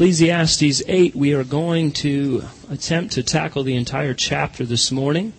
Ecclesiastes 0.00 0.82
8. 0.88 1.14
We 1.14 1.34
are 1.34 1.44
going 1.44 1.92
to 1.92 2.44
attempt 2.70 3.12
to 3.12 3.22
tackle 3.22 3.64
the 3.64 3.76
entire 3.76 4.14
chapter 4.14 4.64
this 4.64 4.90
morning. 4.90 5.34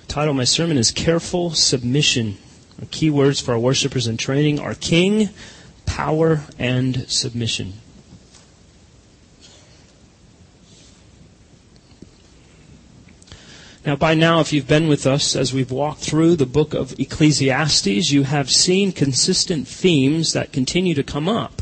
The 0.00 0.06
title 0.08 0.30
of 0.30 0.36
my 0.36 0.44
sermon 0.44 0.78
is 0.78 0.90
Careful 0.92 1.50
Submission. 1.50 2.38
Our 2.80 2.86
key 2.90 3.10
words 3.10 3.38
for 3.38 3.52
our 3.52 3.58
worshipers 3.58 4.06
in 4.06 4.16
training 4.16 4.58
are 4.60 4.74
King, 4.74 5.28
Power, 5.84 6.44
and 6.58 7.06
Submission. 7.06 7.74
Now, 13.86 13.96
by 13.96 14.14
now, 14.14 14.40
if 14.40 14.52
you've 14.52 14.66
been 14.66 14.88
with 14.88 15.06
us 15.06 15.36
as 15.36 15.52
we've 15.52 15.70
walked 15.70 16.00
through 16.00 16.36
the 16.36 16.46
book 16.46 16.72
of 16.72 16.98
Ecclesiastes, 16.98 18.10
you 18.10 18.22
have 18.22 18.50
seen 18.50 18.92
consistent 18.92 19.68
themes 19.68 20.32
that 20.32 20.52
continue 20.52 20.94
to 20.94 21.02
come 21.02 21.28
up. 21.28 21.60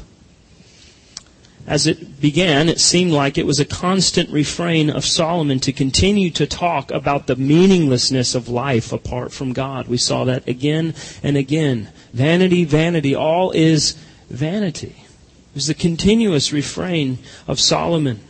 As 1.67 1.87
it 1.87 2.21
began, 2.21 2.69
it 2.69 2.81
seemed 2.81 3.13
like 3.13 3.39
it 3.39 3.47
was 3.47 3.59
a 3.59 3.65
constant 3.65 4.31
refrain 4.31 4.89
of 4.89 5.05
Solomon 5.05 5.59
to 5.61 5.73
continue 5.73 6.31
to 6.31 6.47
talk 6.47 6.91
about 6.93 7.27
the 7.27 7.37
meaninglessness 7.37 8.35
of 8.35 8.49
life 8.49 8.93
apart 8.93 9.33
from 9.33 9.53
God. 9.53 9.89
We 9.89 9.97
saw 9.97 10.25
that 10.25 10.47
again 10.47 10.95
and 11.23 11.37
again. 11.37 11.89
Vanity, 12.13 12.65
vanity, 12.65 13.15
all 13.15 13.53
is 13.53 13.93
vanity. 14.29 14.97
It 15.07 15.55
was 15.55 15.67
the 15.69 15.75
continuous 15.75 16.53
refrain 16.53 17.19
of 17.47 17.61
Solomon. 17.61 18.21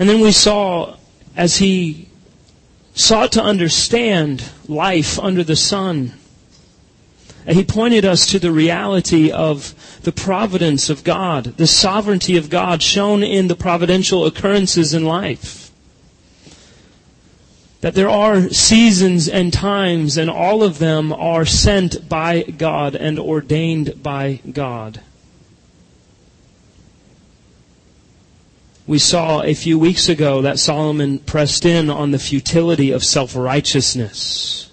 And 0.00 0.08
then 0.08 0.20
we 0.20 0.32
saw 0.32 0.96
as 1.36 1.58
he 1.58 2.08
sought 2.94 3.32
to 3.32 3.42
understand 3.42 4.42
life 4.66 5.18
under 5.18 5.44
the 5.44 5.56
sun, 5.56 6.14
he 7.46 7.62
pointed 7.64 8.06
us 8.06 8.26
to 8.30 8.38
the 8.38 8.50
reality 8.50 9.30
of 9.30 9.74
the 10.02 10.12
providence 10.12 10.88
of 10.88 11.04
God, 11.04 11.44
the 11.58 11.66
sovereignty 11.66 12.38
of 12.38 12.48
God 12.48 12.82
shown 12.82 13.22
in 13.22 13.48
the 13.48 13.54
providential 13.54 14.24
occurrences 14.24 14.94
in 14.94 15.04
life. 15.04 15.70
That 17.82 17.94
there 17.94 18.08
are 18.08 18.48
seasons 18.48 19.28
and 19.28 19.52
times, 19.52 20.16
and 20.16 20.30
all 20.30 20.62
of 20.62 20.78
them 20.78 21.12
are 21.12 21.44
sent 21.44 22.08
by 22.08 22.42
God 22.42 22.94
and 22.94 23.18
ordained 23.18 24.02
by 24.02 24.40
God. 24.50 25.02
We 28.90 28.98
saw 28.98 29.42
a 29.42 29.54
few 29.54 29.78
weeks 29.78 30.08
ago 30.08 30.42
that 30.42 30.58
Solomon 30.58 31.20
pressed 31.20 31.64
in 31.64 31.90
on 31.90 32.10
the 32.10 32.18
futility 32.18 32.90
of 32.90 33.04
self-righteousness. 33.04 34.68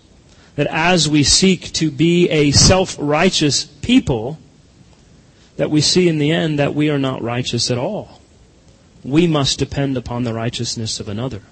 That 0.56 0.66
as 0.72 1.08
we 1.08 1.22
seek 1.22 1.72
to 1.74 1.92
be 1.92 2.28
a 2.32 2.50
self-righteous 2.50 3.66
people, 3.66 4.40
that 5.58 5.70
we 5.70 5.82
see 5.82 6.08
in 6.08 6.18
the 6.18 6.32
end 6.32 6.58
that 6.58 6.74
we 6.74 6.90
are 6.90 6.98
not 6.98 7.22
righteous 7.22 7.70
at 7.70 7.78
all. 7.78 8.20
We 9.04 9.28
must 9.28 9.60
depend 9.60 9.98
upon 9.98 10.24
the 10.24 10.34
righteousness 10.34 11.00
of 11.00 11.08
another. 11.08 11.44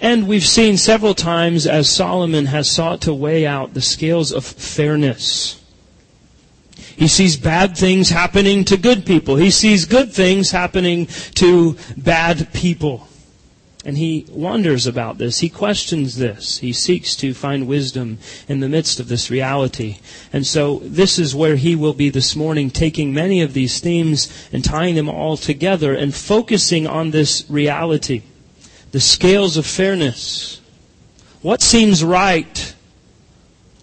And 0.00 0.26
we've 0.26 0.42
seen 0.42 0.78
several 0.78 1.12
times 1.12 1.66
as 1.66 1.90
Solomon 1.90 2.46
has 2.46 2.70
sought 2.70 3.02
to 3.02 3.12
weigh 3.12 3.46
out 3.46 3.74
the 3.74 3.82
scales 3.82 4.32
of 4.32 4.42
fairness 4.42 5.60
he 6.96 7.08
sees 7.08 7.36
bad 7.36 7.76
things 7.76 8.08
happening 8.08 8.64
to 8.64 8.76
good 8.76 9.04
people. 9.04 9.36
He 9.36 9.50
sees 9.50 9.84
good 9.84 10.12
things 10.12 10.50
happening 10.50 11.06
to 11.34 11.76
bad 11.96 12.52
people. 12.54 13.06
And 13.84 13.98
he 13.98 14.26
wonders 14.30 14.86
about 14.86 15.18
this. 15.18 15.38
He 15.38 15.48
questions 15.48 16.16
this. 16.16 16.58
He 16.58 16.72
seeks 16.72 17.14
to 17.16 17.34
find 17.34 17.68
wisdom 17.68 18.18
in 18.48 18.60
the 18.60 18.68
midst 18.68 18.98
of 18.98 19.08
this 19.08 19.30
reality. 19.30 19.98
And 20.32 20.46
so 20.46 20.78
this 20.78 21.18
is 21.18 21.36
where 21.36 21.54
he 21.54 21.76
will 21.76 21.92
be 21.92 22.08
this 22.08 22.34
morning, 22.34 22.70
taking 22.70 23.14
many 23.14 23.42
of 23.42 23.52
these 23.52 23.78
themes 23.78 24.48
and 24.52 24.64
tying 24.64 24.96
them 24.96 25.08
all 25.08 25.36
together 25.36 25.94
and 25.94 26.14
focusing 26.14 26.86
on 26.86 27.10
this 27.10 27.44
reality. 27.48 28.22
The 28.90 29.00
scales 29.00 29.56
of 29.56 29.66
fairness. 29.66 30.60
What 31.42 31.60
seems 31.60 32.02
right 32.02 32.74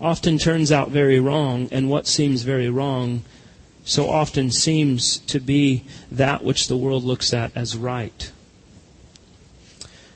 often 0.03 0.37
turns 0.37 0.71
out 0.71 0.89
very 0.89 1.19
wrong, 1.19 1.69
and 1.71 1.89
what 1.89 2.05
seems 2.05 2.43
very 2.43 2.69
wrong 2.69 3.23
so 3.85 4.09
often 4.09 4.51
seems 4.51 5.17
to 5.17 5.39
be 5.39 5.83
that 6.11 6.43
which 6.43 6.67
the 6.67 6.77
world 6.77 7.03
looks 7.03 7.33
at 7.33 7.51
as 7.55 7.75
right. 7.75 8.31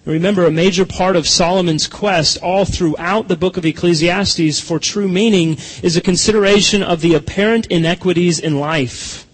Remember, 0.05 0.45
a 0.45 0.51
major 0.51 0.85
part 0.85 1.17
of 1.17 1.27
Solomon's 1.27 1.85
quest 1.85 2.37
all 2.41 2.63
throughout 2.63 3.27
the 3.27 3.35
book 3.35 3.57
of 3.57 3.65
Ecclesiastes 3.65 4.59
for 4.59 4.79
true 4.79 5.07
meaning 5.07 5.57
is 5.83 5.97
a 5.97 6.01
consideration 6.01 6.81
of 6.81 7.01
the 7.01 7.13
apparent 7.13 7.67
inequities 7.67 8.39
in 8.39 8.57
life. 8.57 9.26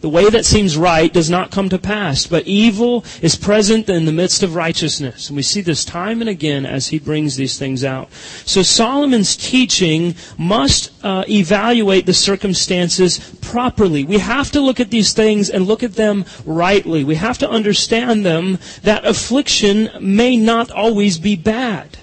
The 0.00 0.08
way 0.08 0.30
that 0.30 0.46
seems 0.46 0.78
right 0.78 1.12
does 1.12 1.28
not 1.28 1.50
come 1.50 1.68
to 1.68 1.78
pass, 1.78 2.26
but 2.26 2.46
evil 2.46 3.04
is 3.20 3.36
present 3.36 3.86
in 3.90 4.06
the 4.06 4.12
midst 4.12 4.42
of 4.42 4.54
righteousness. 4.54 5.28
And 5.28 5.36
we 5.36 5.42
see 5.42 5.60
this 5.60 5.84
time 5.84 6.22
and 6.22 6.30
again 6.30 6.64
as 6.64 6.88
he 6.88 6.98
brings 6.98 7.36
these 7.36 7.58
things 7.58 7.84
out. 7.84 8.10
So 8.46 8.62
Solomon's 8.62 9.36
teaching 9.36 10.14
must 10.38 10.90
uh, 11.04 11.24
evaluate 11.28 12.06
the 12.06 12.14
circumstances 12.14 13.18
properly. 13.42 14.04
We 14.04 14.18
have 14.18 14.50
to 14.52 14.60
look 14.60 14.80
at 14.80 14.90
these 14.90 15.12
things 15.12 15.50
and 15.50 15.66
look 15.66 15.82
at 15.82 15.96
them 15.96 16.24
rightly. 16.46 17.04
We 17.04 17.16
have 17.16 17.36
to 17.38 17.50
understand 17.50 18.24
them 18.24 18.58
that 18.82 19.04
affliction 19.04 19.90
may 20.00 20.36
not 20.36 20.70
always 20.70 21.18
be 21.18 21.36
bad. 21.36 21.98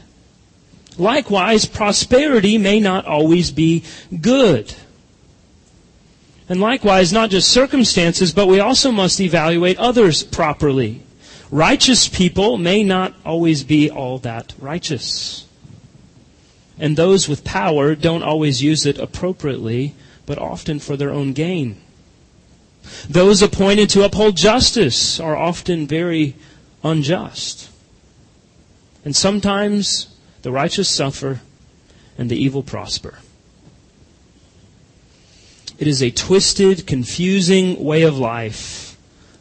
Likewise, 0.99 1.65
prosperity 1.65 2.59
may 2.59 2.79
not 2.79 3.05
always 3.05 3.49
be 3.51 3.83
good. 4.21 4.73
And 6.49 6.61
likewise, 6.61 7.11
not 7.11 7.29
just 7.29 7.49
circumstances, 7.49 8.31
but 8.31 8.47
we 8.47 8.59
also 8.59 8.91
must 8.91 9.19
evaluate 9.19 9.77
others 9.77 10.23
properly. 10.23 11.01
Righteous 11.51 12.07
people 12.07 12.57
may 12.57 12.83
not 12.83 13.13
always 13.25 13.63
be 13.63 13.89
all 13.89 14.17
that 14.19 14.53
righteous. 14.59 15.45
And 16.79 16.95
those 16.95 17.27
with 17.27 17.43
power 17.43 17.95
don't 17.95 18.23
always 18.23 18.61
use 18.61 18.85
it 18.85 18.97
appropriately, 18.97 19.93
but 20.25 20.37
often 20.37 20.79
for 20.79 20.95
their 20.95 21.11
own 21.11 21.33
gain. 21.33 21.81
Those 23.09 23.41
appointed 23.41 23.89
to 23.91 24.03
uphold 24.03 24.37
justice 24.37 25.19
are 25.19 25.35
often 25.35 25.87
very 25.87 26.35
unjust. 26.83 27.69
And 29.03 29.15
sometimes 29.15 30.07
the 30.43 30.51
righteous 30.51 30.89
suffer 30.89 31.41
and 32.17 32.29
the 32.29 32.41
evil 32.41 32.63
prosper. 32.63 33.19
It 35.79 35.87
is 35.87 36.01
a 36.01 36.11
twisted, 36.11 36.87
confusing 36.87 37.83
way 37.83 38.01
of 38.01 38.17
life, 38.17 38.97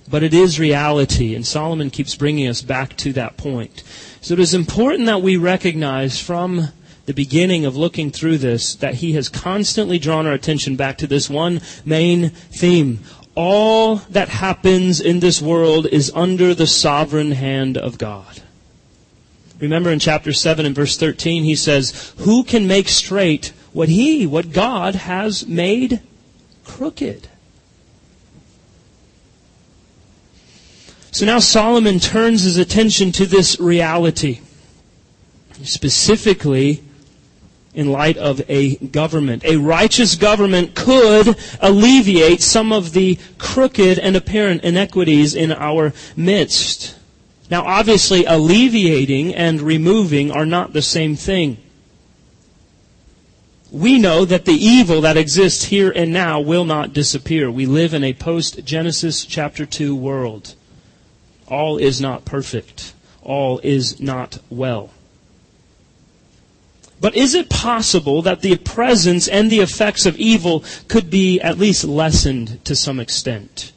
but 0.08 0.22
it 0.22 0.34
is 0.34 0.60
reality, 0.60 1.34
and 1.34 1.46
Solomon 1.46 1.88
keeps 1.88 2.14
bringing 2.14 2.46
us 2.46 2.60
back 2.60 2.96
to 2.98 3.12
that 3.14 3.38
point. 3.38 3.82
So 4.20 4.34
it 4.34 4.40
is 4.40 4.52
important 4.52 5.06
that 5.06 5.22
we 5.22 5.36
recognize 5.36 6.20
from 6.20 6.68
the 7.06 7.14
beginning 7.14 7.64
of 7.64 7.76
looking 7.76 8.10
through 8.10 8.38
this 8.38 8.74
that 8.76 8.96
he 8.96 9.12
has 9.12 9.28
constantly 9.28 9.98
drawn 9.98 10.26
our 10.26 10.34
attention 10.34 10.76
back 10.76 10.98
to 10.98 11.06
this 11.06 11.30
one 11.30 11.62
main 11.84 12.30
theme. 12.30 13.00
All 13.34 13.96
that 14.10 14.28
happens 14.28 15.00
in 15.00 15.20
this 15.20 15.40
world 15.40 15.86
is 15.86 16.12
under 16.14 16.54
the 16.54 16.66
sovereign 16.66 17.32
hand 17.32 17.78
of 17.78 17.96
God. 17.96 18.42
Remember 19.58 19.90
in 19.90 19.98
chapter 19.98 20.32
7 20.32 20.66
and 20.66 20.74
verse 20.74 20.98
13, 20.98 21.44
he 21.44 21.56
says, 21.56 22.12
Who 22.18 22.44
can 22.44 22.66
make 22.66 22.88
straight 22.88 23.52
what 23.72 23.88
he, 23.88 24.26
what 24.26 24.52
God 24.52 24.94
has 24.94 25.46
made 25.46 26.00
crooked. 26.66 27.28
So 31.12 31.24
now 31.24 31.38
Solomon 31.38 31.98
turns 31.98 32.42
his 32.42 32.58
attention 32.58 33.12
to 33.12 33.24
this 33.24 33.58
reality, 33.58 34.40
specifically 35.62 36.82
in 37.72 37.90
light 37.90 38.18
of 38.18 38.42
a 38.48 38.76
government. 38.76 39.44
A 39.44 39.56
righteous 39.56 40.14
government 40.14 40.74
could 40.74 41.36
alleviate 41.60 42.42
some 42.42 42.72
of 42.72 42.92
the 42.92 43.18
crooked 43.38 43.98
and 43.98 44.16
apparent 44.16 44.62
inequities 44.62 45.34
in 45.34 45.52
our 45.52 45.92
midst. 46.16 46.96
Now 47.50 47.64
obviously 47.64 48.24
alleviating 48.24 49.34
and 49.34 49.60
removing 49.62 50.30
are 50.30 50.46
not 50.46 50.72
the 50.72 50.82
same 50.82 51.16
thing 51.16 51.58
we 53.76 53.98
know 53.98 54.24
that 54.24 54.46
the 54.46 54.52
evil 54.52 55.02
that 55.02 55.18
exists 55.18 55.64
here 55.64 55.92
and 55.94 56.10
now 56.10 56.40
will 56.40 56.64
not 56.64 56.94
disappear. 56.94 57.50
We 57.50 57.66
live 57.66 57.92
in 57.92 58.02
a 58.02 58.14
post 58.14 58.64
Genesis 58.64 59.26
chapter 59.26 59.66
2 59.66 59.94
world. 59.94 60.54
All 61.46 61.76
is 61.76 62.00
not 62.00 62.24
perfect. 62.24 62.94
All 63.22 63.60
is 63.62 64.00
not 64.00 64.38
well. 64.48 64.90
But 67.00 67.16
is 67.16 67.34
it 67.34 67.50
possible 67.50 68.22
that 68.22 68.40
the 68.40 68.56
presence 68.56 69.28
and 69.28 69.50
the 69.50 69.60
effects 69.60 70.06
of 70.06 70.16
evil 70.16 70.64
could 70.88 71.10
be 71.10 71.38
at 71.40 71.58
least 71.58 71.84
lessened 71.84 72.64
to 72.64 72.74
some 72.74 72.98
extent? 72.98 73.72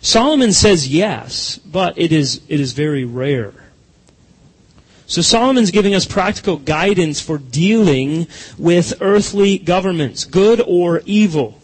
Solomon 0.00 0.52
says 0.52 0.88
yes, 0.88 1.58
but 1.58 1.96
it 1.96 2.10
is, 2.10 2.40
it 2.48 2.58
is 2.58 2.72
very 2.72 3.04
rare. 3.04 3.67
So 5.08 5.22
Solomon's 5.22 5.70
giving 5.70 5.94
us 5.94 6.04
practical 6.04 6.58
guidance 6.58 7.18
for 7.18 7.38
dealing 7.38 8.28
with 8.58 8.92
earthly 9.00 9.56
governments, 9.56 10.26
good 10.26 10.60
or 10.60 11.00
evil, 11.06 11.58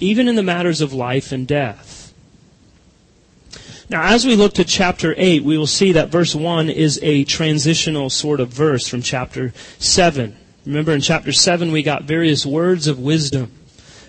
even 0.00 0.28
in 0.28 0.34
the 0.34 0.42
matters 0.42 0.82
of 0.82 0.92
life 0.92 1.32
and 1.32 1.48
death. 1.48 2.12
Now, 3.88 4.02
as 4.04 4.26
we 4.26 4.36
look 4.36 4.52
to 4.54 4.64
chapter 4.64 5.14
8, 5.16 5.42
we 5.42 5.56
will 5.56 5.66
see 5.66 5.92
that 5.92 6.10
verse 6.10 6.34
1 6.34 6.68
is 6.68 7.00
a 7.02 7.24
transitional 7.24 8.10
sort 8.10 8.38
of 8.38 8.50
verse 8.50 8.86
from 8.86 9.00
chapter 9.00 9.54
7. 9.78 10.36
Remember 10.66 10.92
in 10.92 11.00
chapter 11.00 11.32
7 11.32 11.72
we 11.72 11.82
got 11.82 12.02
various 12.02 12.44
words 12.44 12.86
of 12.86 12.98
wisdom 12.98 13.50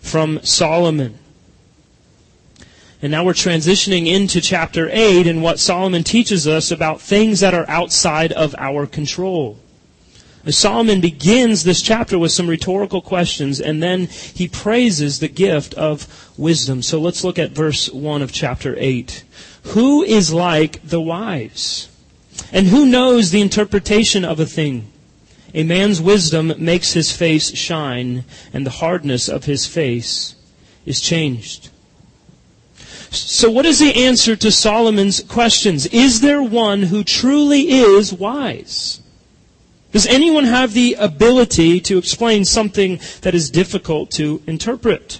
from 0.02 0.44
Solomon. 0.44 1.18
And 3.02 3.12
now 3.12 3.26
we're 3.26 3.34
transitioning 3.34 4.08
into 4.08 4.42
chapter 4.42 4.88
8 4.92 5.26
and 5.26 5.42
what 5.42 5.60
Solomon 5.60 6.04
teaches 6.04 6.48
us 6.48 6.70
about 6.70 7.02
things 7.02 7.40
that 7.40 7.56
are 7.56 7.68
outside 7.68 8.32
of 8.32 8.54
our 8.60 8.86
control. 8.86 9.58
Solomon 10.50 11.02
begins 11.02 11.64
this 11.64 11.82
chapter 11.82 12.18
with 12.18 12.32
some 12.32 12.48
rhetorical 12.48 13.02
questions 13.02 13.60
and 13.60 13.82
then 13.82 14.08
he 14.08 14.48
praises 14.48 15.20
the 15.20 15.28
gift 15.28 15.74
of 15.76 16.32
wisdom. 16.38 16.82
So 16.82 17.00
let's 17.00 17.24
look 17.24 17.40
at 17.40 17.52
verse 17.52 17.90
1 17.90 18.22
of 18.22 18.32
chapter 18.32 18.76
8. 18.78 19.24
Who 19.66 20.04
is 20.04 20.34
like 20.34 20.82
the 20.84 21.02
wise? 21.02 21.90
And 22.52 22.68
who 22.68 22.86
knows 22.86 23.32
the 23.32 23.42
interpretation 23.42 24.26
of 24.26 24.40
a 24.40 24.46
thing? 24.46 24.92
A 25.54 25.64
man's 25.64 26.02
wisdom 26.02 26.54
makes 26.58 26.94
his 26.94 27.12
face 27.12 27.56
shine, 27.56 28.24
and 28.54 28.66
the 28.66 28.72
hardness 28.72 29.28
of 29.28 29.46
his 29.46 29.68
face 29.68 30.36
is 30.86 31.02
changed. 31.02 31.71
So 33.12 33.52
what 33.52 33.66
is 33.66 33.80
the 33.80 33.94
answer 34.06 34.38
to 34.38 34.52
Solomon's 34.52 35.22
questions? 35.22 35.86
Is 35.88 36.22
there 36.22 36.42
one 36.42 36.84
who 36.84 37.04
truly 37.04 37.70
is 37.70 38.14
wise? 38.14 39.02
Does 39.92 40.08
anyone 40.08 40.46
have 40.46 40.74
the 40.74 40.94
ability 40.94 41.82
to 41.82 41.98
explain 41.98 42.46
something 42.46 43.02
that 43.22 43.36
is 43.36 43.50
difficult 43.50 44.12
to 44.12 44.42
interpret? 44.48 45.20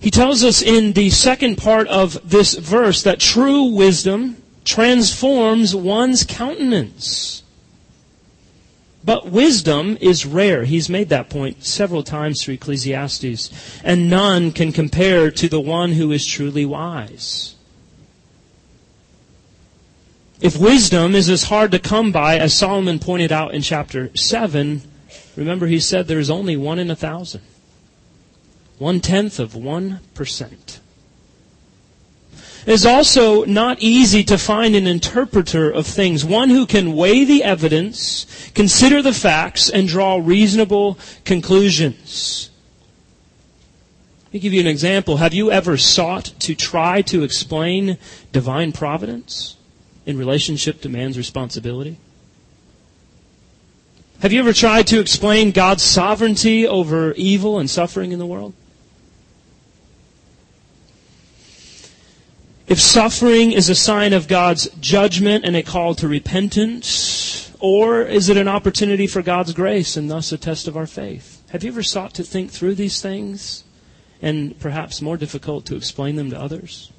He 0.00 0.10
tells 0.10 0.42
us 0.42 0.62
in 0.62 0.94
the 0.94 1.10
second 1.10 1.58
part 1.58 1.86
of 1.88 2.28
this 2.28 2.54
verse 2.54 3.02
that 3.02 3.20
true 3.20 3.64
wisdom 3.64 4.38
transforms 4.64 5.76
one's 5.76 6.24
countenance. 6.24 7.41
But 9.04 9.30
wisdom 9.30 9.98
is 10.00 10.24
rare. 10.24 10.64
He's 10.64 10.88
made 10.88 11.08
that 11.08 11.28
point 11.28 11.64
several 11.64 12.02
times 12.02 12.42
through 12.42 12.54
Ecclesiastes. 12.54 13.80
And 13.82 14.08
none 14.08 14.52
can 14.52 14.72
compare 14.72 15.30
to 15.32 15.48
the 15.48 15.60
one 15.60 15.92
who 15.92 16.12
is 16.12 16.24
truly 16.24 16.64
wise. 16.64 17.56
If 20.40 20.58
wisdom 20.58 21.14
is 21.14 21.28
as 21.28 21.44
hard 21.44 21.70
to 21.70 21.78
come 21.78 22.10
by 22.10 22.38
as 22.38 22.56
Solomon 22.56 22.98
pointed 22.98 23.30
out 23.30 23.54
in 23.54 23.62
chapter 23.62 24.10
7, 24.16 24.82
remember 25.36 25.66
he 25.66 25.78
said 25.78 26.06
there 26.06 26.18
is 26.18 26.30
only 26.30 26.56
one 26.56 26.78
in 26.78 26.90
a 26.90 26.96
thousand. 26.96 27.42
One 28.78 29.00
tenth 29.00 29.38
of 29.38 29.54
one 29.54 30.00
percent. 30.14 30.80
Is 32.64 32.86
also 32.86 33.44
not 33.44 33.80
easy 33.80 34.22
to 34.24 34.38
find 34.38 34.76
an 34.76 34.86
interpreter 34.86 35.68
of 35.68 35.84
things, 35.84 36.24
one 36.24 36.48
who 36.48 36.64
can 36.64 36.94
weigh 36.94 37.24
the 37.24 37.42
evidence, 37.42 38.50
consider 38.54 39.02
the 39.02 39.12
facts, 39.12 39.68
and 39.68 39.88
draw 39.88 40.20
reasonable 40.22 40.96
conclusions. 41.24 42.50
Let 44.26 44.34
me 44.34 44.40
give 44.40 44.52
you 44.52 44.60
an 44.60 44.68
example. 44.68 45.16
Have 45.16 45.34
you 45.34 45.50
ever 45.50 45.76
sought 45.76 46.32
to 46.38 46.54
try 46.54 47.02
to 47.02 47.24
explain 47.24 47.98
divine 48.30 48.70
providence 48.70 49.56
in 50.06 50.16
relationship 50.16 50.80
to 50.82 50.88
man's 50.88 51.18
responsibility? 51.18 51.98
Have 54.20 54.32
you 54.32 54.38
ever 54.38 54.52
tried 54.52 54.86
to 54.86 55.00
explain 55.00 55.50
God's 55.50 55.82
sovereignty 55.82 56.66
over 56.66 57.12
evil 57.14 57.58
and 57.58 57.68
suffering 57.68 58.12
in 58.12 58.20
the 58.20 58.26
world? 58.26 58.54
If 62.72 62.80
suffering 62.80 63.52
is 63.52 63.68
a 63.68 63.74
sign 63.74 64.14
of 64.14 64.28
God's 64.28 64.66
judgment 64.80 65.44
and 65.44 65.54
a 65.54 65.62
call 65.62 65.94
to 65.96 66.08
repentance, 66.08 67.52
or 67.60 68.00
is 68.00 68.30
it 68.30 68.38
an 68.38 68.48
opportunity 68.48 69.06
for 69.06 69.20
God's 69.20 69.52
grace 69.52 69.98
and 69.98 70.10
thus 70.10 70.32
a 70.32 70.38
test 70.38 70.66
of 70.66 70.74
our 70.74 70.86
faith? 70.86 71.42
Have 71.50 71.62
you 71.62 71.70
ever 71.70 71.82
sought 71.82 72.14
to 72.14 72.22
think 72.22 72.50
through 72.50 72.76
these 72.76 73.02
things 73.02 73.64
and 74.22 74.58
perhaps 74.58 75.02
more 75.02 75.18
difficult 75.18 75.66
to 75.66 75.76
explain 75.76 76.16
them 76.16 76.30
to 76.30 76.40
others? 76.40 76.90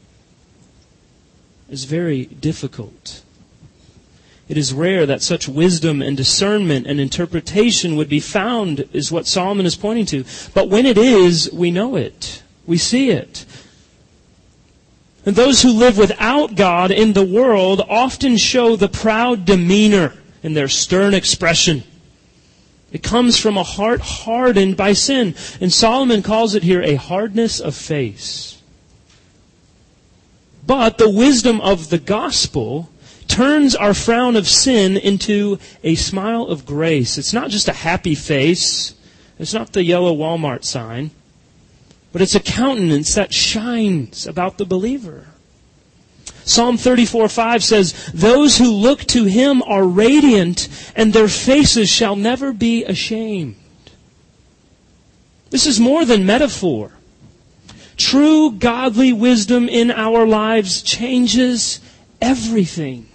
It's 1.68 1.86
very 1.86 2.26
difficult. 2.28 3.24
It 4.48 4.60
is 4.60 4.76
rare 4.76 5.08
that 5.08 5.24
such 5.24 5.48
wisdom 5.48 6.04
and 6.04 6.16
discernment 6.16 6.86
and 6.86 7.00
interpretation 7.00 7.96
would 7.96 8.10
be 8.10 8.20
found, 8.20 8.88
is 8.94 9.12
what 9.12 9.26
Solomon 9.26 9.66
is 9.66 9.76
pointing 9.76 10.06
to. 10.06 10.24
But 10.54 10.70
when 10.70 10.86
it 10.86 11.00
is, 11.00 11.52
we 11.52 11.72
know 11.72 11.96
it. 11.96 12.44
We 12.68 12.78
see 12.78 13.10
it. 13.10 13.48
And 15.26 15.36
those 15.36 15.62
who 15.62 15.72
live 15.72 15.98
without 15.98 16.56
God 16.56 16.92
in 16.92 17.14
the 17.14 17.24
world 17.24 17.82
often 17.88 18.38
show 18.38 18.76
the 18.76 18.90
proud 18.90 19.46
demeanor 19.46 20.14
in 20.42 20.54
their 20.54 20.68
stern 20.68 21.14
expression. 21.14 21.84
It 22.92 23.04
comes 23.04 23.40
from 23.40 23.58
a 23.58 23.64
heart 23.64 24.02
hardened 24.02 24.76
by 24.76 24.94
sin. 24.94 25.34
And 25.62 25.72
Solomon 25.72 26.22
calls 26.22 26.56
it 26.56 26.64
here 26.64 26.82
a 26.82 26.96
hardness 26.96 27.60
of 27.60 27.74
face. 27.74 28.62
But 30.66 30.98
the 30.98 31.10
wisdom 31.10 31.62
of 31.62 31.90
the 31.90 31.98
gospel 31.98 32.90
turns 33.28 33.76
our 33.76 33.94
frown 33.94 34.36
of 34.36 34.48
sin 34.48 34.98
into 34.98 35.58
a 35.84 35.96
smile 35.96 36.44
of 36.44 36.66
grace. 36.66 37.18
It's 37.18 37.34
not 37.34 37.50
just 37.50 37.68
a 37.70 37.74
happy 37.74 38.16
face. 38.16 38.94
It's 39.40 39.54
not 39.54 39.74
the 39.74 39.84
yellow 39.84 40.14
Walmart 40.16 40.66
sign 40.66 41.12
but 42.14 42.22
it's 42.22 42.36
a 42.36 42.40
countenance 42.40 43.16
that 43.16 43.34
shines 43.34 44.26
about 44.28 44.58
the 44.58 44.66
believer. 44.66 45.26
Psalm 46.46 46.78
34 46.78 47.28
5 47.28 47.64
says, 47.64 48.12
Those 48.14 48.58
who 48.58 48.72
look 48.72 49.00
to 49.06 49.26
him 49.26 49.64
are 49.64 49.84
radiant, 49.84 50.70
and 50.96 51.12
their 51.12 51.28
faces 51.28 51.90
shall 51.90 52.16
never 52.16 52.54
be 52.54 52.86
ashamed. 52.86 53.56
This 55.50 55.66
is 55.66 55.80
more 55.80 56.06
than 56.06 56.26
metaphor. 56.26 56.92
True 57.98 58.52
godly 58.52 59.12
wisdom 59.12 59.68
in 59.68 59.90
our 59.90 60.26
lives 60.26 60.84
changes 60.84 61.80
everything. 62.22 63.08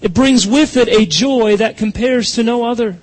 It 0.00 0.14
brings 0.14 0.46
with 0.46 0.76
it 0.76 0.88
a 0.88 1.06
joy 1.06 1.56
that 1.56 1.76
compares 1.76 2.32
to 2.32 2.42
no 2.42 2.64
other. 2.64 2.98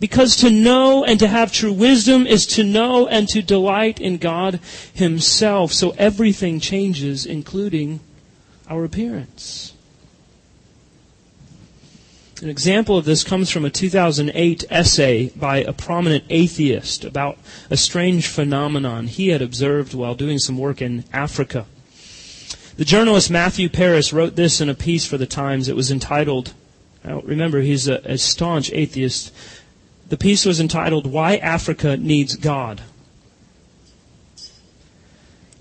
Because 0.00 0.36
to 0.36 0.50
know 0.50 1.04
and 1.04 1.18
to 1.18 1.26
have 1.26 1.52
true 1.52 1.72
wisdom 1.72 2.26
is 2.26 2.46
to 2.46 2.62
know 2.62 3.08
and 3.08 3.26
to 3.28 3.42
delight 3.42 4.00
in 4.00 4.18
God 4.18 4.60
Himself. 4.94 5.72
So 5.72 5.94
everything 5.98 6.60
changes, 6.60 7.26
including 7.26 8.00
our 8.68 8.84
appearance. 8.84 9.74
An 12.40 12.48
example 12.48 12.96
of 12.96 13.04
this 13.04 13.24
comes 13.24 13.50
from 13.50 13.64
a 13.64 13.70
2008 13.70 14.64
essay 14.70 15.30
by 15.30 15.58
a 15.58 15.72
prominent 15.72 16.22
atheist 16.30 17.04
about 17.04 17.36
a 17.68 17.76
strange 17.76 18.28
phenomenon 18.28 19.08
he 19.08 19.28
had 19.28 19.42
observed 19.42 19.92
while 19.92 20.14
doing 20.14 20.38
some 20.38 20.56
work 20.56 20.80
in 20.80 21.04
Africa. 21.12 21.66
The 22.76 22.84
journalist 22.84 23.28
Matthew 23.28 23.68
Parris 23.68 24.12
wrote 24.12 24.36
this 24.36 24.60
in 24.60 24.68
a 24.68 24.74
piece 24.74 25.04
for 25.04 25.18
the 25.18 25.26
Times. 25.26 25.68
It 25.68 25.74
was 25.74 25.90
entitled, 25.90 26.54
now 27.02 27.22
remember, 27.22 27.60
he's 27.60 27.88
a, 27.88 27.96
a 28.04 28.16
staunch 28.16 28.70
atheist 28.72 29.34
the 30.08 30.16
piece 30.16 30.44
was 30.46 30.60
entitled 30.60 31.06
Why 31.06 31.36
Africa 31.36 31.96
Needs 31.96 32.36
God. 32.36 32.82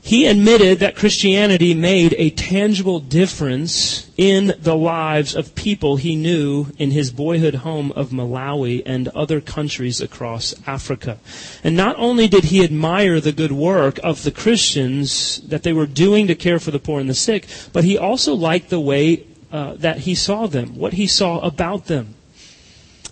He 0.01 0.25
admitted 0.25 0.79
that 0.79 0.95
Christianity 0.95 1.73
made 1.73 2.15
a 2.17 2.29
tangible 2.29 3.01
difference 3.01 4.09
in 4.15 4.53
the 4.57 4.75
lives 4.75 5.35
of 5.35 5.53
people 5.53 5.97
he 5.97 6.15
knew 6.15 6.67
in 6.77 6.91
his 6.91 7.11
boyhood 7.11 7.55
home 7.55 7.91
of 7.91 8.11
Malawi 8.11 8.83
and 8.85 9.09
other 9.09 9.41
countries 9.41 9.99
across 9.99 10.55
Africa. 10.65 11.17
And 11.61 11.75
not 11.75 11.97
only 11.97 12.29
did 12.29 12.45
he 12.45 12.63
admire 12.63 13.19
the 13.19 13.33
good 13.33 13.51
work 13.51 13.99
of 14.01 14.23
the 14.23 14.31
Christians 14.31 15.41
that 15.41 15.63
they 15.63 15.73
were 15.73 15.85
doing 15.85 16.27
to 16.27 16.35
care 16.35 16.59
for 16.59 16.71
the 16.71 16.79
poor 16.79 17.01
and 17.01 17.09
the 17.09 17.13
sick, 17.13 17.45
but 17.73 17.83
he 17.83 17.97
also 17.97 18.33
liked 18.33 18.69
the 18.69 18.79
way 18.79 19.25
uh, 19.51 19.73
that 19.73 19.99
he 19.99 20.15
saw 20.15 20.47
them, 20.47 20.77
what 20.77 20.93
he 20.93 21.05
saw 21.05 21.39
about 21.39 21.87
them 21.87 22.15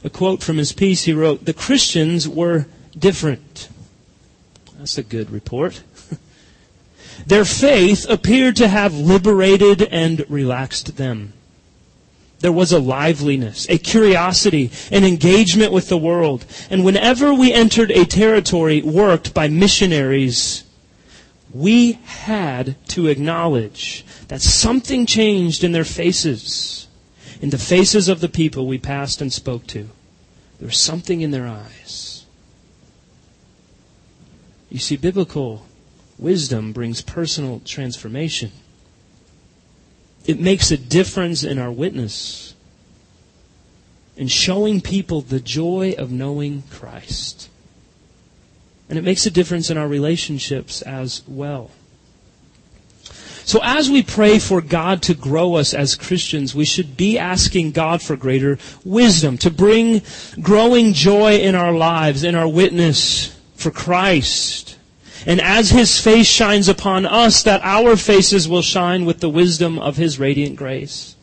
a 0.06 0.10
quote 0.10 0.44
from 0.44 0.58
his 0.58 0.72
piece. 0.72 1.04
He 1.04 1.14
wrote, 1.14 1.44
The 1.44 1.54
Christians 1.54 2.30
were 2.30 2.68
different. 2.98 3.68
That's 4.78 5.00
a 5.00 5.04
good 5.04 5.32
report. 5.32 5.82
Their 7.28 7.44
faith 7.44 8.06
appeared 8.08 8.56
to 8.58 8.68
have 8.68 8.94
liberated 8.94 9.82
and 9.82 10.24
relaxed 10.30 10.98
them. 10.98 11.34
There 12.42 12.52
was 12.52 12.72
a 12.72 12.80
liveliness, 12.80 13.66
a 13.68 13.80
curiosity, 13.80 14.70
an 14.92 15.04
engagement 15.04 15.72
with 15.72 15.90
the 15.90 15.98
world. 15.98 16.46
And 16.70 16.86
whenever 16.86 17.34
we 17.34 17.52
entered 17.52 17.90
a 17.90 18.06
territory 18.06 18.84
worked 18.84 19.34
by 19.34 19.48
missionaries, 19.48 20.66
we 21.52 21.94
had 22.04 22.76
to 22.90 23.08
acknowledge 23.08 24.06
that 24.28 24.42
something 24.42 25.08
changed 25.08 25.64
in 25.64 25.72
their 25.72 25.86
faces, 25.86 26.88
in 27.42 27.50
the 27.50 27.58
faces 27.58 28.08
of 28.08 28.20
the 28.20 28.30
people 28.30 28.68
we 28.68 28.78
passed 28.78 29.22
and 29.22 29.34
spoke 29.34 29.66
to. 29.68 29.90
There 30.60 30.68
was 30.68 30.80
something 30.80 31.22
in 31.22 31.32
their 31.32 31.48
eyes. 31.48 32.26
You 34.70 34.80
see, 34.80 34.98
biblical 34.98 35.66
wisdom 36.18 36.74
brings 36.74 37.02
personal 37.02 37.62
transformation. 37.66 38.52
It 40.26 40.40
makes 40.40 40.72
a 40.72 40.78
difference 40.78 41.44
in 41.44 41.60
our 41.60 41.72
witness 41.72 42.56
in 44.18 44.28
showing 44.28 44.82
people 44.82 45.22
the 45.22 45.40
joy 45.40 45.94
of 45.98 46.12
knowing 46.12 46.64
Christ. 46.72 47.50
And 48.90 48.98
it 48.98 49.04
makes 49.04 49.26
a 49.26 49.32
difference 49.32 49.70
in 49.70 49.78
our 49.78 49.88
relationships 49.88 50.82
as 50.82 51.24
well. 51.28 51.72
So 53.46 53.60
as 53.62 53.92
we 53.92 54.02
pray 54.02 54.40
for 54.40 54.60
God 54.60 55.04
to 55.04 55.14
grow 55.14 55.54
us 55.54 55.76
as 55.76 55.94
Christians, 55.94 56.56
we 56.56 56.66
should 56.66 56.98
be 56.98 57.20
asking 57.20 57.74
God 57.74 58.02
for 58.02 58.16
greater 58.16 58.58
wisdom, 58.84 59.38
to 59.38 59.52
bring 59.52 60.02
growing 60.42 60.94
joy 60.94 61.38
in 61.38 61.54
our 61.54 61.72
lives, 61.72 62.24
in 62.24 62.34
our 62.34 62.48
witness 62.48 63.40
for 63.54 63.70
Christ. 63.70 64.80
And 65.28 65.40
as 65.40 65.70
His 65.70 66.02
face 66.02 66.26
shines 66.26 66.68
upon 66.68 67.06
us, 67.06 67.44
that 67.44 67.62
our 67.64 67.96
faces 67.96 68.50
will 68.50 68.64
shine 68.64 69.06
with 69.06 69.20
the 69.20 69.30
wisdom 69.30 69.78
of 69.78 69.96
His 69.96 70.18
radiant 70.18 70.56
grace. 70.56 71.16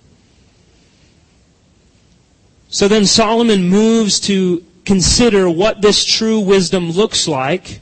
So 2.68 2.86
then 2.86 3.04
Solomon 3.04 3.68
moves 3.68 4.20
to 4.20 4.64
consider 4.84 5.50
what 5.50 5.82
this 5.82 6.04
true 6.04 6.38
wisdom 6.38 6.92
looks 6.92 7.26
like 7.26 7.80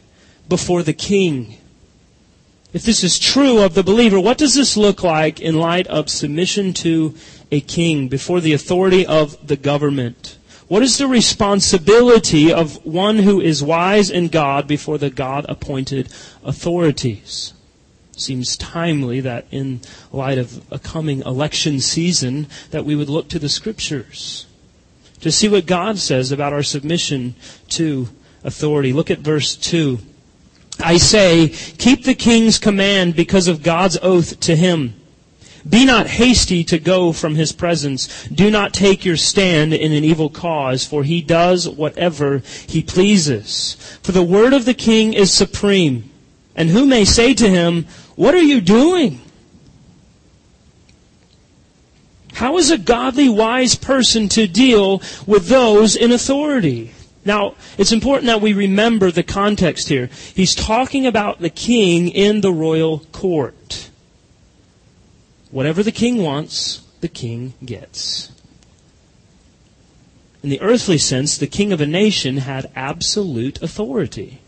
before 0.48 0.82
the 0.82 0.94
king. 0.94 1.58
If 2.72 2.84
this 2.84 3.02
is 3.02 3.18
true 3.18 3.58
of 3.58 3.74
the 3.74 3.82
believer, 3.82 4.20
what 4.20 4.38
does 4.38 4.54
this 4.54 4.76
look 4.76 5.02
like 5.02 5.40
in 5.40 5.58
light 5.58 5.86
of 5.88 6.08
submission 6.08 6.72
to 6.74 7.14
a 7.50 7.60
king 7.60 8.08
before 8.08 8.40
the 8.40 8.52
authority 8.52 9.04
of 9.04 9.46
the 9.46 9.56
government? 9.56 10.38
What 10.68 10.84
is 10.84 10.98
the 10.98 11.08
responsibility 11.08 12.52
of 12.52 12.84
one 12.86 13.18
who 13.18 13.40
is 13.40 13.60
wise 13.60 14.08
in 14.08 14.28
God 14.28 14.68
before 14.68 14.98
the 14.98 15.10
God 15.10 15.46
appointed 15.48 16.12
authorities? 16.44 17.54
Seems 18.12 18.56
timely 18.56 19.18
that 19.20 19.46
in 19.50 19.80
light 20.12 20.38
of 20.38 20.62
a 20.70 20.78
coming 20.78 21.22
election 21.22 21.80
season 21.80 22.46
that 22.70 22.84
we 22.84 22.94
would 22.94 23.08
look 23.08 23.28
to 23.30 23.40
the 23.40 23.48
scriptures 23.48 24.46
to 25.20 25.32
see 25.32 25.48
what 25.48 25.66
God 25.66 25.98
says 25.98 26.30
about 26.30 26.52
our 26.52 26.62
submission 26.62 27.34
to 27.70 28.08
authority. 28.44 28.92
Look 28.92 29.10
at 29.10 29.18
verse 29.18 29.56
2. 29.56 29.98
I 30.80 30.96
say, 30.96 31.48
keep 31.48 32.04
the 32.04 32.14
king's 32.14 32.58
command 32.58 33.16
because 33.16 33.48
of 33.48 33.62
God's 33.62 33.98
oath 34.02 34.40
to 34.40 34.56
him. 34.56 34.94
Be 35.68 35.84
not 35.84 36.06
hasty 36.06 36.64
to 36.64 36.78
go 36.78 37.12
from 37.12 37.34
his 37.34 37.52
presence. 37.52 38.24
Do 38.28 38.50
not 38.50 38.72
take 38.72 39.04
your 39.04 39.16
stand 39.16 39.74
in 39.74 39.92
an 39.92 40.04
evil 40.04 40.30
cause, 40.30 40.86
for 40.86 41.04
he 41.04 41.20
does 41.20 41.68
whatever 41.68 42.38
he 42.66 42.82
pleases. 42.82 43.74
For 44.02 44.12
the 44.12 44.22
word 44.22 44.54
of 44.54 44.64
the 44.64 44.74
king 44.74 45.12
is 45.12 45.32
supreme. 45.32 46.10
And 46.56 46.70
who 46.70 46.86
may 46.86 47.04
say 47.04 47.34
to 47.34 47.48
him, 47.48 47.86
What 48.16 48.34
are 48.34 48.42
you 48.42 48.60
doing? 48.60 49.20
How 52.32 52.56
is 52.56 52.70
a 52.70 52.78
godly, 52.78 53.28
wise 53.28 53.74
person 53.74 54.28
to 54.30 54.46
deal 54.46 55.02
with 55.26 55.48
those 55.48 55.94
in 55.94 56.10
authority? 56.10 56.94
Now, 57.30 57.54
it's 57.78 57.92
important 57.92 58.26
that 58.26 58.40
we 58.40 58.52
remember 58.52 59.12
the 59.12 59.22
context 59.22 59.88
here. 59.88 60.10
He's 60.34 60.52
talking 60.52 61.06
about 61.06 61.38
the 61.40 61.48
king 61.48 62.08
in 62.08 62.40
the 62.40 62.50
royal 62.50 63.04
court. 63.12 63.88
Whatever 65.52 65.84
the 65.84 65.92
king 65.92 66.24
wants, 66.24 66.80
the 67.00 67.06
king 67.06 67.54
gets. 67.64 68.32
In 70.42 70.50
the 70.50 70.60
earthly 70.60 70.98
sense, 70.98 71.38
the 71.38 71.46
king 71.46 71.72
of 71.72 71.80
a 71.80 71.86
nation 71.86 72.38
had 72.38 72.68
absolute 72.74 73.62
authority. 73.62 74.40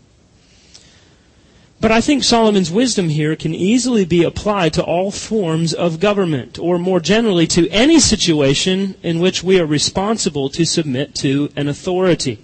But 1.79 1.93
I 1.93 2.01
think 2.01 2.25
Solomon's 2.25 2.69
wisdom 2.69 3.07
here 3.07 3.37
can 3.37 3.55
easily 3.55 4.03
be 4.03 4.23
applied 4.25 4.73
to 4.73 4.83
all 4.83 5.09
forms 5.09 5.73
of 5.73 6.01
government, 6.01 6.59
or 6.59 6.77
more 6.77 6.99
generally 6.99 7.47
to 7.47 7.69
any 7.69 8.01
situation 8.01 8.95
in 9.01 9.19
which 9.19 9.41
we 9.41 9.57
are 9.57 9.65
responsible 9.65 10.49
to 10.49 10.65
submit 10.65 11.15
to 11.15 11.49
an 11.55 11.69
authority. 11.69 12.39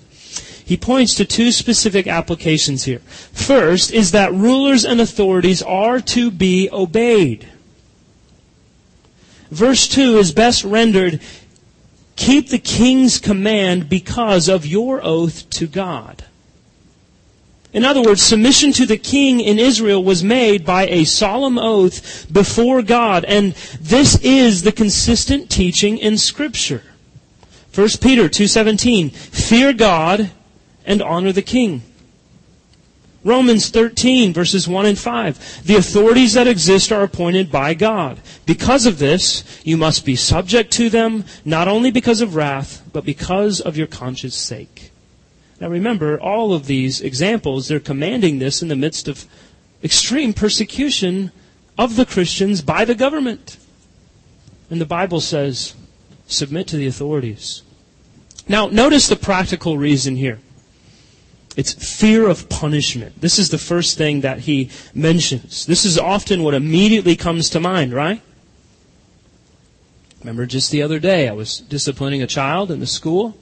He 0.70 0.78
points 0.78 1.16
to 1.16 1.26
two 1.26 1.52
specific 1.52 2.06
applications 2.06 2.84
here. 2.84 3.00
First 3.00 3.92
is 3.92 4.12
that 4.12 4.32
rulers 4.32 4.86
and 4.86 5.02
authorities 5.02 5.64
are 5.64 6.00
to 6.00 6.30
be 6.30 6.70
obeyed. 6.72 7.50
Verse 9.50 9.88
2 9.88 10.20
is 10.20 10.32
best 10.32 10.64
rendered, 10.64 11.22
keep 12.16 12.50
the 12.50 12.60
king's 12.60 13.18
command 13.18 13.90
because 13.90 14.48
of 14.48 14.68
your 14.68 15.04
oath 15.04 15.50
to 15.50 15.66
God. 15.66 16.26
In 17.74 17.84
other 17.84 18.04
words, 18.04 18.22
submission 18.22 18.72
to 18.74 18.86
the 18.86 18.98
king 18.98 19.40
in 19.40 19.58
Israel 19.58 20.04
was 20.04 20.24
made 20.24 20.68
by 20.68 20.86
a 20.86 21.04
solemn 21.04 21.58
oath 21.58 22.32
before 22.32 22.84
God, 22.84 23.26
and 23.26 23.54
this 23.82 24.20
is 24.22 24.62
the 24.62 24.72
consistent 24.72 25.50
teaching 25.50 25.98
in 25.98 26.20
scripture. 26.20 26.84
1 27.74 27.88
Peter 28.02 28.30
2:17 28.30 29.12
Fear 29.12 29.74
God 29.74 30.30
and 30.89 31.01
honor 31.01 31.31
the 31.31 31.41
king. 31.41 31.84
Romans 33.24 33.69
13 33.69 34.34
verses 34.34 34.67
1 34.67 34.86
and 34.86 34.98
5 34.98 35.63
The 35.65 35.75
authorities 35.75 36.34
that 36.34 36.48
exist 36.48 36.91
are 36.91 37.03
appointed 37.03 37.51
by 37.51 37.74
God. 37.74 38.19
Because 38.46 38.86
of 38.86 38.98
this, 38.98 39.62
you 39.63 39.77
must 39.77 40.05
be 40.05 40.15
subject 40.15 40.72
to 40.74 40.89
them, 40.89 41.25
not 41.46 41.67
only 41.67 41.91
because 41.91 42.22
of 42.22 42.36
wrath, 42.36 42.81
but 42.91 43.05
because 43.05 43.62
of 43.62 43.77
your 43.77 43.88
conscience 43.88 44.36
sake. 44.36 44.91
Now 45.62 45.69
remember, 45.69 46.19
all 46.19 46.53
of 46.53 46.65
these 46.65 47.01
examples, 47.01 47.67
they're 47.67 47.79
commanding 47.79 48.39
this 48.39 48.62
in 48.62 48.69
the 48.69 48.75
midst 48.75 49.08
of 49.08 49.25
extreme 49.84 50.34
persecution 50.34 51.31
of 51.77 51.98
the 51.98 52.05
Christians 52.05 52.62
by 52.62 52.84
the 52.84 52.96
government. 52.96 53.58
And 54.69 54.79
the 54.79 54.86
Bible 54.86 55.19
says, 55.19 55.75
submit 56.27 56.67
to 56.67 56.77
the 56.77 56.88
authorities. 56.88 57.63
Now, 58.48 58.67
notice 58.67 59.08
the 59.08 59.15
practical 59.15 59.77
reason 59.77 60.15
here. 60.15 60.39
It's 61.60 61.74
fear 61.74 62.30
of 62.30 62.48
punishment. 62.48 63.20
This 63.20 63.38
is 63.38 63.50
the 63.50 63.58
first 63.58 63.98
thing 63.98 64.22
that 64.22 64.39
he 64.39 64.70
mentions. 64.96 65.66
This 65.66 65.84
is 65.84 65.98
often 65.98 66.42
what 66.42 66.54
immediately 66.54 67.18
comes 67.18 67.50
to 67.50 67.60
mind, 67.60 67.92
right? 67.92 68.22
Remember 70.22 70.46
just 70.46 70.72
the 70.72 70.82
other 70.82 71.00
day, 71.00 71.28
I 71.28 71.34
was 71.34 71.58
disciplining 71.60 72.24
a 72.24 72.28
child 72.28 72.72
in 72.72 72.80
the 72.80 72.88
school. 72.88 73.38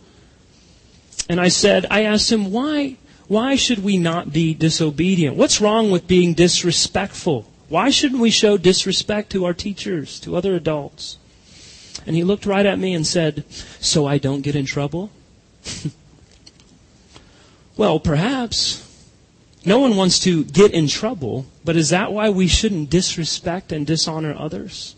And 1.29 1.39
I 1.39 1.50
said, 1.50 1.86
I 1.91 2.05
asked 2.05 2.31
him, 2.31 2.51
why, 2.51 2.97
why 3.27 3.55
should 3.55 3.83
we 3.83 4.00
not 4.00 4.33
be 4.33 4.55
disobedient? 4.55 5.38
What's 5.38 5.62
wrong 5.62 5.91
with 5.91 6.07
being 6.07 6.33
disrespectful? 6.33 7.45
Why 7.69 7.91
shouldn't 7.91 8.19
we 8.19 8.31
show 8.31 8.57
disrespect 8.57 9.29
to 9.33 9.45
our 9.45 9.53
teachers, 9.53 10.19
to 10.21 10.36
other 10.36 10.55
adults? 10.55 11.19
And 12.07 12.15
he 12.15 12.24
looked 12.24 12.47
right 12.47 12.65
at 12.65 12.79
me 12.79 12.95
and 12.95 13.05
said, 13.05 13.45
So 13.51 14.07
I 14.07 14.17
don't 14.17 14.41
get 14.41 14.55
in 14.55 14.65
trouble? 14.65 15.12
well, 17.77 18.00
perhaps. 18.00 18.84
No 19.65 19.79
one 19.79 19.96
wants 19.96 20.19
to 20.19 20.43
get 20.43 20.72
in 20.72 20.88
trouble, 20.88 21.46
but 21.65 21.75
is 21.75 21.89
that 21.89 22.12
why 22.12 22.29
we 22.29 22.48
shouldn't 22.48 22.89
disrespect 22.89 23.72
and 23.72 23.86
dishonor 23.86 24.36
others? 24.38 24.96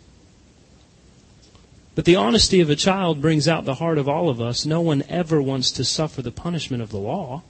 But 1.96 2.06
the 2.06 2.16
honesty 2.16 2.62
of 2.62 2.70
a 2.70 2.76
child 2.76 3.22
brings 3.22 3.48
out 3.48 3.66
the 3.66 3.76
heart 3.76 3.98
of 3.98 4.08
all 4.08 4.30
of 4.30 4.40
us. 4.40 4.66
No 4.66 4.80
one 4.80 5.04
ever 5.10 5.42
wants 5.42 5.72
to 5.72 5.84
suffer 5.84 6.22
the 6.22 6.32
punishment 6.32 6.82
of 6.82 6.92
the 6.92 6.98
law. 6.98 7.44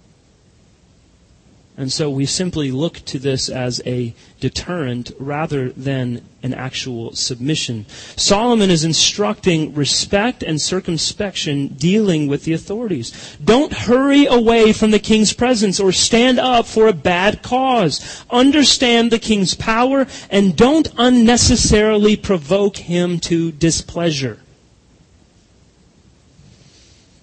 And 1.80 1.94
so 1.94 2.10
we 2.10 2.26
simply 2.26 2.72
look 2.72 2.96
to 3.06 3.18
this 3.18 3.48
as 3.48 3.82
a 3.86 4.14
deterrent 4.42 5.14
rather 5.18 5.70
than 5.70 6.28
an 6.44 6.54
actual 6.54 7.16
submission. 7.16 7.86
Solomon 8.18 8.70
is 8.70 8.84
instructing 8.84 9.74
respect 9.74 10.44
and 10.44 10.60
circumspection 10.60 11.70
dealing 11.70 12.28
with 12.28 12.44
the 12.44 12.52
authorities. 12.52 13.38
Don't 13.42 13.72
hurry 13.72 14.26
away 14.26 14.74
from 14.74 14.92
the 14.92 15.00
king's 15.00 15.32
presence 15.32 15.80
or 15.80 15.94
stand 15.94 16.38
up 16.38 16.66
for 16.66 16.90
a 16.90 16.94
bad 16.94 17.42
cause. 17.42 18.26
Understand 18.30 19.10
the 19.10 19.18
king's 19.18 19.56
power 19.56 20.06
and 20.30 20.58
don't 20.58 20.92
unnecessarily 20.98 22.18
provoke 22.18 22.76
him 22.76 23.22
to 23.22 23.54
displeasure. 23.54 24.38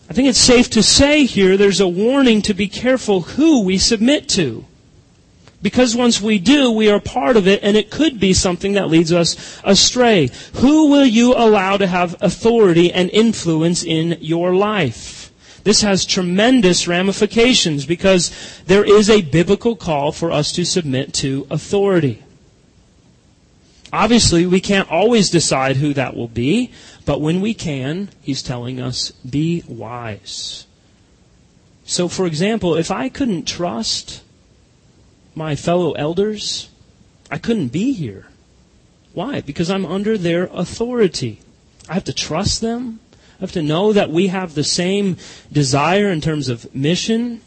I 0.09 0.13
think 0.13 0.29
it's 0.29 0.39
safe 0.39 0.71
to 0.71 0.83
say 0.83 1.25
here 1.25 1.57
there's 1.57 1.81
a 1.81 1.89
warning 1.89 2.43
to 2.43 2.55
be 2.55 2.69
careful 2.69 3.23
who 3.23 3.63
we 3.63 3.79
submit 3.79 4.29
to. 4.31 4.65
Because 5.63 5.97
once 5.97 6.21
we 6.21 6.39
do, 6.39 6.71
we 6.71 6.91
are 6.91 7.01
part 7.01 7.37
of 7.37 7.49
it, 7.49 7.61
and 7.63 7.77
it 7.77 7.91
could 7.91 8.21
be 8.21 8.33
something 8.33 8.75
that 8.75 8.89
leads 8.89 9.13
us 9.13 9.61
astray. 9.65 10.31
Who 10.57 10.91
will 10.91 11.07
you 11.07 11.35
allow 11.35 11.77
to 11.77 11.87
have 11.87 12.15
authority 12.21 12.93
and 12.93 13.11
influence 13.11 13.83
in 13.83 14.19
your 14.21 14.55
life? 14.55 15.33
This 15.65 15.83
has 15.83 16.07
tremendous 16.07 16.87
ramifications 16.87 17.87
because 17.87 18.31
there 18.67 18.85
is 18.85 19.11
a 19.11 19.23
biblical 19.23 19.75
call 19.75 20.13
for 20.13 20.31
us 20.31 20.53
to 20.53 20.65
submit 20.65 21.13
to 21.15 21.49
authority. 21.51 22.23
Obviously, 23.93 24.47
we 24.47 24.61
can't 24.61 24.91
always 24.91 25.31
decide 25.31 25.77
who 25.77 25.95
that 25.95 26.17
will 26.17 26.29
be, 26.29 26.73
but 27.05 27.21
when 27.21 27.41
we 27.41 27.55
can, 27.55 28.09
he's 28.21 28.43
telling 28.43 28.81
us, 28.81 29.13
be 29.13 29.63
wise. 29.69 30.67
So, 31.85 32.09
for 32.09 32.27
example, 32.27 32.75
if 32.75 32.91
I 32.91 33.09
couldn't 33.09 33.47
trust 33.47 34.23
my 35.37 35.55
fellow 35.55 35.93
elders, 35.93 36.69
I 37.31 37.39
couldn't 37.39 37.69
be 37.69 37.93
here. 37.93 38.27
Why? 39.15 39.41
Because 39.41 39.71
I'm 39.71 39.87
under 39.87 40.19
their 40.19 40.45
authority. 40.53 41.39
I 41.89 41.95
have 41.95 42.05
to 42.05 42.13
trust 42.13 42.61
them. 42.61 42.99
I 43.39 43.43
have 43.43 43.53
to 43.53 43.63
know 43.63 43.93
that 43.93 44.11
we 44.11 44.27
have 44.27 44.55
the 44.55 44.65
same 44.65 45.17
desire 45.53 46.09
in 46.09 46.21
terms 46.21 46.49
of 46.49 46.75
mission. 46.75 47.41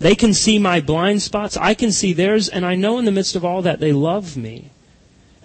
They 0.00 0.14
can 0.14 0.34
see 0.34 0.58
my 0.58 0.80
blind 0.80 1.22
spots. 1.22 1.56
I 1.56 1.74
can 1.74 1.92
see 1.92 2.12
theirs. 2.12 2.48
And 2.48 2.66
I 2.66 2.74
know 2.74 2.98
in 2.98 3.04
the 3.04 3.12
midst 3.12 3.36
of 3.36 3.44
all 3.44 3.62
that 3.62 3.78
they 3.78 3.92
love 3.92 4.36
me. 4.36 4.70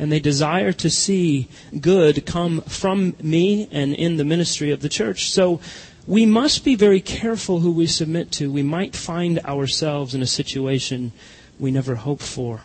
And 0.02 0.12
they 0.12 0.20
desire 0.20 0.74
to 0.74 0.90
see 0.90 1.48
good 1.80 2.26
come 2.26 2.62
from 2.62 3.16
me 3.22 3.70
and 3.72 3.94
in 3.94 4.18
the 4.18 4.26
ministry 4.26 4.72
of 4.72 4.82
the 4.82 4.90
church. 4.90 5.30
So 5.30 5.62
we 6.08 6.26
must 6.26 6.66
be 6.66 6.76
very 6.76 7.00
careful 7.00 7.60
who 7.60 7.72
we 7.72 7.86
submit 7.86 8.32
to. 8.34 8.52
We 8.52 8.64
might 8.64 8.96
find 8.96 9.38
ourselves 9.40 10.16
in 10.16 10.24
a 10.24 10.28
situation 10.28 11.12
we 11.60 11.70
never 11.70 11.96
hoped 11.96 12.24
for. 12.24 12.62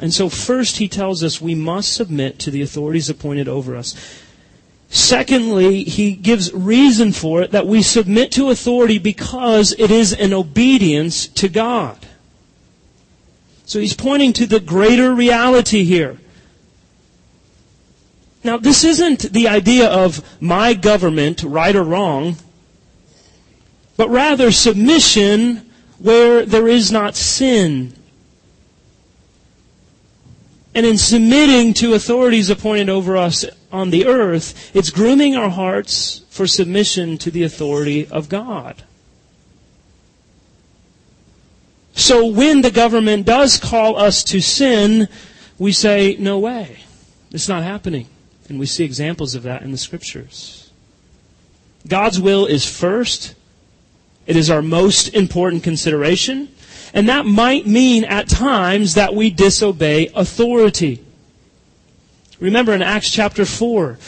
And 0.00 0.14
so, 0.14 0.30
first, 0.30 0.78
he 0.78 0.88
tells 0.88 1.22
us 1.22 1.42
we 1.42 1.54
must 1.54 1.92
submit 1.92 2.38
to 2.40 2.50
the 2.50 2.62
authorities 2.62 3.10
appointed 3.10 3.46
over 3.46 3.76
us. 3.76 3.94
Secondly, 4.88 5.84
he 5.84 6.12
gives 6.12 6.52
reason 6.52 7.12
for 7.12 7.42
it 7.42 7.52
that 7.52 7.66
we 7.66 7.82
submit 7.82 8.32
to 8.32 8.50
authority 8.50 8.98
because 8.98 9.72
it 9.78 9.90
is 9.90 10.14
an 10.14 10.32
obedience 10.32 11.28
to 11.28 11.48
God. 11.48 11.98
So 13.70 13.78
he's 13.78 13.94
pointing 13.94 14.32
to 14.32 14.46
the 14.46 14.58
greater 14.58 15.14
reality 15.14 15.84
here. 15.84 16.18
Now, 18.42 18.56
this 18.56 18.82
isn't 18.82 19.32
the 19.32 19.46
idea 19.46 19.88
of 19.88 20.28
my 20.42 20.74
government, 20.74 21.44
right 21.44 21.76
or 21.76 21.84
wrong, 21.84 22.34
but 23.96 24.10
rather 24.10 24.50
submission 24.50 25.70
where 26.00 26.44
there 26.44 26.66
is 26.66 26.90
not 26.90 27.14
sin. 27.14 27.94
And 30.74 30.84
in 30.84 30.98
submitting 30.98 31.72
to 31.74 31.94
authorities 31.94 32.50
appointed 32.50 32.88
over 32.88 33.16
us 33.16 33.44
on 33.70 33.90
the 33.90 34.04
earth, 34.04 34.74
it's 34.74 34.90
grooming 34.90 35.36
our 35.36 35.50
hearts 35.50 36.22
for 36.28 36.48
submission 36.48 37.18
to 37.18 37.30
the 37.30 37.44
authority 37.44 38.08
of 38.08 38.28
God. 38.28 38.82
So 41.94 42.26
when 42.26 42.62
the 42.62 42.70
government 42.70 43.26
does 43.26 43.58
call 43.58 43.96
us 43.96 44.24
to 44.24 44.40
sin, 44.40 45.08
we 45.58 45.72
say, 45.72 46.16
no 46.18 46.38
way. 46.38 46.78
It's 47.32 47.48
not 47.48 47.62
happening. 47.62 48.08
And 48.48 48.58
we 48.58 48.66
see 48.66 48.84
examples 48.84 49.34
of 49.34 49.44
that 49.44 49.62
in 49.62 49.70
the 49.70 49.78
scriptures. 49.78 50.70
God's 51.86 52.20
will 52.20 52.46
is 52.46 52.66
first. 52.66 53.34
It 54.26 54.36
is 54.36 54.50
our 54.50 54.62
most 54.62 55.14
important 55.14 55.62
consideration. 55.62 56.48
And 56.92 57.08
that 57.08 57.26
might 57.26 57.66
mean 57.66 58.04
at 58.04 58.28
times 58.28 58.94
that 58.94 59.14
we 59.14 59.30
disobey 59.30 60.10
authority. 60.14 61.04
Remember 62.40 62.72
in 62.72 62.82
Acts 62.82 63.10
chapter 63.10 63.44
4, 63.44 63.98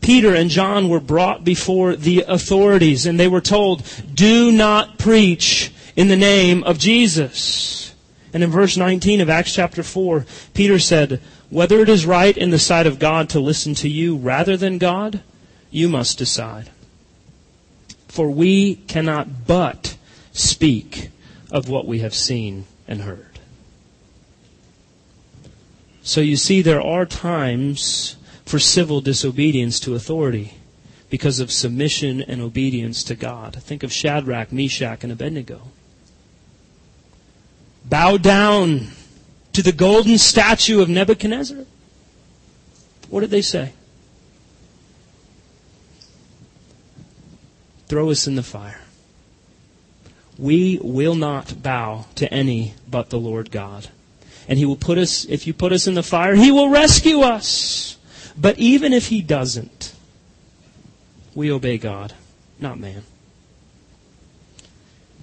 Peter 0.00 0.34
and 0.34 0.50
John 0.50 0.88
were 0.88 1.00
brought 1.00 1.44
before 1.44 1.94
the 1.94 2.24
authorities 2.26 3.06
and 3.06 3.20
they 3.20 3.28
were 3.28 3.40
told, 3.40 3.84
do 4.12 4.50
not 4.50 4.98
preach 4.98 5.72
in 5.96 6.08
the 6.08 6.16
name 6.16 6.62
of 6.64 6.78
Jesus. 6.78 7.94
And 8.32 8.42
in 8.42 8.50
verse 8.50 8.76
19 8.76 9.20
of 9.20 9.28
Acts 9.28 9.54
chapter 9.54 9.82
4, 9.82 10.24
Peter 10.54 10.78
said, 10.78 11.20
whether 11.52 11.80
it 11.80 11.88
is 11.90 12.06
right 12.06 12.34
in 12.34 12.48
the 12.48 12.58
sight 12.58 12.86
of 12.86 12.98
God 12.98 13.28
to 13.30 13.40
listen 13.40 13.74
to 13.74 13.88
you 13.88 14.16
rather 14.16 14.56
than 14.56 14.78
God, 14.78 15.20
you 15.70 15.86
must 15.86 16.16
decide. 16.16 16.70
For 18.08 18.30
we 18.30 18.76
cannot 18.76 19.46
but 19.46 19.98
speak 20.32 21.10
of 21.50 21.68
what 21.68 21.86
we 21.86 21.98
have 21.98 22.14
seen 22.14 22.64
and 22.88 23.02
heard. 23.02 23.38
So 26.02 26.22
you 26.22 26.36
see, 26.36 26.62
there 26.62 26.80
are 26.80 27.04
times 27.04 28.16
for 28.46 28.58
civil 28.58 29.02
disobedience 29.02 29.78
to 29.80 29.94
authority 29.94 30.54
because 31.10 31.38
of 31.38 31.52
submission 31.52 32.22
and 32.22 32.40
obedience 32.40 33.04
to 33.04 33.14
God. 33.14 33.62
Think 33.62 33.82
of 33.82 33.92
Shadrach, 33.92 34.52
Meshach, 34.52 35.04
and 35.04 35.12
Abednego. 35.12 35.68
Bow 37.84 38.16
down 38.16 38.88
to 39.52 39.62
the 39.62 39.72
golden 39.72 40.18
statue 40.18 40.80
of 40.80 40.88
Nebuchadnezzar. 40.88 41.64
What 43.08 43.20
did 43.20 43.30
they 43.30 43.42
say? 43.42 43.72
Throw 47.86 48.10
us 48.10 48.26
in 48.26 48.36
the 48.36 48.42
fire. 48.42 48.80
We 50.38 50.80
will 50.82 51.14
not 51.14 51.62
bow 51.62 52.06
to 52.14 52.32
any 52.32 52.74
but 52.90 53.10
the 53.10 53.18
Lord 53.18 53.50
God. 53.50 53.88
And 54.48 54.58
He 54.58 54.64
will 54.64 54.76
put 54.76 54.96
us, 54.96 55.26
if 55.26 55.46
you 55.46 55.52
put 55.52 55.72
us 55.72 55.86
in 55.86 55.94
the 55.94 56.02
fire, 56.02 56.34
He 56.34 56.50
will 56.50 56.70
rescue 56.70 57.20
us. 57.20 57.98
But 58.36 58.58
even 58.58 58.94
if 58.94 59.08
He 59.08 59.20
doesn't, 59.20 59.94
we 61.34 61.52
obey 61.52 61.76
God, 61.76 62.14
not 62.58 62.78
man. 62.78 63.02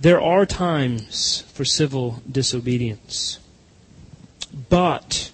There 0.01 0.21
are 0.21 0.45
times 0.45 1.43
for 1.53 1.65
civil 1.65 2.21
disobedience. 2.29 3.39
But 4.69 5.31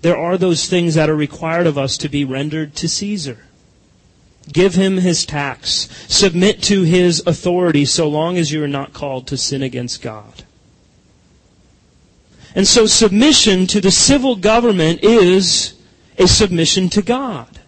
there 0.00 0.16
are 0.16 0.38
those 0.38 0.68
things 0.68 0.94
that 0.94 1.10
are 1.10 1.16
required 1.16 1.66
of 1.66 1.76
us 1.76 1.98
to 1.98 2.08
be 2.08 2.24
rendered 2.24 2.74
to 2.76 2.88
Caesar. 2.88 3.38
Give 4.52 4.74
him 4.74 4.98
his 4.98 5.26
tax. 5.26 5.88
Submit 6.08 6.62
to 6.64 6.82
his 6.82 7.22
authority 7.26 7.84
so 7.84 8.08
long 8.08 8.36
as 8.36 8.52
you 8.52 8.62
are 8.62 8.68
not 8.68 8.92
called 8.92 9.26
to 9.28 9.36
sin 9.36 9.62
against 9.62 10.00
God. 10.00 10.44
And 12.54 12.66
so 12.66 12.86
submission 12.86 13.66
to 13.66 13.80
the 13.80 13.90
civil 13.90 14.36
government 14.36 15.00
is 15.02 15.74
a 16.18 16.26
submission 16.26 16.88
to 16.90 17.02
God. 17.02 17.60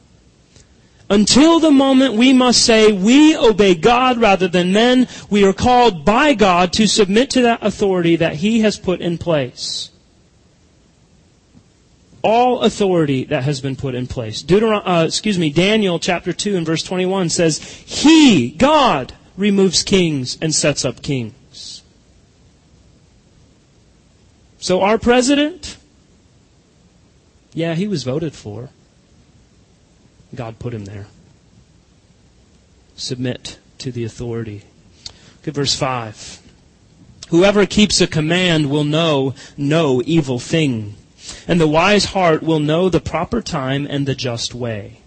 Until 1.10 1.58
the 1.58 1.70
moment 1.70 2.14
we 2.14 2.32
must 2.32 2.64
say 2.64 2.92
we 2.92 3.36
obey 3.36 3.74
God 3.74 4.18
rather 4.18 4.46
than 4.46 4.72
men, 4.72 5.08
we 5.30 5.44
are 5.44 5.54
called 5.54 6.04
by 6.04 6.34
God 6.34 6.72
to 6.74 6.86
submit 6.86 7.30
to 7.30 7.42
that 7.42 7.64
authority 7.64 8.16
that 8.16 8.36
He 8.36 8.60
has 8.60 8.78
put 8.78 9.00
in 9.00 9.16
place 9.16 9.90
all 12.22 12.60
authority 12.62 13.24
that 13.24 13.44
has 13.44 13.60
been 13.60 13.76
put 13.76 13.94
in 13.94 14.06
place. 14.06 14.42
Deuteron- 14.42 14.82
uh, 14.84 15.06
excuse 15.06 15.38
me, 15.38 15.50
Daniel 15.50 15.98
chapter 15.98 16.32
2 16.32 16.56
and 16.56 16.66
verse 16.66 16.82
21 16.82 17.28
says, 17.28 17.58
He, 17.58 18.50
God, 18.50 19.14
removes 19.36 19.82
kings 19.82 20.36
and 20.40 20.54
sets 20.54 20.84
up 20.84 21.02
kings. 21.02 21.82
So 24.58 24.80
our 24.80 24.98
president, 24.98 25.76
yeah, 27.54 27.74
he 27.74 27.86
was 27.86 28.02
voted 28.02 28.34
for. 28.34 28.70
God 30.34 30.58
put 30.58 30.74
him 30.74 30.84
there. 30.84 31.06
Submit 32.96 33.58
to 33.78 33.92
the 33.92 34.04
authority. 34.04 34.62
Look 35.38 35.48
at 35.48 35.54
verse 35.54 35.74
5. 35.74 36.40
Whoever 37.28 37.66
keeps 37.66 38.00
a 38.00 38.06
command 38.06 38.70
will 38.70 38.84
know 38.84 39.34
no 39.56 40.02
evil 40.04 40.38
thing 40.38 40.96
and 41.46 41.60
the 41.60 41.68
wise 41.68 42.06
heart 42.06 42.42
will 42.42 42.60
know 42.60 42.88
the 42.88 43.00
proper 43.00 43.42
time 43.42 43.86
and 43.88 44.06
the 44.06 44.14
just 44.14 44.54
way. 44.54 45.00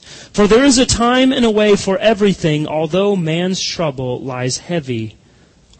For 0.00 0.46
there 0.46 0.64
is 0.64 0.78
a 0.78 0.86
time 0.86 1.32
and 1.32 1.44
a 1.44 1.50
way 1.50 1.76
for 1.76 1.98
everything, 1.98 2.66
although 2.66 3.16
man's 3.16 3.62
trouble 3.62 4.20
lies 4.20 4.58
heavy 4.58 5.16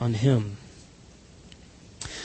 on 0.00 0.14
him. 0.14 0.57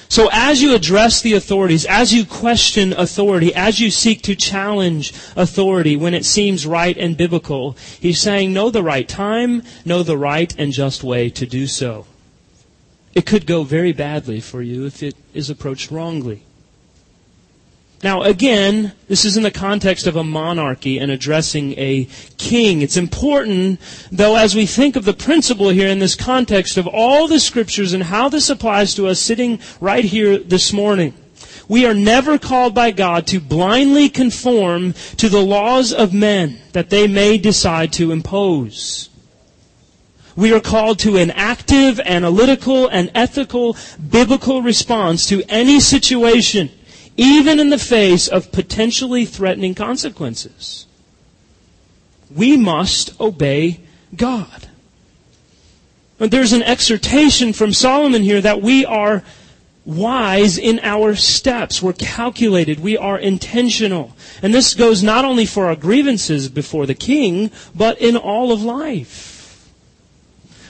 So 0.10 0.28
as 0.32 0.60
you 0.60 0.74
address 0.74 1.22
the 1.22 1.34
authorities, 1.34 1.86
as 1.86 2.12
you 2.12 2.26
question 2.26 2.94
authority, 2.94 3.54
as 3.54 3.80
you 3.80 3.92
seek 3.92 4.24
to 4.24 4.36
challenge 4.36 5.14
authority 5.36 5.96
when 5.96 6.16
it 6.16 6.26
seems 6.26 6.66
right 6.66 6.98
and 6.98 7.16
biblical, 7.16 7.78
he's 8.00 8.20
saying 8.20 8.52
know 8.52 8.72
the 8.72 8.82
right 8.82 9.08
time, 9.08 9.62
know 9.86 10.02
the 10.02 10.18
right 10.18 10.52
and 10.58 10.74
just 10.74 11.04
way 11.04 11.30
to 11.30 11.46
do 11.46 11.68
so. 11.68 12.08
It 13.14 13.28
could 13.28 13.46
go 13.46 13.64
very 13.64 13.94
badly 13.94 14.40
for 14.40 14.64
you 14.64 14.88
if 14.88 15.04
it 15.04 15.16
is 15.36 15.52
approached 15.52 15.92
wrongly. 15.92 16.42
Now, 18.02 18.22
again, 18.22 18.94
this 19.10 19.26
is 19.26 19.36
in 19.36 19.44
the 19.44 19.52
context 19.52 20.08
of 20.08 20.16
a 20.16 20.24
monarchy 20.24 21.00
and 21.00 21.12
addressing 21.12 21.74
a 21.78 22.08
king. 22.38 22.82
It's 22.82 22.96
important, 22.96 23.82
though, 24.10 24.38
as 24.38 24.56
we 24.56 24.66
think 24.66 24.96
of 24.96 25.04
the 25.04 25.14
principle 25.14 25.70
here 25.70 25.90
in 25.90 26.00
this 26.00 26.16
context 26.16 26.78
of 26.78 26.88
all 26.88 27.28
the 27.28 27.42
scriptures 27.42 27.92
and 27.92 28.04
how 28.04 28.30
this 28.30 28.50
applies 28.50 28.96
to 28.96 29.08
us 29.08 29.20
sitting 29.20 29.60
right 29.82 30.06
here 30.06 30.38
this 30.38 30.72
morning. 30.72 31.14
We 31.68 31.86
are 31.86 31.94
never 31.94 32.40
called 32.40 32.74
by 32.74 32.92
God 32.92 33.28
to 33.28 33.40
blindly 33.42 34.08
conform 34.08 34.94
to 35.18 35.28
the 35.28 35.42
laws 35.42 35.92
of 35.92 36.14
men 36.14 36.58
that 36.72 36.90
they 36.90 37.06
may 37.06 37.38
decide 37.38 37.92
to 37.94 38.14
impose. 38.14 39.10
We 40.38 40.54
are 40.54 40.62
called 40.62 41.00
to 41.00 41.18
an 41.18 41.32
active, 41.32 42.00
analytical, 42.00 42.88
and 42.88 43.12
ethical 43.14 43.76
biblical 44.10 44.62
response 44.62 45.28
to 45.28 45.44
any 45.50 45.82
situation 45.82 46.72
even 47.20 47.60
in 47.60 47.70
the 47.70 47.78
face 47.78 48.30
of 48.30 48.50
potentially 48.54 49.26
threatening 49.26 49.76
consequences. 49.76 50.86
We 52.34 52.56
must 52.56 53.20
obey 53.20 53.82
God. 54.16 54.70
There's 56.18 56.54
an 56.54 56.64
exhortation 56.64 57.52
from 57.52 57.74
Solomon 57.74 58.24
here 58.24 58.40
that 58.40 58.62
we 58.62 58.86
are 58.86 59.24
wise 59.84 60.58
in 60.58 60.80
our 60.82 61.14
steps. 61.14 61.82
We're 61.82 61.92
calculated. 61.92 62.80
We 62.80 62.98
are 62.98 63.20
intentional. 63.20 64.16
And 64.42 64.54
this 64.54 64.74
goes 64.74 65.04
not 65.04 65.26
only 65.26 65.46
for 65.46 65.66
our 65.66 65.76
grievances 65.76 66.48
before 66.48 66.86
the 66.86 66.96
king, 66.96 67.52
but 67.76 68.00
in 68.00 68.16
all 68.16 68.54
of 68.54 68.64
life. 68.64 69.29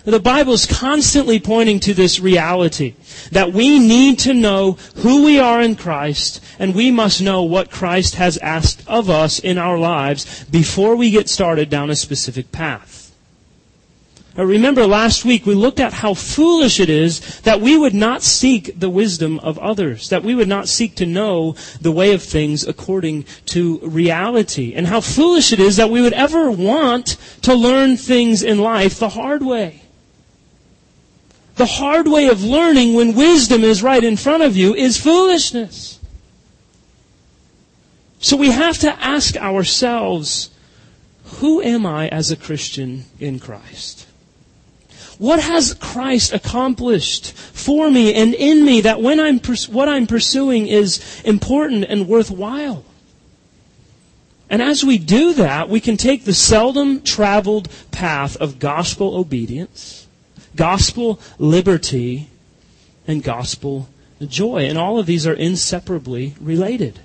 The 0.06 0.20
Bible 0.20 0.54
is 0.54 0.66
constantly 0.66 1.40
pointing 1.40 1.80
to 1.82 1.94
this 1.94 2.20
reality 2.20 2.96
that 3.32 3.52
we 3.52 3.80
need 3.80 4.20
to 4.20 4.34
know 4.34 4.74
who 4.96 5.26
we 5.26 5.40
are 5.40 5.62
in 5.62 5.76
Christ 5.76 6.42
and 6.58 6.74
we 6.74 6.90
must 6.90 7.22
know 7.22 7.44
what 7.44 7.72
Christ 7.72 8.16
has 8.16 8.38
asked 8.38 8.84
of 8.88 9.10
us 9.10 9.40
in 9.40 9.58
our 9.58 9.78
lives 9.78 10.46
before 10.46 10.96
we 10.96 11.12
get 11.12 11.30
started 11.30 11.70
down 11.70 11.90
a 11.90 11.96
specific 11.96 12.52
path. 12.52 13.00
Uh, 14.38 14.46
remember 14.46 14.88
last 14.88 15.26
week 15.26 15.46
we 15.46 15.54
looked 15.54 15.82
at 15.82 15.92
how 15.92 16.14
foolish 16.14 16.80
it 16.80 16.90
is 16.90 17.42
that 17.42 17.60
we 17.60 17.78
would 17.78 17.94
not 17.94 18.24
seek 18.24 18.80
the 18.80 18.90
wisdom 18.90 19.38
of 19.40 19.60
others, 19.60 20.08
that 20.10 20.24
we 20.24 20.34
would 20.34 20.48
not 20.48 20.70
seek 20.70 20.96
to 20.96 21.06
know 21.06 21.56
the 21.82 21.92
way 21.92 22.14
of 22.14 22.24
things 22.24 22.66
according 22.66 23.26
to 23.46 23.80
reality, 23.80 24.74
and 24.74 24.88
how 24.88 25.02
foolish 25.02 25.52
it 25.52 25.60
is 25.60 25.76
that 25.76 25.90
we 25.90 26.02
would 26.02 26.14
ever 26.14 26.50
want 26.50 27.18
to 27.42 27.54
learn 27.54 27.98
things 27.98 28.42
in 28.42 28.60
life 28.60 28.98
the 28.98 29.10
hard 29.10 29.44
way. 29.44 29.82
The 31.60 31.66
hard 31.66 32.08
way 32.08 32.28
of 32.28 32.42
learning 32.42 32.94
when 32.94 33.16
wisdom 33.16 33.66
is 33.66 33.84
right 33.84 34.02
in 34.02 34.16
front 34.16 34.44
of 34.44 34.56
you 34.56 34.74
is 34.74 34.96
foolishness. 34.96 36.00
So 38.22 38.38
we 38.38 38.50
have 38.50 38.78
to 38.78 39.04
ask 39.04 39.36
ourselves, 39.36 40.52
who 41.42 41.62
am 41.62 41.86
I 41.86 42.08
as 42.08 42.32
a 42.32 42.38
Christian 42.38 43.04
in 43.20 43.40
Christ? 43.40 44.08
What 45.18 45.42
has 45.42 45.74
Christ 45.74 46.32
accomplished 46.32 47.34
for 47.34 47.92
me 47.92 48.14
and 48.14 48.34
in 48.34 48.64
me 48.64 48.80
that 48.80 49.02
when 49.02 49.20
I'm 49.20 49.40
pers- 49.42 49.68
what 49.68 49.90
I'm 49.90 50.08
pursuing 50.08 50.68
is 50.68 51.22
important 51.26 51.84
and 51.84 52.08
worthwhile? 52.08 52.86
And 54.50 54.62
as 54.62 54.86
we 54.86 54.98
do 54.98 55.34
that, 55.34 55.68
we 55.68 55.82
can 55.82 55.98
take 55.98 56.24
the 56.24 56.34
seldom 56.34 57.02
traveled 57.02 57.68
path 57.92 58.38
of 58.38 58.60
gospel 58.60 59.18
obedience, 59.18 59.99
gospel 60.60 61.22
liberty, 61.38 62.28
and 63.08 63.24
gospel 63.24 63.88
joy. 64.22 64.66
And 64.66 64.78
all 64.78 65.00
of 65.00 65.06
these 65.06 65.26
are 65.26 65.34
inseparably 65.34 66.36
related. 66.42 67.00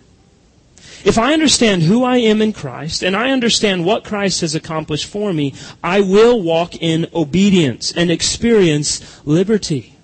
If 1.04 1.18
I 1.18 1.32
understand 1.32 1.82
who 1.82 2.02
I 2.02 2.16
am 2.16 2.42
in 2.42 2.52
Christ 2.52 3.04
and 3.04 3.14
I 3.14 3.30
understand 3.30 3.84
what 3.84 4.02
Christ 4.02 4.40
has 4.40 4.56
accomplished 4.56 5.06
for 5.06 5.32
me, 5.32 5.54
I 5.84 6.00
will 6.00 6.42
walk 6.42 6.74
in 6.74 7.06
obedience 7.14 7.92
and 7.92 8.10
experience 8.10 9.24
liberty. 9.24 9.94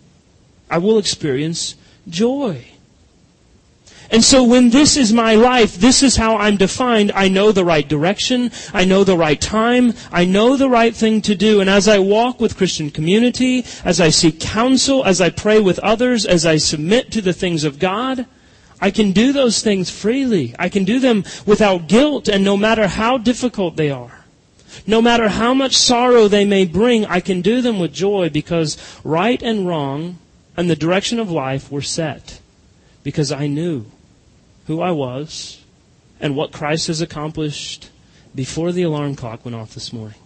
I 0.71 0.79
will 0.79 0.97
experience 0.97 1.75
joy. 2.09 2.65
And 4.13 4.25
so 4.25 4.43
when 4.43 4.71
this 4.71 4.97
is 4.97 5.13
my 5.13 5.37
life, 5.37 5.77
this 5.77 6.03
is 6.03 6.17
how 6.17 6.37
I'm 6.37 6.57
defined. 6.57 7.13
I 7.15 7.29
know 7.29 7.53
the 7.53 7.65
right 7.65 7.89
direction. 7.89 8.51
I 8.75 8.85
know 8.85 9.05
the 9.05 9.17
right 9.17 9.41
time. 9.41 9.95
I 10.11 10.25
know 10.25 10.57
the 10.57 10.69
right 10.69 10.95
thing 10.95 11.23
to 11.23 11.37
do. 11.37 11.61
And 11.61 11.71
as 11.71 11.87
I 11.87 12.01
walk 12.01 12.41
with 12.41 12.57
Christian 12.57 12.91
community, 12.91 13.65
as 13.85 14.01
I 14.01 14.09
seek 14.09 14.41
counsel, 14.41 15.05
as 15.05 15.21
I 15.21 15.31
pray 15.31 15.61
with 15.61 15.79
others, 15.79 16.27
as 16.27 16.45
I 16.45 16.57
submit 16.57 17.13
to 17.13 17.21
the 17.21 17.33
things 17.33 17.63
of 17.63 17.79
God, 17.79 18.27
I 18.81 18.91
can 18.91 19.13
do 19.13 19.33
those 19.33 19.63
things 19.63 19.91
freely. 19.91 20.57
I 20.59 20.69
can 20.69 20.83
do 20.83 20.99
them 20.99 21.23
without 21.47 21.87
guilt 21.87 22.27
and 22.29 22.43
no 22.43 22.57
matter 22.57 22.89
how 22.89 23.17
difficult 23.17 23.77
they 23.77 23.91
are. 23.91 24.25
No 24.89 25.01
matter 25.01 25.29
how 25.29 25.55
much 25.55 25.77
sorrow 25.77 26.27
they 26.27 26.45
may 26.45 26.65
bring, 26.65 27.07
I 27.07 27.21
can 27.21 27.43
do 27.43 27.61
them 27.61 27.79
with 27.79 27.93
joy 27.93 28.29
because 28.29 28.77
right 29.05 29.41
and 29.41 29.69
wrong 29.69 30.19
and 30.57 30.69
the 30.69 30.77
direction 30.77 31.21
of 31.21 31.31
life 31.31 31.71
were 31.71 31.83
set. 31.83 32.41
Because 33.05 33.31
I 33.31 33.47
knew 33.47 33.87
who 34.71 34.81
I 34.81 34.93
was 34.93 35.61
and 36.21 36.37
what 36.37 36.53
Christ 36.53 36.87
has 36.87 37.01
accomplished 37.01 37.91
before 38.37 38.71
the 38.71 38.85
alarm 38.85 39.17
clock 39.17 39.45
went 39.45 39.57
off 39.57 39.75
this 39.75 39.93
morning. 39.93 40.21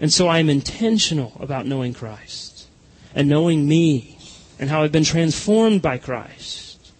And 0.00 0.10
so 0.10 0.26
I 0.26 0.38
am 0.38 0.48
intentional 0.48 1.36
about 1.38 1.66
knowing 1.66 1.92
Christ 1.92 2.66
and 3.14 3.28
knowing 3.28 3.68
me 3.68 4.16
and 4.58 4.70
how 4.70 4.82
I've 4.82 4.90
been 4.90 5.04
transformed 5.04 5.82
by 5.82 5.98
Christ. 5.98 6.92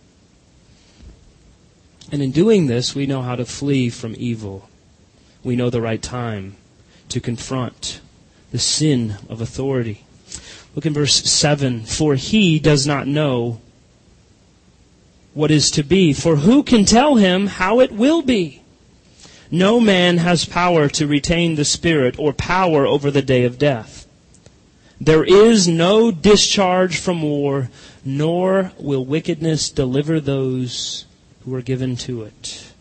And 2.13 2.21
in 2.21 2.33
doing 2.33 2.67
this, 2.67 2.95
we 2.95 3.07
know 3.07 3.23
how 3.23 3.37
to 3.37 3.47
flee 3.47 3.89
from 3.89 4.15
evil. 4.19 4.69
We 5.43 5.57
know 5.57 5.71
the 5.71 5.81
right 5.81 6.03
time 6.03 6.57
to 7.09 7.19
confront 7.19 8.03
the 8.51 8.59
sin 8.59 9.17
of 9.31 9.41
authority. 9.41 10.05
Look 10.75 10.85
in 10.85 10.93
verse 10.93 11.15
7. 11.15 11.87
For 11.87 12.15
he 12.15 12.59
does 12.59 12.87
not 12.87 13.07
know 13.07 13.63
what 15.37 15.51
is 15.51 15.71
to 15.71 15.83
be. 15.83 16.15
For 16.15 16.37
who 16.37 16.63
can 16.63 16.87
tell 16.87 17.17
him 17.17 17.47
how 17.47 17.81
it 17.81 17.93
will 17.93 18.23
be? 18.23 18.63
No 19.51 19.79
man 19.79 20.17
has 20.17 20.47
power 20.47 20.89
to 20.89 21.07
retain 21.07 21.55
the 21.55 21.65
Spirit 21.65 22.19
or 22.19 22.33
power 22.33 22.87
over 22.87 23.11
the 23.11 23.21
day 23.21 23.45
of 23.45 23.59
death. 23.59 24.07
There 24.99 25.25
is 25.25 25.69
no 25.69 26.11
discharge 26.11 26.99
from 26.99 27.21
war, 27.21 27.69
nor 28.03 28.73
will 28.79 29.05
wickedness 29.05 29.69
deliver 29.69 30.21
those 30.21 31.05
who 31.45 31.55
are 31.55 31.61
given 31.63 31.97
to 31.97 32.23
it. 32.23 32.73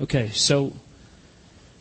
Okay, 0.00 0.30
so 0.30 0.72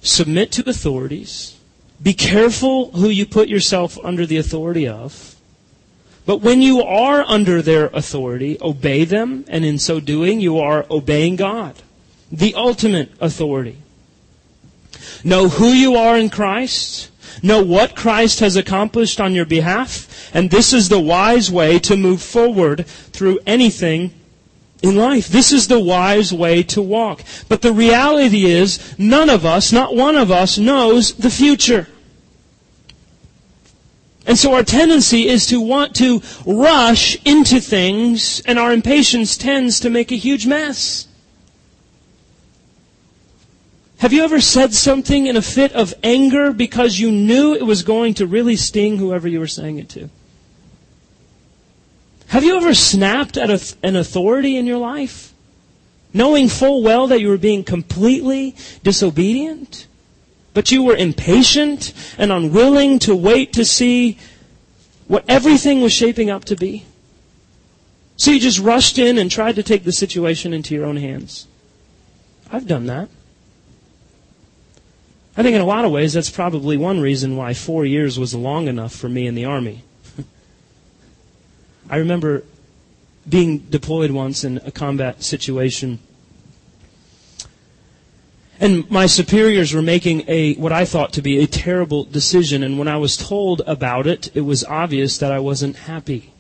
submit 0.02 0.52
to 0.52 0.70
authorities. 0.70 1.58
Be 2.04 2.14
careful 2.14 2.92
who 2.92 3.08
you 3.08 3.26
put 3.26 3.48
yourself 3.48 3.98
under 4.04 4.26
the 4.26 4.38
authority 4.38 4.90
of. 4.90 5.38
But 6.26 6.42
when 6.42 6.62
you 6.62 6.82
are 6.84 7.24
under 7.28 7.62
their 7.62 7.88
authority, 7.88 8.58
obey 8.62 9.06
them, 9.06 9.46
and 9.48 9.66
in 9.66 9.80
so 9.80 10.00
doing, 10.00 10.40
you 10.40 10.60
are 10.60 10.86
obeying 10.90 11.36
God, 11.36 11.76
the 12.32 12.54
ultimate 12.56 13.12
authority. 13.20 13.78
Know 15.24 15.50
who 15.50 15.68
you 15.68 15.96
are 15.96 16.18
in 16.18 16.30
Christ. 16.30 17.10
Know 17.42 17.64
what 17.64 17.96
Christ 17.96 18.40
has 18.42 18.56
accomplished 18.56 19.20
on 19.20 19.34
your 19.34 19.46
behalf. 19.46 20.30
And 20.34 20.50
this 20.50 20.74
is 20.74 20.90
the 20.90 21.00
wise 21.00 21.52
way 21.52 21.80
to 21.80 21.98
move 21.98 22.22
forward 22.22 22.86
through 22.86 23.40
anything 23.46 24.14
in 24.82 24.96
life. 24.96 25.28
This 25.28 25.52
is 25.52 25.68
the 25.68 25.80
wise 25.80 26.34
way 26.34 26.64
to 26.64 26.82
walk. 26.82 27.24
But 27.50 27.62
the 27.62 27.74
reality 27.74 28.46
is, 28.46 28.98
none 28.98 29.30
of 29.30 29.46
us, 29.46 29.72
not 29.72 29.96
one 29.96 30.16
of 30.16 30.32
us, 30.32 30.58
knows 30.58 31.14
the 31.14 31.30
future. 31.30 31.88
And 34.26 34.38
so 34.38 34.54
our 34.54 34.64
tendency 34.64 35.28
is 35.28 35.48
to 35.48 35.60
want 35.60 35.96
to 35.96 36.22
rush 36.46 37.18
into 37.26 37.60
things, 37.60 38.42
and 38.46 38.60
our 38.60 38.72
impatience 38.72 39.36
tends 39.36 39.80
to 39.80 39.90
make 39.90 40.12
a 40.12 40.16
huge 40.16 40.46
mess. 40.46 41.08
Have 43.98 44.14
you 44.14 44.24
ever 44.24 44.42
said 44.42 44.74
something 44.74 45.28
in 45.28 45.38
a 45.38 45.42
fit 45.42 45.74
of 45.74 45.94
anger 46.04 46.52
because 46.52 47.00
you 47.00 47.12
knew 47.12 47.54
it 47.54 47.66
was 47.66 47.84
going 47.84 48.16
to 48.16 48.26
really 48.26 48.56
sting 48.56 48.98
whoever 48.98 49.28
you 49.28 49.40
were 49.40 49.48
saying 49.48 49.78
it 49.78 49.90
to? 49.90 50.10
Have 52.28 52.44
you 52.44 52.56
ever 52.56 52.74
snapped 52.74 53.38
at 53.38 53.50
a, 53.52 53.76
an 53.84 53.96
authority 53.96 54.58
in 54.58 54.66
your 54.66 54.78
life? 54.78 55.34
Knowing 56.14 56.48
full 56.48 56.82
well 56.82 57.08
that 57.08 57.22
you 57.22 57.28
were 57.28 57.38
being 57.38 57.64
completely 57.64 58.56
disobedient? 58.84 59.88
But 60.54 60.72
you 60.72 60.84
were 60.84 60.96
impatient 60.96 61.94
and 62.18 62.32
unwilling 62.32 63.00
to 63.00 63.16
wait 63.16 63.54
to 63.54 63.64
see 63.64 64.18
what 65.08 65.26
everything 65.28 65.82
was 65.82 65.94
shaping 65.94 66.30
up 66.30 66.46
to 66.46 66.56
be? 66.56 66.86
So 68.18 68.32
you 68.32 68.40
just 68.40 68.60
rushed 68.60 69.00
in 69.00 69.18
and 69.18 69.32
tried 69.32 69.56
to 69.56 69.64
take 69.64 69.84
the 69.84 69.92
situation 69.92 70.54
into 70.54 70.76
your 70.76 70.86
own 70.86 70.98
hands. 70.98 71.48
I've 72.52 72.68
done 72.68 72.86
that. 72.88 73.10
I 75.36 75.44
think 75.44 75.56
in 75.56 75.62
a 75.62 75.66
lot 75.66 75.86
of 75.86 75.92
ways 75.92 76.14
that's 76.14 76.30
probably 76.30 76.76
one 76.76 77.00
reason 77.00 77.38
why 77.38 77.54
four 77.54 77.86
years 77.86 78.20
was 78.20 78.36
long 78.36 78.68
enough 78.68 78.94
for 78.94 79.08
me 79.08 79.26
in 79.28 79.36
the 79.36 79.46
Army. 79.46 79.84
I 81.90 81.98
remember 81.98 82.44
being 83.28 83.60
deployed 83.60 84.12
once 84.12 84.44
in 84.44 84.58
a 84.66 84.72
combat 84.72 85.24
situation. 85.24 86.00
And 88.62 88.90
my 88.92 89.08
superiors 89.08 89.74
were 89.74 89.82
making 89.82 90.24
a, 90.28 90.54
what 90.54 90.72
I 90.72 90.86
thought 90.86 91.14
to 91.14 91.22
be 91.24 91.40
a 91.40 91.48
terrible 91.48 92.04
decision. 92.04 92.62
And 92.62 92.78
when 92.78 92.88
I 92.88 92.98
was 92.98 93.18
told 93.18 93.62
about 93.66 94.06
it, 94.06 94.30
it 94.36 94.42
was 94.42 94.64
obvious 94.64 95.18
that 95.18 95.32
I 95.32 95.40
wasn't 95.40 95.76
happy. 95.76 96.32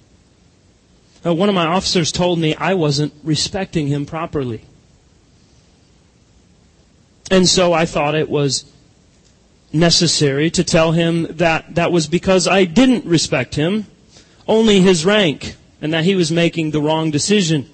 Now, 1.25 1.33
one 1.33 1.49
of 1.49 1.55
my 1.55 1.65
officers 1.65 2.11
told 2.11 2.37
me 2.37 2.53
I 2.53 2.75
wasn't 2.75 3.11
respecting 3.23 3.87
him 3.87 4.05
properly. 4.05 4.61
And 7.31 7.47
so 7.47 7.73
I 7.73 7.87
thought 7.87 8.13
it 8.13 8.29
was 8.29 8.71
necessary 9.73 10.51
to 10.51 10.63
tell 10.63 10.91
him 10.91 11.23
that 11.37 11.73
that 11.73 11.91
was 11.91 12.05
because 12.05 12.47
I 12.47 12.65
didn't 12.65 13.05
respect 13.05 13.55
him 13.55 13.87
only 14.47 14.81
his 14.81 15.05
rank 15.05 15.55
and 15.81 15.91
that 15.93 16.03
he 16.03 16.15
was 16.15 16.31
making 16.31 16.69
the 16.69 16.81
wrong 16.81 17.09
decision. 17.09 17.67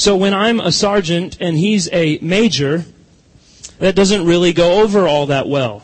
So 0.00 0.16
when 0.16 0.32
I'm 0.32 0.60
a 0.60 0.72
sergeant 0.72 1.36
and 1.42 1.58
he's 1.58 1.86
a 1.92 2.18
major, 2.22 2.86
that 3.80 3.94
doesn't 3.94 4.24
really 4.24 4.54
go 4.54 4.80
over 4.80 5.06
all 5.06 5.26
that 5.26 5.46
well. 5.46 5.82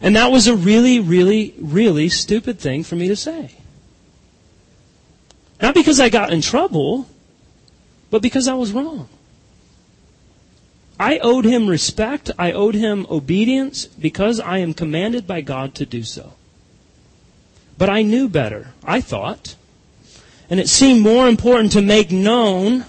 And 0.00 0.16
that 0.16 0.32
was 0.32 0.46
a 0.46 0.56
really, 0.56 0.98
really, 0.98 1.52
really 1.58 2.08
stupid 2.08 2.58
thing 2.58 2.84
for 2.84 2.96
me 2.96 3.08
to 3.08 3.16
say. 3.16 3.54
Not 5.60 5.74
because 5.74 6.00
I 6.00 6.08
got 6.08 6.32
in 6.32 6.40
trouble, 6.40 7.06
but 8.10 8.22
because 8.22 8.48
I 8.48 8.54
was 8.54 8.72
wrong. 8.72 9.06
I 10.98 11.18
owed 11.18 11.44
him 11.44 11.66
respect. 11.66 12.30
I 12.38 12.52
owed 12.52 12.76
him 12.76 13.06
obedience 13.10 13.84
because 13.84 14.40
I 14.40 14.56
am 14.56 14.72
commanded 14.72 15.26
by 15.26 15.42
God 15.42 15.74
to 15.74 15.84
do 15.84 16.02
so. 16.02 16.32
But 17.76 17.90
I 17.90 18.00
knew 18.00 18.26
better, 18.26 18.68
I 18.82 19.02
thought. 19.02 19.56
And 20.50 20.58
it 20.58 20.68
seemed 20.68 21.00
more 21.00 21.28
important 21.28 21.72
to 21.72 21.80
make 21.82 22.10
known 22.10 22.84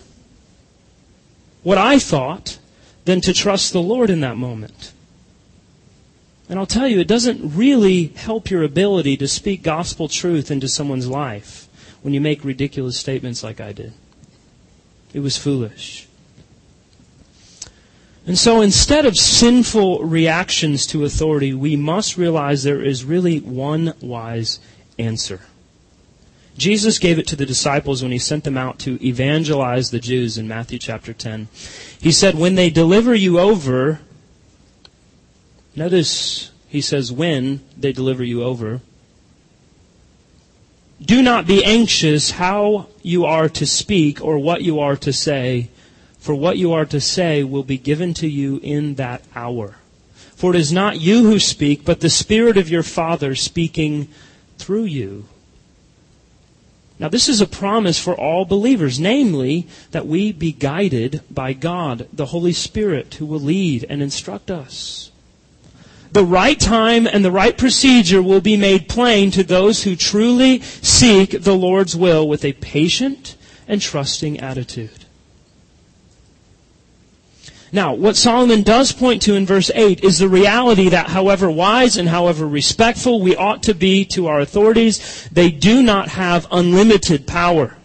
what 1.61 1.77
I 1.77 1.99
thought 1.99 2.57
than 3.05 3.21
to 3.21 3.33
trust 3.33 3.71
the 3.71 3.81
Lord 3.81 4.09
in 4.09 4.21
that 4.21 4.35
moment. 4.35 4.91
And 6.49 6.59
I'll 6.59 6.65
tell 6.65 6.87
you, 6.87 6.99
it 6.99 7.07
doesn't 7.07 7.55
really 7.55 8.07
help 8.07 8.49
your 8.49 8.63
ability 8.63 9.15
to 9.17 9.27
speak 9.27 9.61
gospel 9.63 10.09
truth 10.09 10.51
into 10.51 10.67
someone's 10.67 11.07
life 11.07 11.69
when 12.01 12.13
you 12.13 12.19
make 12.19 12.43
ridiculous 12.43 12.99
statements 12.99 13.43
like 13.43 13.61
I 13.61 13.71
did. 13.71 13.93
It 15.13 15.19
was 15.19 15.37
foolish. 15.37 16.07
And 18.25 18.37
so 18.37 18.61
instead 18.61 19.05
of 19.05 19.17
sinful 19.17 20.03
reactions 20.03 20.85
to 20.87 21.05
authority, 21.05 21.53
we 21.53 21.75
must 21.75 22.17
realize 22.17 22.63
there 22.63 22.81
is 22.81 23.05
really 23.05 23.39
one 23.39 23.93
wise 24.01 24.59
answer. 24.99 25.41
Jesus 26.61 26.99
gave 26.99 27.17
it 27.17 27.27
to 27.27 27.35
the 27.35 27.45
disciples 27.45 28.03
when 28.03 28.11
he 28.11 28.19
sent 28.19 28.43
them 28.43 28.57
out 28.57 28.77
to 28.79 29.03
evangelize 29.05 29.89
the 29.89 29.99
Jews 29.99 30.37
in 30.37 30.47
Matthew 30.47 30.77
chapter 30.79 31.11
10. 31.11 31.47
He 31.99 32.11
said, 32.11 32.35
When 32.35 32.55
they 32.55 32.69
deliver 32.69 33.15
you 33.15 33.39
over, 33.39 33.99
Notice 35.75 36.51
he 36.67 36.81
says, 36.81 37.11
when 37.11 37.61
they 37.77 37.93
deliver 37.93 38.23
you 38.23 38.43
over. 38.43 38.81
Do 41.01 41.21
not 41.21 41.47
be 41.47 41.63
anxious 41.63 42.31
how 42.31 42.87
you 43.01 43.25
are 43.25 43.49
to 43.49 43.65
speak 43.65 44.23
or 44.23 44.37
what 44.37 44.61
you 44.61 44.79
are 44.79 44.95
to 44.97 45.11
say, 45.11 45.69
for 46.19 46.35
what 46.35 46.57
you 46.57 46.73
are 46.73 46.85
to 46.85 47.01
say 47.01 47.43
will 47.43 47.63
be 47.63 47.77
given 47.77 48.13
to 48.15 48.27
you 48.27 48.59
in 48.61 48.95
that 48.95 49.23
hour. 49.33 49.77
For 50.35 50.53
it 50.53 50.59
is 50.59 50.71
not 50.71 50.99
you 50.99 51.23
who 51.23 51.39
speak, 51.39 51.85
but 51.85 52.01
the 52.01 52.09
Spirit 52.09 52.57
of 52.57 52.69
your 52.69 52.83
Father 52.83 53.33
speaking 53.33 54.07
through 54.57 54.85
you. 54.85 55.25
Now, 57.01 57.09
this 57.09 57.27
is 57.27 57.41
a 57.41 57.47
promise 57.47 57.99
for 57.99 58.15
all 58.15 58.45
believers, 58.45 58.97
namely, 58.97 59.67
that 59.91 60.07
we 60.07 60.31
be 60.31 60.53
guided 60.53 61.21
by 61.29 61.51
God, 61.51 62.07
the 62.13 62.27
Holy 62.27 62.53
Spirit, 62.53 63.15
who 63.15 63.25
will 63.25 63.41
lead 63.41 63.85
and 63.89 64.01
instruct 64.01 64.49
us 64.49 65.11
the 66.11 66.23
right 66.25 66.59
time 66.59 67.07
and 67.07 67.23
the 67.23 67.31
right 67.31 67.57
procedure 67.57 68.21
will 68.21 68.41
be 68.41 68.57
made 68.57 68.89
plain 68.89 69.31
to 69.31 69.43
those 69.43 69.83
who 69.83 69.95
truly 69.95 70.59
seek 70.61 71.41
the 71.43 71.55
Lord's 71.55 71.95
will 71.95 72.27
with 72.27 72.43
a 72.43 72.53
patient 72.53 73.35
and 73.67 73.81
trusting 73.81 74.39
attitude. 74.39 75.05
Now, 77.73 77.93
what 77.93 78.17
Solomon 78.17 78.63
does 78.63 78.91
point 78.91 79.21
to 79.23 79.35
in 79.35 79.45
verse 79.45 79.71
8 79.73 80.03
is 80.03 80.19
the 80.19 80.27
reality 80.27 80.89
that 80.89 81.07
however 81.07 81.49
wise 81.49 81.95
and 81.95 82.09
however 82.09 82.45
respectful 82.45 83.21
we 83.21 83.35
ought 83.35 83.63
to 83.63 83.73
be 83.73 84.03
to 84.05 84.27
our 84.27 84.41
authorities, 84.41 85.29
they 85.31 85.51
do 85.51 85.81
not 85.81 86.09
have 86.09 86.47
unlimited 86.51 87.25
power. 87.25 87.77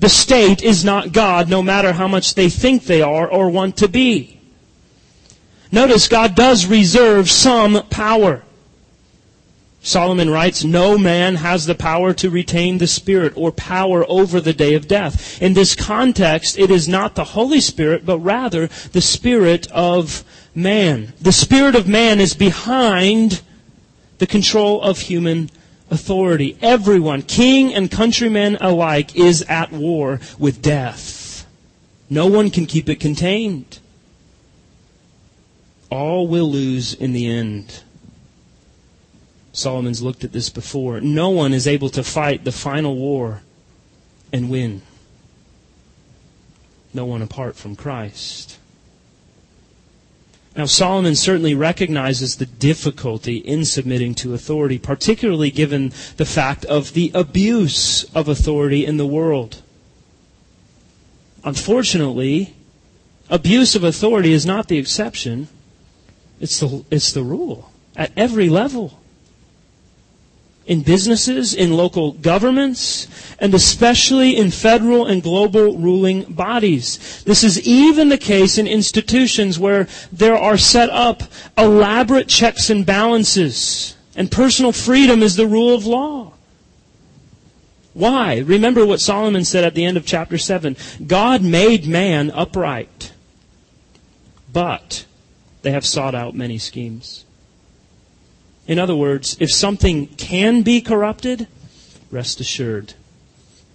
The 0.00 0.08
state 0.08 0.62
is 0.62 0.84
not 0.84 1.12
God 1.12 1.50
no 1.50 1.62
matter 1.62 1.92
how 1.92 2.08
much 2.08 2.34
they 2.34 2.48
think 2.48 2.84
they 2.84 3.02
are 3.02 3.28
or 3.28 3.50
want 3.50 3.76
to 3.78 3.88
be. 3.88 4.40
Notice 5.70 6.08
God 6.08 6.34
does 6.34 6.64
reserve 6.64 7.28
some 7.28 7.82
power. 7.90 8.42
Solomon 9.88 10.30
writes, 10.30 10.64
No 10.64 10.98
man 10.98 11.36
has 11.36 11.66
the 11.66 11.74
power 11.74 12.12
to 12.14 12.30
retain 12.30 12.78
the 12.78 12.86
Spirit 12.86 13.32
or 13.36 13.50
power 13.50 14.04
over 14.08 14.40
the 14.40 14.52
day 14.52 14.74
of 14.74 14.86
death. 14.86 15.40
In 15.40 15.54
this 15.54 15.74
context, 15.74 16.58
it 16.58 16.70
is 16.70 16.88
not 16.88 17.14
the 17.14 17.24
Holy 17.24 17.60
Spirit, 17.60 18.04
but 18.04 18.18
rather 18.18 18.66
the 18.92 19.00
Spirit 19.00 19.66
of 19.72 20.24
man. 20.54 21.12
The 21.20 21.32
Spirit 21.32 21.74
of 21.74 21.88
man 21.88 22.20
is 22.20 22.34
behind 22.34 23.40
the 24.18 24.26
control 24.26 24.82
of 24.82 24.98
human 24.98 25.50
authority. 25.90 26.58
Everyone, 26.60 27.22
king 27.22 27.74
and 27.74 27.90
countryman 27.90 28.58
alike, 28.60 29.16
is 29.16 29.42
at 29.48 29.72
war 29.72 30.20
with 30.38 30.60
death. 30.60 31.46
No 32.10 32.26
one 32.26 32.50
can 32.50 32.66
keep 32.66 32.88
it 32.88 33.00
contained 33.00 33.78
all 35.90 36.28
will 36.28 36.50
lose 36.50 36.94
in 36.94 37.12
the 37.12 37.26
end. 37.26 37.82
Solomon's 39.58 40.02
looked 40.02 40.22
at 40.22 40.32
this 40.32 40.50
before. 40.50 41.00
No 41.00 41.30
one 41.30 41.52
is 41.52 41.66
able 41.66 41.88
to 41.90 42.04
fight 42.04 42.44
the 42.44 42.52
final 42.52 42.94
war 42.94 43.42
and 44.32 44.48
win. 44.48 44.82
No 46.94 47.04
one 47.04 47.22
apart 47.22 47.56
from 47.56 47.74
Christ. 47.74 48.58
Now, 50.56 50.66
Solomon 50.66 51.14
certainly 51.14 51.54
recognizes 51.54 52.36
the 52.36 52.46
difficulty 52.46 53.36
in 53.36 53.64
submitting 53.64 54.14
to 54.16 54.32
authority, 54.32 54.78
particularly 54.78 55.50
given 55.50 55.92
the 56.16 56.24
fact 56.24 56.64
of 56.64 56.94
the 56.94 57.10
abuse 57.14 58.04
of 58.14 58.28
authority 58.28 58.86
in 58.86 58.96
the 58.96 59.06
world. 59.06 59.62
Unfortunately, 61.44 62.54
abuse 63.28 63.74
of 63.74 63.84
authority 63.84 64.32
is 64.32 64.46
not 64.46 64.68
the 64.68 64.78
exception. 64.78 65.48
It's 66.40 66.60
the, 66.60 66.84
it's 66.90 67.12
the 67.12 67.22
rule 67.22 67.72
at 67.96 68.12
every 68.16 68.48
level. 68.48 69.00
In 70.68 70.82
businesses, 70.82 71.54
in 71.54 71.72
local 71.72 72.12
governments, 72.12 73.08
and 73.38 73.54
especially 73.54 74.36
in 74.36 74.50
federal 74.50 75.06
and 75.06 75.22
global 75.22 75.78
ruling 75.78 76.24
bodies. 76.24 77.22
This 77.24 77.42
is 77.42 77.66
even 77.66 78.10
the 78.10 78.18
case 78.18 78.58
in 78.58 78.66
institutions 78.66 79.58
where 79.58 79.88
there 80.12 80.36
are 80.36 80.58
set 80.58 80.90
up 80.90 81.22
elaborate 81.56 82.28
checks 82.28 82.68
and 82.68 82.84
balances, 82.84 83.96
and 84.14 84.30
personal 84.30 84.72
freedom 84.72 85.22
is 85.22 85.36
the 85.36 85.46
rule 85.46 85.74
of 85.74 85.86
law. 85.86 86.34
Why? 87.94 88.38
Remember 88.38 88.84
what 88.84 89.00
Solomon 89.00 89.46
said 89.46 89.64
at 89.64 89.74
the 89.74 89.86
end 89.86 89.96
of 89.96 90.04
chapter 90.04 90.36
7. 90.36 90.76
God 91.06 91.42
made 91.42 91.86
man 91.86 92.30
upright, 92.32 93.12
but 94.52 95.06
they 95.62 95.70
have 95.70 95.86
sought 95.86 96.14
out 96.14 96.34
many 96.34 96.58
schemes. 96.58 97.24
In 98.68 98.78
other 98.78 98.94
words, 98.94 99.36
if 99.40 99.50
something 99.50 100.08
can 100.08 100.60
be 100.60 100.82
corrupted, 100.82 101.48
rest 102.10 102.38
assured, 102.38 102.92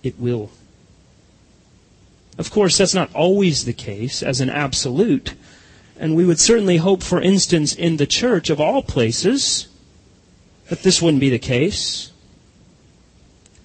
it 0.03 0.19
will. 0.19 0.51
Of 2.37 2.51
course, 2.51 2.77
that's 2.77 2.93
not 2.93 3.13
always 3.13 3.65
the 3.65 3.73
case 3.73 4.21
as 4.21 4.39
an 4.39 4.51
absolute. 4.51 5.33
And 5.99 6.15
we 6.15 6.25
would 6.25 6.39
certainly 6.39 6.77
hope, 6.77 7.01
for 7.01 7.19
instance, 7.19 7.73
in 7.73 7.97
the 7.97 8.05
church 8.05 8.51
of 8.51 8.61
all 8.61 8.83
places, 8.83 9.67
that 10.69 10.83
this 10.83 11.01
wouldn't 11.01 11.21
be 11.21 11.29
the 11.29 11.39
case. 11.39 12.11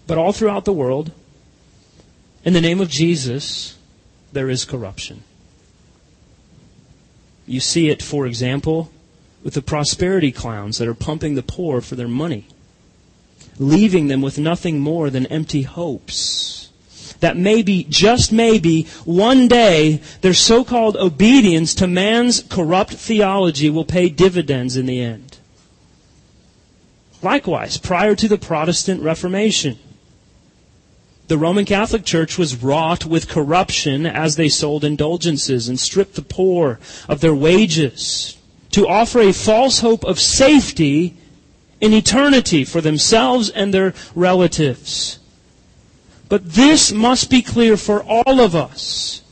But 0.07 0.17
all 0.17 0.33
throughout 0.33 0.65
the 0.65 0.73
world, 0.73 1.13
in 2.43 2.55
the 2.55 2.61
name 2.63 2.81
of 2.81 2.89
Jesus, 2.89 3.77
there 4.33 4.49
is 4.49 4.65
corruption. 4.65 5.25
You 7.47 7.61
see 7.61 7.89
it, 7.91 8.03
for 8.03 8.27
example, 8.27 8.91
with 9.49 9.55
the 9.55 9.63
prosperity 9.63 10.31
clowns 10.31 10.77
that 10.77 10.87
are 10.87 10.93
pumping 10.93 11.35
the 11.35 11.43
poor 11.43 11.81
for 11.81 11.95
their 11.95 12.07
money, 12.07 12.47
leaving 13.59 14.09
them 14.09 14.21
with 14.21 14.39
nothing 14.39 14.79
more 14.79 15.09
than 15.09 15.25
empty 15.29 15.63
hopes. 15.63 16.69
That 17.21 17.35
maybe, 17.35 17.85
just 17.85 18.31
maybe, 18.31 18.83
one 19.07 19.49
day 19.49 20.03
their 20.21 20.35
so-called 20.35 20.99
obedience 20.99 21.75
to 21.77 21.87
man's 21.87 22.43
corrupt 22.43 22.93
theology 22.93 23.71
will 23.71 23.87
pay 23.87 24.11
dividends 24.11 24.77
in 24.77 24.85
the 24.85 25.01
end. 25.01 25.39
Likewise, 27.23 27.79
prior 27.79 28.15
to 28.17 28.29
the 28.29 28.37
Protestant 28.37 29.03
Reformation, 29.03 29.79
the 31.29 31.39
Roman 31.39 31.65
Catholic 31.65 32.05
Church 32.05 32.37
was 32.37 32.63
wrought 32.63 33.07
with 33.07 33.31
corruption 33.31 34.05
as 34.05 34.37
they 34.37 34.51
sold 34.51 34.85
indulgences 34.85 35.71
and 35.71 35.81
stripped 35.81 36.17
the 36.17 36.23
poor 36.23 36.79
of 37.09 37.23
their 37.23 37.35
wages 37.35 38.35
to 38.73 38.87
offer 38.87 39.21
a 39.21 39.33
false 39.33 39.81
hope 39.81 40.05
of 40.05 40.21
safety 40.21 41.17
in 41.81 41.93
eternity 41.93 42.65
for 42.65 42.81
themselves 42.81 43.49
and 43.51 43.73
their 43.73 43.95
relatives. 44.15 45.19
But 46.29 46.53
this 46.53 46.93
must 46.93 47.31
be 47.31 47.43
clear 47.43 47.77
for 47.77 48.03
all 48.03 48.41
of 48.41 48.55
us. 48.55 49.23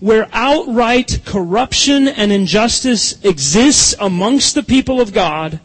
Where 0.00 0.28
outright 0.32 1.22
corruption 1.24 2.06
and 2.06 2.30
injustice 2.30 3.20
exists 3.24 3.94
amongst 3.98 4.54
the 4.54 4.62
people 4.62 5.00
of 5.00 5.12
God, 5.12 5.58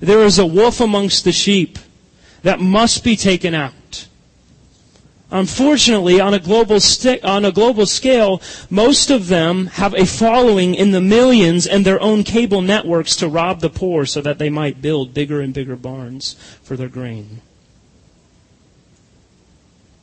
there 0.00 0.22
is 0.24 0.38
a 0.38 0.46
wolf 0.46 0.80
amongst 0.80 1.24
the 1.24 1.32
sheep 1.32 1.78
that 2.42 2.60
must 2.60 3.02
be 3.02 3.16
taken 3.16 3.54
out. 3.54 3.72
Unfortunately, 5.30 6.20
on 6.20 6.32
a 6.32 6.38
global 6.38 6.78
on 7.22 7.44
a 7.44 7.52
global 7.52 7.84
scale, 7.84 8.40
most 8.70 9.10
of 9.10 9.28
them 9.28 9.66
have 9.66 9.92
a 9.94 10.06
following 10.06 10.74
in 10.74 10.90
the 10.92 11.02
millions 11.02 11.66
and 11.66 11.84
their 11.84 12.00
own 12.00 12.24
cable 12.24 12.62
networks 12.62 13.14
to 13.16 13.28
rob 13.28 13.60
the 13.60 13.68
poor 13.68 14.06
so 14.06 14.22
that 14.22 14.38
they 14.38 14.48
might 14.48 14.80
build 14.80 15.12
bigger 15.12 15.42
and 15.42 15.52
bigger 15.52 15.76
barns 15.76 16.34
for 16.62 16.76
their 16.76 16.88
grain. 16.88 17.42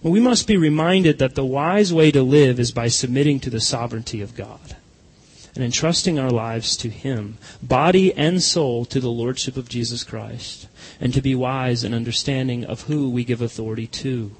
Well, 0.04 0.14
we 0.14 0.20
must 0.20 0.46
be 0.46 0.58
reminded 0.58 1.18
that 1.18 1.34
the 1.34 1.44
wise 1.44 1.92
way 1.92 2.12
to 2.12 2.22
live 2.22 2.60
is 2.60 2.72
by 2.72 2.90
submitting 2.90 3.40
to 3.40 3.50
the 3.50 3.60
sovereignty 3.60 4.22
of 4.22 4.36
God 4.36 4.76
and 5.56 5.64
entrusting 5.64 6.20
our 6.20 6.30
lives 6.30 6.78
to 6.78 6.90
Him, 6.90 7.40
body 7.64 8.14
and 8.14 8.44
soul 8.44 8.86
to 8.86 9.00
the 9.00 9.10
Lordship 9.10 9.58
of 9.58 9.70
Jesus 9.70 10.04
Christ, 10.04 10.68
and 11.02 11.12
to 11.16 11.22
be 11.22 11.34
wise 11.34 11.84
in 11.84 11.96
understanding 11.96 12.64
of 12.64 12.82
who 12.82 13.10
we 13.10 13.24
give 13.24 13.42
authority 13.42 13.88
to. 13.88 14.36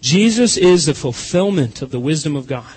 Jesus 0.00 0.56
is 0.56 0.86
the 0.86 0.94
fulfillment 0.94 1.82
of 1.82 1.90
the 1.90 2.00
wisdom 2.00 2.36
of 2.36 2.46
God. 2.46 2.74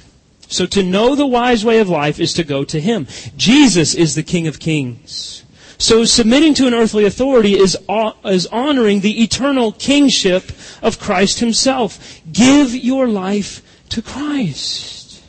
So 0.48 0.66
to 0.66 0.84
know 0.84 1.16
the 1.16 1.28
wise 1.28 1.64
way 1.64 1.80
of 1.80 1.88
life 1.88 2.20
is 2.20 2.34
to 2.34 2.44
go 2.44 2.64
to 2.66 2.80
Him. 2.80 3.08
Jesus 3.38 3.94
is 3.96 4.16
the 4.16 4.24
King 4.24 4.48
of 4.48 4.60
Kings. 4.60 5.44
So 5.78 6.06
submitting 6.06 6.54
to 6.56 6.68
an 6.68 6.74
earthly 6.74 7.06
authority 7.06 7.58
is, 7.58 7.78
is 8.26 8.48
honoring 8.48 9.00
the 9.00 9.24
eternal 9.24 9.72
kingship 9.72 10.52
of 10.82 11.00
Christ 11.00 11.40
Himself. 11.40 12.22
Give 12.32 12.76
your 12.76 13.08
life 13.08 13.64
to 13.90 14.02
Christ. 14.02 15.24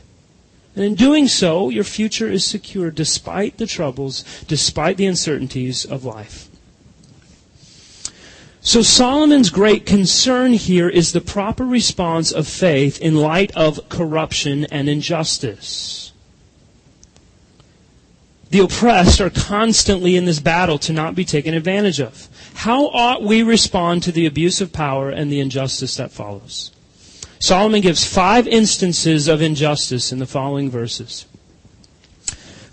And 0.75 0.83
in 0.83 0.95
doing 0.95 1.27
so, 1.27 1.69
your 1.69 1.83
future 1.83 2.29
is 2.29 2.45
secure 2.45 2.91
despite 2.91 3.57
the 3.57 3.67
troubles, 3.67 4.23
despite 4.47 4.97
the 4.97 5.05
uncertainties 5.05 5.85
of 5.85 6.03
life. 6.03 6.42
So 8.65 8.81
Solomon's 8.81 9.49
great 9.49 9.85
concern 9.85 10.53
here 10.53 10.87
is 10.87 11.11
the 11.11 11.19
proper 11.19 11.65
response 11.65 12.31
of 12.31 12.47
faith 12.47 12.99
in 13.01 13.15
light 13.15 13.51
of 13.57 13.89
corruption 13.89 14.65
and 14.71 14.87
injustice. 14.87 16.13
The 18.51 18.59
oppressed 18.59 19.19
are 19.19 19.29
constantly 19.29 20.15
in 20.15 20.23
this 20.23 20.39
battle 20.39 20.77
to 20.79 20.93
not 20.93 21.13
be 21.13 21.25
taken 21.25 21.53
advantage 21.53 21.99
of. 21.99 22.29
How 22.53 22.87
ought 22.87 23.21
we 23.21 23.43
respond 23.43 24.03
to 24.03 24.13
the 24.13 24.25
abuse 24.25 24.61
of 24.61 24.71
power 24.71 25.09
and 25.09 25.29
the 25.29 25.41
injustice 25.41 25.97
that 25.97 26.11
follows? 26.11 26.71
Solomon 27.39 27.81
gives 27.81 28.05
five 28.05 28.47
instances 28.47 29.27
of 29.27 29.41
injustice 29.41 30.13
in 30.13 30.19
the 30.19 30.25
following 30.25 30.69
verses. 30.69 31.25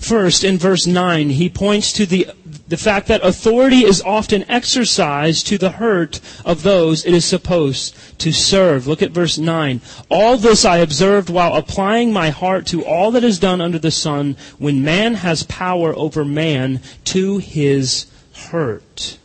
First, 0.00 0.44
in 0.44 0.56
verse 0.56 0.86
9, 0.86 1.28
he 1.28 1.50
points 1.50 1.92
to 1.92 2.06
the, 2.06 2.26
the 2.66 2.78
fact 2.78 3.06
that 3.08 3.22
authority 3.22 3.84
is 3.84 4.00
often 4.00 4.48
exercised 4.50 5.46
to 5.48 5.58
the 5.58 5.72
hurt 5.72 6.20
of 6.42 6.62
those 6.62 7.04
it 7.04 7.12
is 7.12 7.26
supposed 7.26 7.94
to 8.18 8.32
serve. 8.32 8.86
Look 8.86 9.02
at 9.02 9.10
verse 9.10 9.36
9. 9.36 9.82
All 10.10 10.38
this 10.38 10.64
I 10.64 10.78
observed 10.78 11.28
while 11.28 11.54
applying 11.54 12.14
my 12.14 12.30
heart 12.30 12.66
to 12.68 12.82
all 12.82 13.10
that 13.10 13.22
is 13.22 13.38
done 13.38 13.60
under 13.60 13.78
the 13.78 13.90
sun 13.90 14.38
when 14.58 14.82
man 14.82 15.16
has 15.16 15.42
power 15.42 15.94
over 15.94 16.24
man 16.24 16.80
to 17.04 17.36
his 17.36 18.06
hurt. 18.34 19.18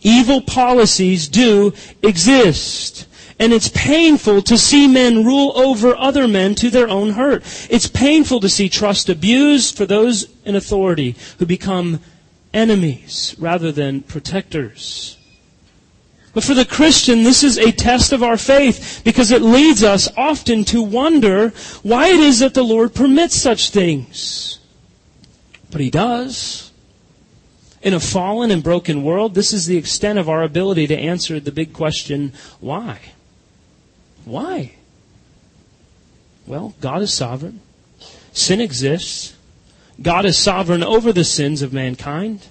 Evil 0.00 0.40
policies 0.40 1.28
do 1.28 1.74
exist. 2.02 3.06
And 3.38 3.52
it's 3.52 3.68
painful 3.68 4.42
to 4.42 4.56
see 4.56 4.86
men 4.86 5.24
rule 5.24 5.52
over 5.56 5.96
other 5.96 6.28
men 6.28 6.54
to 6.56 6.70
their 6.70 6.88
own 6.88 7.10
hurt. 7.10 7.42
It's 7.68 7.88
painful 7.88 8.40
to 8.40 8.48
see 8.48 8.68
trust 8.68 9.08
abused 9.08 9.76
for 9.76 9.86
those 9.86 10.28
in 10.44 10.54
authority 10.54 11.16
who 11.38 11.46
become 11.46 12.00
enemies 12.52 13.34
rather 13.38 13.72
than 13.72 14.02
protectors. 14.02 15.18
But 16.32 16.44
for 16.44 16.54
the 16.54 16.64
Christian, 16.64 17.22
this 17.22 17.44
is 17.44 17.58
a 17.58 17.70
test 17.70 18.12
of 18.12 18.22
our 18.22 18.36
faith 18.36 19.02
because 19.04 19.30
it 19.30 19.40
leads 19.40 19.84
us 19.84 20.08
often 20.16 20.64
to 20.64 20.82
wonder 20.82 21.50
why 21.82 22.08
it 22.08 22.18
is 22.18 22.40
that 22.40 22.54
the 22.54 22.64
Lord 22.64 22.94
permits 22.94 23.36
such 23.36 23.70
things. 23.70 24.58
But 25.70 25.80
He 25.80 25.90
does. 25.90 26.72
In 27.82 27.94
a 27.94 28.00
fallen 28.00 28.50
and 28.50 28.62
broken 28.62 29.04
world, 29.04 29.34
this 29.34 29.52
is 29.52 29.66
the 29.66 29.76
extent 29.76 30.18
of 30.18 30.28
our 30.28 30.42
ability 30.42 30.86
to 30.88 30.98
answer 30.98 31.38
the 31.38 31.52
big 31.52 31.72
question, 31.72 32.32
why? 32.58 32.98
Why? 34.24 34.72
Well, 36.46 36.74
God 36.80 37.02
is 37.02 37.12
sovereign. 37.12 37.60
Sin 38.32 38.60
exists. 38.60 39.34
God 40.02 40.24
is 40.24 40.36
sovereign 40.36 40.82
over 40.82 41.12
the 41.12 41.24
sins 41.24 41.62
of 41.62 41.72
mankind. 41.72 42.48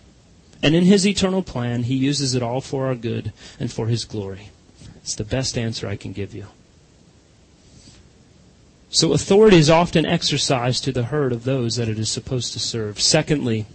And 0.61 0.75
in 0.75 0.85
His 0.85 1.05
eternal 1.05 1.43
plan, 1.43 1.83
He 1.83 1.95
uses 1.95 2.35
it 2.35 2.41
all 2.41 2.61
for 2.61 2.87
our 2.87 2.95
good 2.95 3.33
and 3.59 3.71
for 3.71 3.87
His 3.87 4.05
glory. 4.05 4.49
It's 4.97 5.15
the 5.15 5.25
best 5.25 5.57
answer 5.57 5.87
I 5.87 5.97
can 5.97 6.13
give 6.13 6.33
you. 6.33 6.47
So 8.89 9.11
authority 9.11 9.57
is 9.57 9.69
often 9.69 10.05
exercised 10.05 10.83
to 10.83 10.91
the 10.91 11.05
hurt 11.05 11.33
of 11.33 11.43
those 11.43 11.75
that 11.75 11.89
it 11.89 11.97
is 11.97 12.11
supposed 12.11 12.53
to 12.53 12.59
serve. 12.59 13.01
Secondly, 13.01 13.65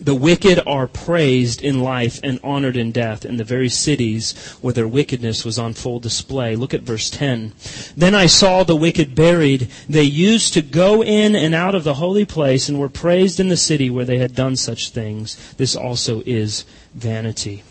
the 0.00 0.14
wicked 0.14 0.60
are 0.66 0.86
praised 0.86 1.62
in 1.62 1.82
life 1.82 2.20
and 2.22 2.40
honored 2.42 2.76
in 2.76 2.92
death 2.92 3.24
in 3.24 3.36
the 3.36 3.44
very 3.44 3.68
cities 3.68 4.36
where 4.60 4.72
their 4.72 4.88
wickedness 4.88 5.44
was 5.44 5.58
on 5.58 5.74
full 5.74 6.00
display. 6.00 6.56
Look 6.56 6.72
at 6.72 6.82
verse 6.82 7.10
10. 7.10 7.52
Then 7.96 8.14
I 8.14 8.26
saw 8.26 8.62
the 8.62 8.76
wicked 8.76 9.14
buried. 9.14 9.68
They 9.88 10.04
used 10.04 10.54
to 10.54 10.62
go 10.62 11.02
in 11.02 11.34
and 11.34 11.54
out 11.54 11.74
of 11.74 11.84
the 11.84 11.94
holy 11.94 12.24
place 12.24 12.68
and 12.68 12.78
were 12.78 12.88
praised 12.88 13.40
in 13.40 13.48
the 13.48 13.56
city 13.56 13.90
where 13.90 14.04
they 14.04 14.18
had 14.18 14.34
done 14.34 14.56
such 14.56 14.90
things. 14.90 15.54
This 15.54 15.76
also 15.76 16.22
is 16.24 16.64
vanity. 16.94 17.62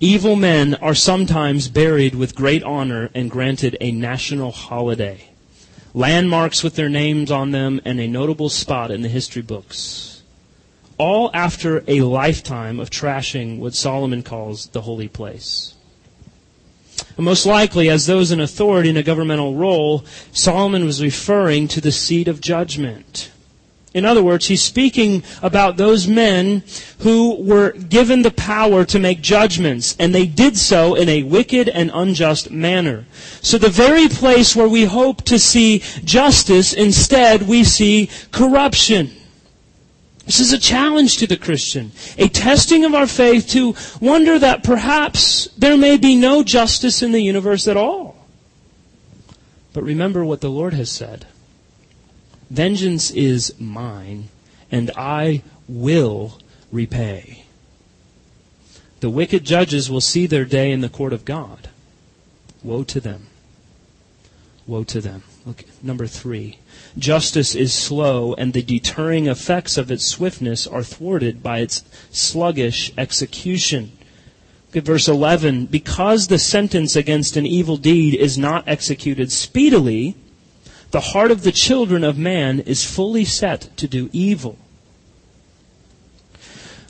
Evil 0.00 0.34
men 0.34 0.74
are 0.76 0.94
sometimes 0.94 1.68
buried 1.68 2.16
with 2.16 2.34
great 2.34 2.64
honor 2.64 3.10
and 3.14 3.30
granted 3.30 3.76
a 3.80 3.92
national 3.92 4.50
holiday. 4.50 5.28
Landmarks 5.94 6.64
with 6.64 6.74
their 6.74 6.88
names 6.88 7.30
on 7.30 7.52
them 7.52 7.80
and 7.84 8.00
a 8.00 8.08
notable 8.08 8.48
spot 8.48 8.90
in 8.90 9.02
the 9.02 9.08
history 9.08 9.42
books 9.42 10.11
all 10.98 11.30
after 11.34 11.82
a 11.86 12.00
lifetime 12.02 12.80
of 12.80 12.90
trashing 12.90 13.58
what 13.58 13.74
Solomon 13.74 14.22
calls 14.22 14.66
the 14.68 14.82
holy 14.82 15.08
place. 15.08 15.74
And 17.16 17.24
most 17.24 17.44
likely, 17.44 17.90
as 17.90 18.06
those 18.06 18.30
in 18.30 18.40
authority 18.40 18.88
in 18.88 18.96
a 18.96 19.02
governmental 19.02 19.54
role, 19.54 20.04
Solomon 20.32 20.84
was 20.84 21.02
referring 21.02 21.68
to 21.68 21.80
the 21.80 21.92
seat 21.92 22.28
of 22.28 22.40
judgment. 22.40 23.30
In 23.94 24.06
other 24.06 24.22
words, 24.22 24.46
he's 24.46 24.62
speaking 24.62 25.22
about 25.42 25.76
those 25.76 26.08
men 26.08 26.62
who 27.00 27.36
were 27.42 27.72
given 27.72 28.22
the 28.22 28.30
power 28.30 28.86
to 28.86 28.98
make 28.98 29.20
judgments, 29.20 29.94
and 29.98 30.14
they 30.14 30.24
did 30.24 30.56
so 30.56 30.94
in 30.94 31.10
a 31.10 31.24
wicked 31.24 31.68
and 31.68 31.90
unjust 31.92 32.50
manner. 32.50 33.04
So 33.42 33.58
the 33.58 33.68
very 33.68 34.08
place 34.08 34.56
where 34.56 34.68
we 34.68 34.84
hope 34.84 35.22
to 35.24 35.38
see 35.38 35.80
justice, 36.04 36.72
instead 36.72 37.42
we 37.42 37.64
see 37.64 38.08
corruption. 38.30 39.10
This 40.32 40.40
is 40.40 40.52
a 40.54 40.58
challenge 40.58 41.18
to 41.18 41.26
the 41.26 41.36
Christian, 41.36 41.92
a 42.16 42.26
testing 42.26 42.86
of 42.86 42.94
our 42.94 43.06
faith 43.06 43.48
to 43.48 43.74
wonder 44.00 44.38
that 44.38 44.64
perhaps 44.64 45.50
there 45.58 45.76
may 45.76 45.98
be 45.98 46.16
no 46.16 46.42
justice 46.42 47.02
in 47.02 47.12
the 47.12 47.20
universe 47.20 47.68
at 47.68 47.76
all. 47.76 48.16
But 49.74 49.84
remember 49.84 50.24
what 50.24 50.40
the 50.40 50.48
Lord 50.48 50.72
has 50.72 50.90
said 50.90 51.26
Vengeance 52.48 53.10
is 53.10 53.60
mine, 53.60 54.30
and 54.70 54.90
I 54.96 55.42
will 55.68 56.38
repay. 56.72 57.44
The 59.00 59.10
wicked 59.10 59.44
judges 59.44 59.90
will 59.90 60.00
see 60.00 60.26
their 60.26 60.46
day 60.46 60.70
in 60.70 60.80
the 60.80 60.88
court 60.88 61.12
of 61.12 61.26
God. 61.26 61.68
Woe 62.62 62.84
to 62.84 63.00
them. 63.00 63.26
Woe 64.66 64.84
to 64.84 65.02
them. 65.02 65.24
Look, 65.44 65.64
number 65.82 66.06
three. 66.06 66.56
Justice 66.98 67.54
is 67.54 67.72
slow, 67.72 68.34
and 68.34 68.52
the 68.52 68.62
deterring 68.62 69.26
effects 69.26 69.78
of 69.78 69.90
its 69.90 70.06
swiftness 70.06 70.66
are 70.66 70.82
thwarted 70.82 71.42
by 71.42 71.60
its 71.60 71.82
sluggish 72.10 72.92
execution. 72.98 73.92
Look 74.68 74.76
at 74.78 74.84
verse 74.84 75.08
11. 75.08 75.66
Because 75.66 76.28
the 76.28 76.38
sentence 76.38 76.96
against 76.96 77.36
an 77.36 77.46
evil 77.46 77.76
deed 77.76 78.14
is 78.14 78.36
not 78.36 78.64
executed 78.66 79.32
speedily, 79.32 80.16
the 80.90 81.00
heart 81.00 81.30
of 81.30 81.42
the 81.42 81.52
children 81.52 82.04
of 82.04 82.18
man 82.18 82.60
is 82.60 82.84
fully 82.84 83.24
set 83.24 83.74
to 83.78 83.88
do 83.88 84.10
evil. 84.12 84.58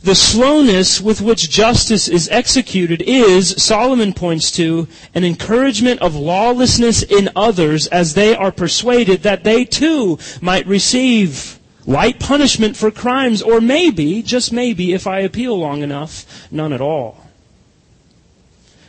The 0.02 0.16
slowness 0.16 1.00
with 1.00 1.20
which 1.20 1.48
justice 1.48 2.08
is 2.08 2.28
executed 2.30 3.02
is, 3.02 3.62
Solomon 3.62 4.12
points 4.12 4.50
to, 4.52 4.88
an 5.14 5.22
encouragement 5.22 6.00
of 6.00 6.16
lawlessness 6.16 7.04
in 7.04 7.30
others 7.36 7.86
as 7.86 8.14
they 8.14 8.34
are 8.34 8.50
persuaded 8.50 9.22
that 9.22 9.44
they 9.44 9.64
too 9.64 10.18
might 10.40 10.66
receive 10.66 11.60
light 11.86 12.18
punishment 12.18 12.76
for 12.76 12.90
crimes, 12.90 13.42
or 13.42 13.60
maybe, 13.60 14.22
just 14.22 14.52
maybe, 14.52 14.92
if 14.92 15.06
I 15.06 15.20
appeal 15.20 15.56
long 15.56 15.82
enough, 15.82 16.48
none 16.50 16.72
at 16.72 16.80
all. 16.80 17.24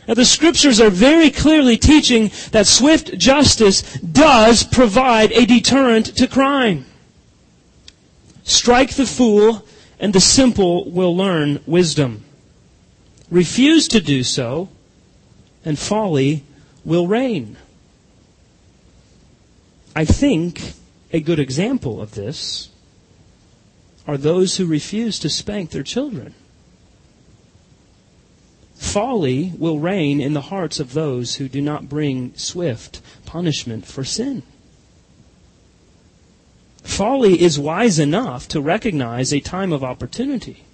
Now 0.08 0.14
the 0.14 0.24
scriptures 0.24 0.80
are 0.80 0.90
very 0.90 1.30
clearly 1.30 1.76
teaching 1.76 2.32
that 2.50 2.66
swift 2.66 3.16
justice 3.16 3.82
does 4.00 4.64
provide 4.64 5.30
a 5.30 5.46
deterrent 5.46 6.16
to 6.16 6.26
crime. 6.26 6.86
Strike 8.42 8.94
the 8.94 9.06
fool 9.06 9.64
and 9.98 10.12
the 10.12 10.20
simple 10.20 10.90
will 10.90 11.16
learn 11.16 11.60
wisdom. 11.66 12.24
Refuse 13.30 13.88
to 13.88 14.00
do 14.00 14.22
so, 14.22 14.68
and 15.64 15.78
folly 15.78 16.44
will 16.84 17.06
reign. 17.06 17.56
I 19.96 20.04
think 20.04 20.74
a 21.12 21.20
good 21.20 21.38
example 21.38 22.00
of 22.00 22.14
this 22.14 22.68
are 24.06 24.16
those 24.16 24.56
who 24.56 24.66
refuse 24.66 25.18
to 25.20 25.30
spank 25.30 25.70
their 25.70 25.82
children. 25.82 26.34
Folly 28.74 29.52
will 29.56 29.78
reign 29.78 30.20
in 30.20 30.34
the 30.34 30.42
hearts 30.42 30.78
of 30.78 30.92
those 30.92 31.36
who 31.36 31.48
do 31.48 31.60
not 31.60 31.88
bring 31.88 32.34
swift 32.36 33.00
punishment 33.24 33.86
for 33.86 34.04
sin. 34.04 34.42
Folly 36.84 37.40
is 37.40 37.58
wise 37.58 37.98
enough 37.98 38.46
to 38.48 38.60
recognize 38.60 39.32
a 39.32 39.40
time 39.40 39.72
of 39.72 39.82
opportunity. 39.82 40.64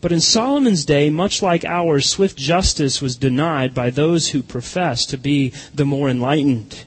But 0.00 0.10
in 0.10 0.20
Solomon's 0.20 0.84
day, 0.84 1.10
much 1.10 1.42
like 1.42 1.64
ours, 1.64 2.08
swift 2.08 2.36
justice 2.36 3.02
was 3.02 3.16
denied 3.16 3.74
by 3.74 3.90
those 3.90 4.30
who 4.30 4.42
profess 4.42 5.04
to 5.06 5.18
be 5.18 5.52
the 5.72 5.84
more 5.84 6.08
enlightened. 6.08 6.84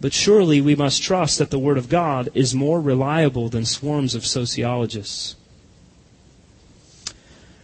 But 0.00 0.12
surely 0.12 0.60
we 0.60 0.74
must 0.74 1.02
trust 1.02 1.38
that 1.38 1.50
the 1.50 1.58
Word 1.58 1.78
of 1.78 1.88
God 1.88 2.28
is 2.34 2.54
more 2.54 2.80
reliable 2.80 3.48
than 3.48 3.64
swarms 3.64 4.14
of 4.14 4.26
sociologists. 4.26 5.36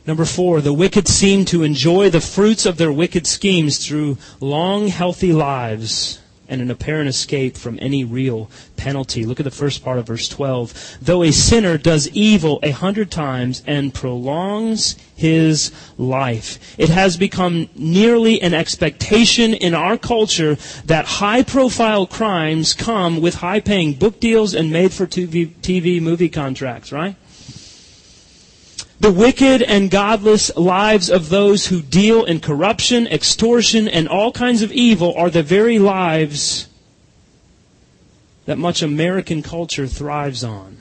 Number 0.07 0.25
four, 0.25 0.61
the 0.61 0.73
wicked 0.73 1.07
seem 1.09 1.45
to 1.47 1.63
enjoy 1.65 2.09
the 2.09 2.21
fruits 2.21 2.67
of 2.67 2.77
their 2.79 2.93
wicked 2.93 3.27
schemes 3.27 3.85
through 3.85 4.17
long, 4.41 4.89
healthy 4.89 5.33
lives 5.33 6.20
and 6.51 6.61
an 6.61 6.71
apparent 6.71 7.09
escape 7.09 7.57
from 7.57 7.79
any 7.81 8.05
real 8.05 8.51
penalty. 8.77 9.25
Look 9.25 9.41
at 9.41 9.45
the 9.45 9.51
first 9.51 9.83
part 9.83 9.99
of 9.99 10.09
verse 10.09 10.29
12. 10.29 10.99
Though 11.01 11.23
a 11.23 11.31
sinner 11.31 11.79
does 11.79 12.09
evil 12.09 12.59
a 12.63 12.73
hundred 12.73 13.11
times 13.11 13.63
and 13.67 13.95
prolongs 13.95 14.97
his 15.15 15.73
life, 15.97 16.75
it 16.77 16.89
has 16.91 17.17
become 17.17 17.71
nearly 17.75 18.43
an 18.43 18.53
expectation 18.53 19.55
in 19.55 19.75
our 19.75 19.97
culture 19.97 20.57
that 20.85 21.05
high 21.07 21.43
profile 21.43 22.07
crimes 22.07 22.75
come 22.75 23.21
with 23.21 23.37
high 23.37 23.61
paying 23.61 23.95
book 23.95 24.19
deals 24.19 24.53
and 24.55 24.73
made 24.73 24.93
for 24.93 25.07
TV 25.07 26.03
movie 26.03 26.29
contracts, 26.29 26.91
right? 26.91 27.15
The 29.01 29.11
wicked 29.11 29.63
and 29.63 29.91
godless 29.91 30.55
lives 30.57 31.09
of 31.09 31.31
those 31.31 31.69
who 31.69 31.81
deal 31.81 32.23
in 32.23 32.41
corruption, 32.41 33.07
extortion, 33.07 33.89
and 33.89 34.07
all 34.07 34.31
kinds 34.31 34.61
of 34.61 34.71
evil 34.73 35.15
are 35.17 35.31
the 35.31 35.43
very 35.43 35.79
lives 35.79 36.69
that 38.45 38.59
much 38.59 38.83
American 38.83 39.43
culture 39.43 39.87
thrives 39.87 40.45
on. 40.45 40.79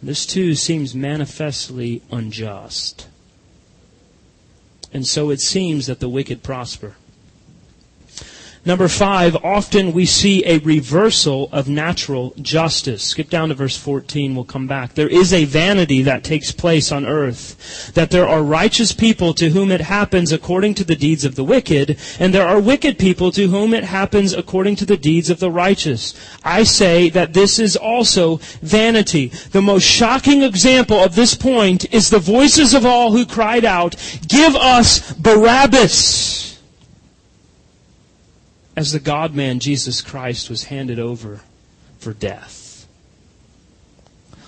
This 0.00 0.24
too 0.24 0.54
seems 0.54 0.94
manifestly 0.94 2.00
unjust. 2.12 3.08
And 4.92 5.04
so 5.04 5.30
it 5.30 5.40
seems 5.40 5.86
that 5.86 5.98
the 5.98 6.08
wicked 6.08 6.44
prosper. 6.44 6.94
Number 8.62 8.88
five, 8.88 9.36
often 9.42 9.92
we 9.92 10.04
see 10.04 10.44
a 10.44 10.58
reversal 10.58 11.48
of 11.50 11.66
natural 11.66 12.34
justice. 12.42 13.02
Skip 13.02 13.30
down 13.30 13.48
to 13.48 13.54
verse 13.54 13.78
14, 13.78 14.34
we'll 14.34 14.44
come 14.44 14.66
back. 14.66 14.92
There 14.92 15.08
is 15.08 15.32
a 15.32 15.46
vanity 15.46 16.02
that 16.02 16.24
takes 16.24 16.52
place 16.52 16.92
on 16.92 17.06
earth, 17.06 17.90
that 17.94 18.10
there 18.10 18.28
are 18.28 18.42
righteous 18.42 18.92
people 18.92 19.32
to 19.34 19.48
whom 19.48 19.70
it 19.70 19.80
happens 19.80 20.30
according 20.30 20.74
to 20.74 20.84
the 20.84 20.94
deeds 20.94 21.24
of 21.24 21.36
the 21.36 21.44
wicked, 21.44 21.98
and 22.18 22.34
there 22.34 22.46
are 22.46 22.60
wicked 22.60 22.98
people 22.98 23.32
to 23.32 23.48
whom 23.48 23.72
it 23.72 23.84
happens 23.84 24.34
according 24.34 24.76
to 24.76 24.84
the 24.84 24.98
deeds 24.98 25.30
of 25.30 25.40
the 25.40 25.50
righteous. 25.50 26.12
I 26.44 26.64
say 26.64 27.08
that 27.10 27.32
this 27.32 27.58
is 27.58 27.76
also 27.76 28.40
vanity. 28.60 29.28
The 29.52 29.62
most 29.62 29.84
shocking 29.84 30.42
example 30.42 30.98
of 30.98 31.14
this 31.14 31.34
point 31.34 31.90
is 31.94 32.10
the 32.10 32.18
voices 32.18 32.74
of 32.74 32.84
all 32.84 33.12
who 33.12 33.24
cried 33.24 33.64
out, 33.64 33.96
Give 34.28 34.54
us 34.54 35.14
Barabbas! 35.14 36.49
As 38.76 38.92
the 38.92 39.00
God 39.00 39.34
man 39.34 39.58
Jesus 39.58 40.00
Christ 40.00 40.48
was 40.48 40.64
handed 40.64 40.98
over 40.98 41.40
for 41.98 42.12
death. 42.12 42.86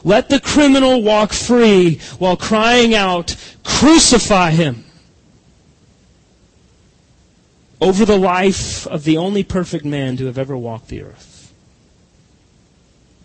Let 0.04 0.28
the 0.28 0.40
criminal 0.40 1.02
walk 1.02 1.32
free 1.32 2.00
while 2.18 2.36
crying 2.36 2.94
out, 2.94 3.36
Crucify 3.62 4.50
him! 4.50 4.84
Over 7.80 8.04
the 8.04 8.18
life 8.18 8.86
of 8.86 9.04
the 9.04 9.16
only 9.16 9.42
perfect 9.42 9.84
man 9.84 10.16
to 10.16 10.26
have 10.26 10.38
ever 10.38 10.56
walked 10.56 10.88
the 10.88 11.02
earth. 11.02 11.52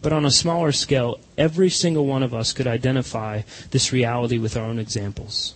But 0.02 0.14
on 0.14 0.26
a 0.26 0.32
smaller 0.32 0.72
scale, 0.72 1.20
every 1.38 1.70
single 1.70 2.06
one 2.06 2.24
of 2.24 2.34
us 2.34 2.54
could 2.54 2.68
identify 2.68 3.42
this 3.72 3.92
reality 3.92 4.38
with 4.38 4.56
our 4.56 4.64
own 4.64 4.80
examples. 4.80 5.56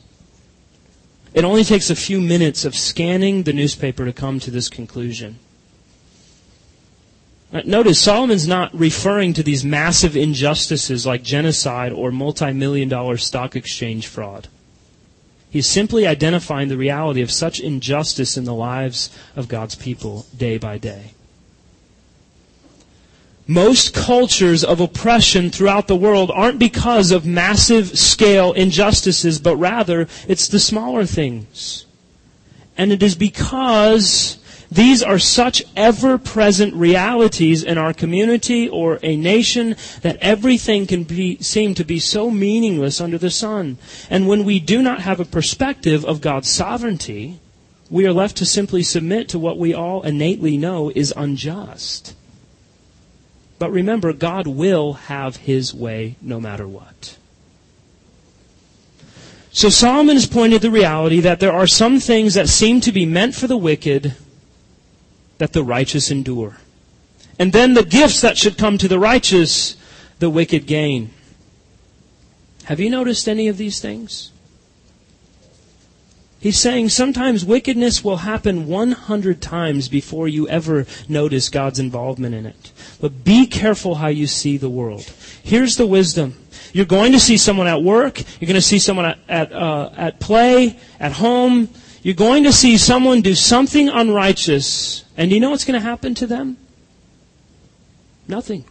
It 1.33 1.45
only 1.45 1.63
takes 1.63 1.89
a 1.89 1.95
few 1.95 2.19
minutes 2.19 2.65
of 2.65 2.75
scanning 2.75 3.43
the 3.43 3.53
newspaper 3.53 4.05
to 4.05 4.13
come 4.13 4.39
to 4.41 4.51
this 4.51 4.67
conclusion. 4.67 5.39
Uh, 7.53 7.61
notice 7.65 7.99
Solomon's 7.99 8.47
not 8.47 8.73
referring 8.73 9.33
to 9.33 9.43
these 9.43 9.63
massive 9.63 10.15
injustices 10.15 11.05
like 11.05 11.23
genocide 11.23 11.91
or 11.91 12.11
multi-million 12.11 12.87
dollar 12.89 13.17
stock 13.17 13.55
exchange 13.55 14.07
fraud. 14.07 14.47
He's 15.49 15.67
simply 15.67 16.07
identifying 16.07 16.69
the 16.69 16.77
reality 16.77 17.21
of 17.21 17.31
such 17.31 17.59
injustice 17.59 18.37
in 18.37 18.45
the 18.45 18.53
lives 18.53 19.09
of 19.35 19.49
God's 19.49 19.75
people 19.75 20.25
day 20.35 20.57
by 20.57 20.77
day. 20.77 21.13
Most 23.47 23.93
cultures 23.93 24.63
of 24.63 24.79
oppression 24.79 25.49
throughout 25.49 25.87
the 25.87 25.95
world 25.95 26.31
aren't 26.31 26.59
because 26.59 27.11
of 27.11 27.25
massive 27.25 27.97
scale 27.97 28.53
injustices, 28.53 29.39
but 29.39 29.55
rather 29.57 30.07
it's 30.27 30.47
the 30.47 30.59
smaller 30.59 31.05
things. 31.05 31.85
And 32.77 32.91
it 32.91 33.03
is 33.03 33.15
because 33.15 34.37
these 34.71 35.03
are 35.03 35.19
such 35.19 35.63
ever-present 35.75 36.73
realities 36.73 37.61
in 37.61 37.77
our 37.77 37.93
community 37.93 38.69
or 38.69 38.99
a 39.03 39.17
nation 39.17 39.75
that 40.01 40.17
everything 40.21 40.87
can 40.87 41.03
be, 41.03 41.37
seem 41.41 41.73
to 41.73 41.83
be 41.83 41.99
so 41.99 42.31
meaningless 42.31 43.01
under 43.01 43.17
the 43.17 43.29
sun. 43.29 43.77
And 44.09 44.29
when 44.29 44.45
we 44.45 44.61
do 44.61 44.81
not 44.81 45.01
have 45.01 45.19
a 45.19 45.25
perspective 45.25 46.05
of 46.05 46.21
God's 46.21 46.49
sovereignty, 46.49 47.39
we 47.89 48.05
are 48.07 48.13
left 48.13 48.37
to 48.37 48.45
simply 48.45 48.81
submit 48.81 49.27
to 49.29 49.39
what 49.39 49.57
we 49.57 49.73
all 49.73 50.03
innately 50.03 50.55
know 50.55 50.89
is 50.95 51.13
unjust. 51.17 52.15
But 53.61 53.71
remember, 53.71 54.11
God 54.11 54.47
will 54.47 54.93
have 54.93 55.35
his 55.35 55.71
way 55.71 56.15
no 56.19 56.39
matter 56.39 56.67
what. 56.67 57.19
So 59.51 59.69
Solomon 59.69 60.15
has 60.15 60.25
pointed 60.25 60.63
the 60.63 60.71
reality 60.71 61.19
that 61.19 61.39
there 61.39 61.53
are 61.53 61.67
some 61.67 61.99
things 61.99 62.33
that 62.33 62.49
seem 62.49 62.81
to 62.81 62.91
be 62.91 63.05
meant 63.05 63.35
for 63.35 63.45
the 63.45 63.55
wicked 63.55 64.15
that 65.37 65.53
the 65.53 65.63
righteous 65.63 66.09
endure. 66.09 66.57
And 67.37 67.53
then 67.53 67.75
the 67.75 67.85
gifts 67.85 68.21
that 68.21 68.35
should 68.35 68.57
come 68.57 68.79
to 68.79 68.87
the 68.87 68.97
righteous, 68.97 69.75
the 70.17 70.31
wicked 70.31 70.65
gain. 70.65 71.11
Have 72.63 72.79
you 72.79 72.89
noticed 72.89 73.29
any 73.29 73.47
of 73.47 73.57
these 73.57 73.79
things? 73.79 74.30
He's 76.41 76.59
saying 76.59 76.89
sometimes 76.89 77.45
wickedness 77.45 78.03
will 78.03 78.17
happen 78.17 78.65
100 78.65 79.43
times 79.43 79.87
before 79.87 80.27
you 80.27 80.49
ever 80.49 80.87
notice 81.07 81.49
God's 81.49 81.77
involvement 81.77 82.33
in 82.33 82.47
it. 82.47 82.71
But 82.99 83.23
be 83.23 83.45
careful 83.45 83.95
how 83.95 84.07
you 84.07 84.25
see 84.25 84.57
the 84.57 84.69
world. 84.69 85.03
Here's 85.43 85.77
the 85.77 85.85
wisdom. 85.85 86.35
You're 86.73 86.87
going 86.87 87.11
to 87.11 87.19
see 87.19 87.37
someone 87.37 87.67
at 87.67 87.83
work. 87.83 88.19
You're 88.39 88.47
going 88.47 88.55
to 88.55 88.61
see 88.61 88.79
someone 88.79 89.05
at, 89.05 89.19
at, 89.29 89.53
uh, 89.53 89.91
at 89.95 90.19
play, 90.19 90.79
at 90.99 91.11
home. 91.11 91.69
You're 92.01 92.15
going 92.15 92.45
to 92.45 92.53
see 92.53 92.79
someone 92.79 93.21
do 93.21 93.35
something 93.35 93.87
unrighteous. 93.87 95.05
And 95.17 95.29
do 95.29 95.35
you 95.35 95.41
know 95.41 95.51
what's 95.51 95.65
going 95.65 95.79
to 95.79 95.87
happen 95.87 96.15
to 96.15 96.25
them? 96.25 96.57
Nothing. 98.27 98.65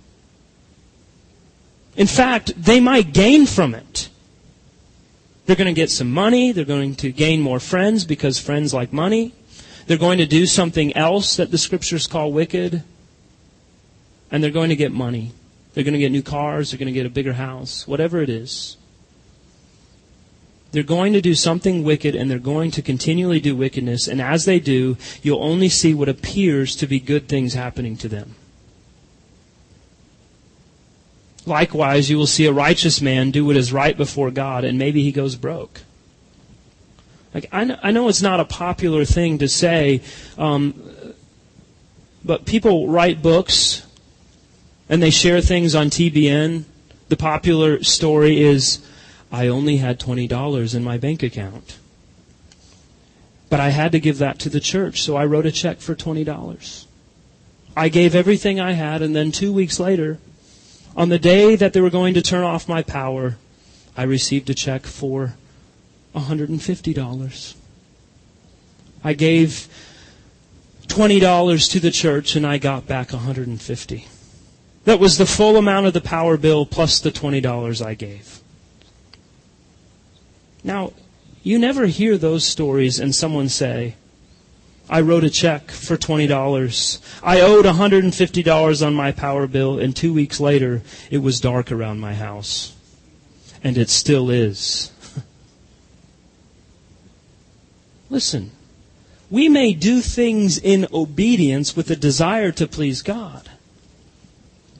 In 1.94 2.08
fact, 2.08 2.52
they 2.60 2.80
might 2.80 3.12
gain 3.12 3.46
from 3.46 3.76
it. 3.76 4.09
They're 5.50 5.56
going 5.56 5.74
to 5.74 5.80
get 5.80 5.90
some 5.90 6.12
money. 6.12 6.52
They're 6.52 6.64
going 6.64 6.94
to 6.94 7.10
gain 7.10 7.40
more 7.40 7.58
friends 7.58 8.04
because 8.04 8.38
friends 8.38 8.72
like 8.72 8.92
money. 8.92 9.34
They're 9.88 9.98
going 9.98 10.18
to 10.18 10.26
do 10.26 10.46
something 10.46 10.96
else 10.96 11.34
that 11.38 11.50
the 11.50 11.58
scriptures 11.58 12.06
call 12.06 12.30
wicked. 12.30 12.84
And 14.30 14.44
they're 14.44 14.52
going 14.52 14.68
to 14.68 14.76
get 14.76 14.92
money. 14.92 15.32
They're 15.74 15.82
going 15.82 15.94
to 15.94 15.98
get 15.98 16.12
new 16.12 16.22
cars. 16.22 16.70
They're 16.70 16.78
going 16.78 16.86
to 16.86 16.92
get 16.92 17.04
a 17.04 17.10
bigger 17.10 17.32
house. 17.32 17.88
Whatever 17.88 18.22
it 18.22 18.28
is. 18.28 18.76
They're 20.70 20.84
going 20.84 21.14
to 21.14 21.20
do 21.20 21.34
something 21.34 21.82
wicked 21.82 22.14
and 22.14 22.30
they're 22.30 22.38
going 22.38 22.70
to 22.70 22.80
continually 22.80 23.40
do 23.40 23.56
wickedness. 23.56 24.06
And 24.06 24.22
as 24.22 24.44
they 24.44 24.60
do, 24.60 24.98
you'll 25.20 25.42
only 25.42 25.68
see 25.68 25.94
what 25.94 26.08
appears 26.08 26.76
to 26.76 26.86
be 26.86 27.00
good 27.00 27.26
things 27.26 27.54
happening 27.54 27.96
to 27.96 28.08
them. 28.08 28.36
Likewise, 31.46 32.10
you 32.10 32.18
will 32.18 32.26
see 32.26 32.46
a 32.46 32.52
righteous 32.52 33.00
man 33.00 33.30
do 33.30 33.44
what 33.44 33.56
is 33.56 33.72
right 33.72 33.96
before 33.96 34.30
God, 34.30 34.64
and 34.64 34.78
maybe 34.78 35.02
he 35.02 35.12
goes 35.12 35.36
broke. 35.36 35.80
Like 37.32 37.48
I 37.52 37.64
know, 37.64 37.78
I 37.82 37.90
know 37.92 38.08
it's 38.08 38.22
not 38.22 38.40
a 38.40 38.44
popular 38.44 39.04
thing 39.04 39.38
to 39.38 39.48
say, 39.48 40.02
um, 40.36 40.74
but 42.24 42.44
people 42.44 42.88
write 42.88 43.22
books 43.22 43.86
and 44.88 45.02
they 45.02 45.10
share 45.10 45.40
things 45.40 45.74
on 45.74 45.88
TBN. 45.90 46.64
The 47.08 47.16
popular 47.16 47.82
story 47.82 48.40
is, 48.40 48.84
I 49.30 49.46
only 49.46 49.76
had 49.78 50.00
twenty 50.00 50.26
dollars 50.26 50.74
in 50.74 50.82
my 50.82 50.98
bank 50.98 51.22
account. 51.22 51.78
But 53.48 53.60
I 53.60 53.70
had 53.70 53.92
to 53.92 54.00
give 54.00 54.18
that 54.18 54.38
to 54.40 54.48
the 54.48 54.60
church, 54.60 55.02
so 55.02 55.16
I 55.16 55.24
wrote 55.24 55.44
a 55.44 55.50
check 55.50 55.80
for 55.80 55.96
$20. 55.96 56.86
I 57.76 57.88
gave 57.88 58.14
everything 58.14 58.60
I 58.60 58.72
had, 58.72 59.02
and 59.02 59.14
then 59.14 59.32
two 59.32 59.52
weeks 59.52 59.80
later, 59.80 60.20
on 60.96 61.08
the 61.08 61.18
day 61.18 61.56
that 61.56 61.72
they 61.72 61.80
were 61.80 61.90
going 61.90 62.14
to 62.14 62.22
turn 62.22 62.44
off 62.44 62.68
my 62.68 62.82
power, 62.82 63.36
I 63.96 64.02
received 64.04 64.50
a 64.50 64.54
check 64.54 64.86
for 64.86 65.34
$150. 66.14 67.54
I 69.02 69.12
gave 69.14 69.68
$20 70.88 71.70
to 71.70 71.80
the 71.80 71.90
church 71.90 72.36
and 72.36 72.46
I 72.46 72.58
got 72.58 72.86
back 72.86 73.12
150. 73.12 74.08
That 74.84 74.98
was 74.98 75.18
the 75.18 75.26
full 75.26 75.56
amount 75.56 75.86
of 75.86 75.92
the 75.92 76.00
power 76.00 76.36
bill 76.36 76.66
plus 76.66 77.00
the 77.00 77.12
$20 77.12 77.84
I 77.84 77.94
gave. 77.94 78.40
Now, 80.64 80.92
you 81.42 81.58
never 81.58 81.86
hear 81.86 82.18
those 82.18 82.44
stories 82.44 82.98
and 82.98 83.14
someone 83.14 83.48
say, 83.48 83.94
I 84.90 85.02
wrote 85.02 85.22
a 85.22 85.30
check 85.30 85.70
for 85.70 85.96
$20. 85.96 87.00
I 87.22 87.40
owed 87.40 87.64
$150 87.64 88.86
on 88.86 88.94
my 88.94 89.12
power 89.12 89.46
bill, 89.46 89.78
and 89.78 89.94
two 89.94 90.12
weeks 90.12 90.40
later, 90.40 90.82
it 91.12 91.18
was 91.18 91.40
dark 91.40 91.70
around 91.70 92.00
my 92.00 92.14
house. 92.14 92.74
And 93.62 93.78
it 93.78 93.88
still 93.88 94.30
is. 94.30 94.90
Listen, 98.10 98.50
we 99.30 99.48
may 99.48 99.74
do 99.74 100.00
things 100.00 100.58
in 100.58 100.88
obedience 100.92 101.76
with 101.76 101.88
a 101.88 101.96
desire 101.96 102.50
to 102.50 102.66
please 102.66 103.00
God. 103.00 103.48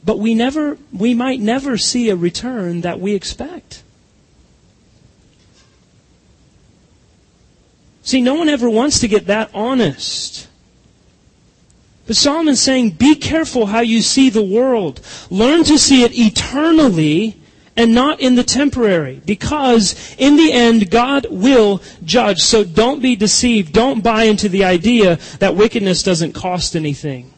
But 0.04 0.18
we 0.18 0.34
never, 0.34 0.76
we 0.92 1.14
might 1.14 1.38
never 1.38 1.78
see 1.78 2.10
a 2.10 2.16
return 2.16 2.80
that 2.80 2.98
we 2.98 3.14
expect. 3.14 3.84
See, 8.10 8.20
no 8.20 8.34
one 8.34 8.48
ever 8.48 8.68
wants 8.68 8.98
to 8.98 9.06
get 9.06 9.26
that 9.26 9.52
honest. 9.54 10.48
But 12.08 12.16
Solomon's 12.16 12.60
saying, 12.60 12.90
be 12.98 13.14
careful 13.14 13.66
how 13.66 13.82
you 13.82 14.02
see 14.02 14.30
the 14.30 14.42
world. 14.42 15.00
Learn 15.30 15.62
to 15.62 15.78
see 15.78 16.02
it 16.02 16.18
eternally 16.18 17.36
and 17.76 17.94
not 17.94 18.18
in 18.18 18.34
the 18.34 18.42
temporary. 18.42 19.22
Because 19.24 20.16
in 20.18 20.36
the 20.36 20.50
end, 20.50 20.90
God 20.90 21.28
will 21.30 21.82
judge. 22.02 22.40
So 22.40 22.64
don't 22.64 23.00
be 23.00 23.14
deceived. 23.14 23.72
Don't 23.72 24.02
buy 24.02 24.24
into 24.24 24.48
the 24.48 24.64
idea 24.64 25.20
that 25.38 25.54
wickedness 25.54 26.02
doesn't 26.02 26.32
cost 26.32 26.74
anything. 26.74 27.32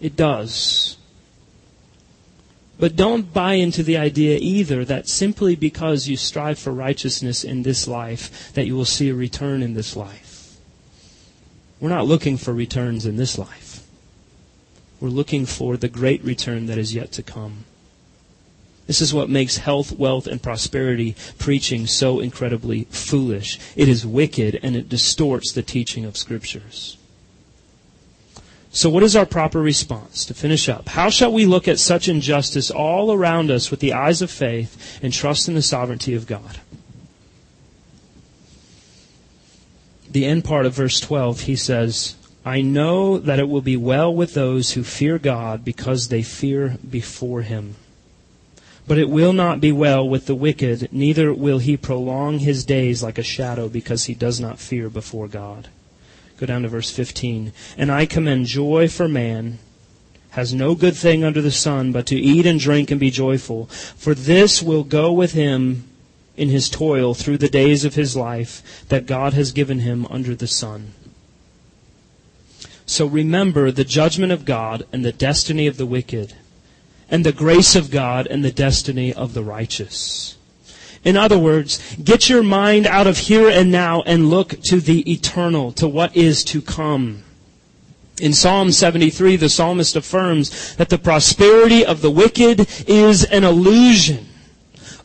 It 0.00 0.14
does. 0.14 0.95
But 2.78 2.96
don't 2.96 3.32
buy 3.32 3.54
into 3.54 3.82
the 3.82 3.96
idea 3.96 4.38
either 4.40 4.84
that 4.84 5.08
simply 5.08 5.56
because 5.56 6.08
you 6.08 6.16
strive 6.16 6.58
for 6.58 6.72
righteousness 6.72 7.42
in 7.42 7.62
this 7.62 7.88
life, 7.88 8.52
that 8.52 8.66
you 8.66 8.76
will 8.76 8.84
see 8.84 9.08
a 9.08 9.14
return 9.14 9.62
in 9.62 9.74
this 9.74 9.96
life. 9.96 10.58
We're 11.80 11.88
not 11.88 12.06
looking 12.06 12.36
for 12.36 12.52
returns 12.52 13.06
in 13.06 13.16
this 13.16 13.38
life. 13.38 13.86
We're 15.00 15.08
looking 15.08 15.46
for 15.46 15.76
the 15.76 15.88
great 15.88 16.22
return 16.24 16.66
that 16.66 16.78
is 16.78 16.94
yet 16.94 17.12
to 17.12 17.22
come. 17.22 17.64
This 18.86 19.00
is 19.00 19.12
what 19.12 19.28
makes 19.28 19.58
health, 19.58 19.92
wealth, 19.92 20.26
and 20.26 20.42
prosperity 20.42 21.16
preaching 21.38 21.86
so 21.86 22.20
incredibly 22.20 22.84
foolish. 22.84 23.58
It 23.74 23.88
is 23.88 24.06
wicked 24.06 24.60
and 24.62 24.76
it 24.76 24.88
distorts 24.88 25.52
the 25.52 25.62
teaching 25.62 26.04
of 26.04 26.16
scriptures. 26.16 26.96
So, 28.76 28.90
what 28.90 29.02
is 29.02 29.16
our 29.16 29.24
proper 29.24 29.62
response? 29.62 30.26
To 30.26 30.34
finish 30.34 30.68
up, 30.68 30.90
how 30.90 31.08
shall 31.08 31.32
we 31.32 31.46
look 31.46 31.66
at 31.66 31.78
such 31.78 32.08
injustice 32.08 32.70
all 32.70 33.10
around 33.10 33.50
us 33.50 33.70
with 33.70 33.80
the 33.80 33.94
eyes 33.94 34.20
of 34.20 34.30
faith 34.30 34.98
and 35.02 35.14
trust 35.14 35.48
in 35.48 35.54
the 35.54 35.62
sovereignty 35.62 36.12
of 36.12 36.26
God? 36.26 36.60
The 40.10 40.26
end 40.26 40.44
part 40.44 40.66
of 40.66 40.74
verse 40.74 41.00
12, 41.00 41.40
he 41.40 41.56
says, 41.56 42.16
I 42.44 42.60
know 42.60 43.16
that 43.16 43.38
it 43.38 43.48
will 43.48 43.62
be 43.62 43.78
well 43.78 44.14
with 44.14 44.34
those 44.34 44.72
who 44.72 44.84
fear 44.84 45.18
God 45.18 45.64
because 45.64 46.08
they 46.08 46.22
fear 46.22 46.76
before 46.86 47.40
him. 47.40 47.76
But 48.86 48.98
it 48.98 49.08
will 49.08 49.32
not 49.32 49.58
be 49.58 49.72
well 49.72 50.06
with 50.06 50.26
the 50.26 50.34
wicked, 50.34 50.90
neither 50.92 51.32
will 51.32 51.60
he 51.60 51.78
prolong 51.78 52.40
his 52.40 52.66
days 52.66 53.02
like 53.02 53.16
a 53.16 53.22
shadow 53.22 53.70
because 53.70 54.04
he 54.04 54.14
does 54.14 54.38
not 54.38 54.58
fear 54.58 54.90
before 54.90 55.28
God. 55.28 55.68
Go 56.38 56.46
down 56.46 56.62
to 56.62 56.68
verse 56.68 56.90
15. 56.90 57.52
And 57.78 57.90
I 57.90 58.06
commend 58.06 58.46
joy 58.46 58.88
for 58.88 59.08
man 59.08 59.58
has 60.36 60.52
no 60.52 60.74
good 60.74 60.94
thing 60.94 61.24
under 61.24 61.40
the 61.40 61.50
sun 61.50 61.92
but 61.92 62.04
to 62.04 62.14
eat 62.14 62.44
and 62.44 62.60
drink 62.60 62.90
and 62.90 63.00
be 63.00 63.10
joyful. 63.10 63.64
For 63.96 64.14
this 64.14 64.62
will 64.62 64.84
go 64.84 65.10
with 65.10 65.32
him 65.32 65.88
in 66.36 66.50
his 66.50 66.68
toil 66.68 67.14
through 67.14 67.38
the 67.38 67.48
days 67.48 67.86
of 67.86 67.94
his 67.94 68.14
life 68.14 68.84
that 68.90 69.06
God 69.06 69.32
has 69.32 69.50
given 69.50 69.78
him 69.78 70.06
under 70.10 70.34
the 70.34 70.46
sun. 70.46 70.92
So 72.84 73.06
remember 73.06 73.70
the 73.70 73.82
judgment 73.82 74.30
of 74.30 74.44
God 74.44 74.86
and 74.92 75.06
the 75.06 75.10
destiny 75.10 75.66
of 75.66 75.78
the 75.78 75.86
wicked, 75.86 76.34
and 77.10 77.24
the 77.24 77.32
grace 77.32 77.74
of 77.74 77.90
God 77.90 78.26
and 78.26 78.44
the 78.44 78.52
destiny 78.52 79.14
of 79.14 79.32
the 79.32 79.42
righteous. 79.42 80.35
In 81.06 81.16
other 81.16 81.38
words, 81.38 81.78
get 82.02 82.28
your 82.28 82.42
mind 82.42 82.84
out 82.84 83.06
of 83.06 83.16
here 83.16 83.48
and 83.48 83.70
now 83.70 84.02
and 84.02 84.28
look 84.28 84.60
to 84.64 84.80
the 84.80 85.08
eternal, 85.10 85.70
to 85.74 85.86
what 85.86 86.16
is 86.16 86.42
to 86.46 86.60
come. 86.60 87.22
In 88.20 88.32
Psalm 88.32 88.72
73, 88.72 89.36
the 89.36 89.48
psalmist 89.48 89.94
affirms 89.94 90.74
that 90.74 90.88
the 90.88 90.98
prosperity 90.98 91.86
of 91.86 92.02
the 92.02 92.10
wicked 92.10 92.66
is 92.88 93.22
an 93.22 93.44
illusion. 93.44 94.26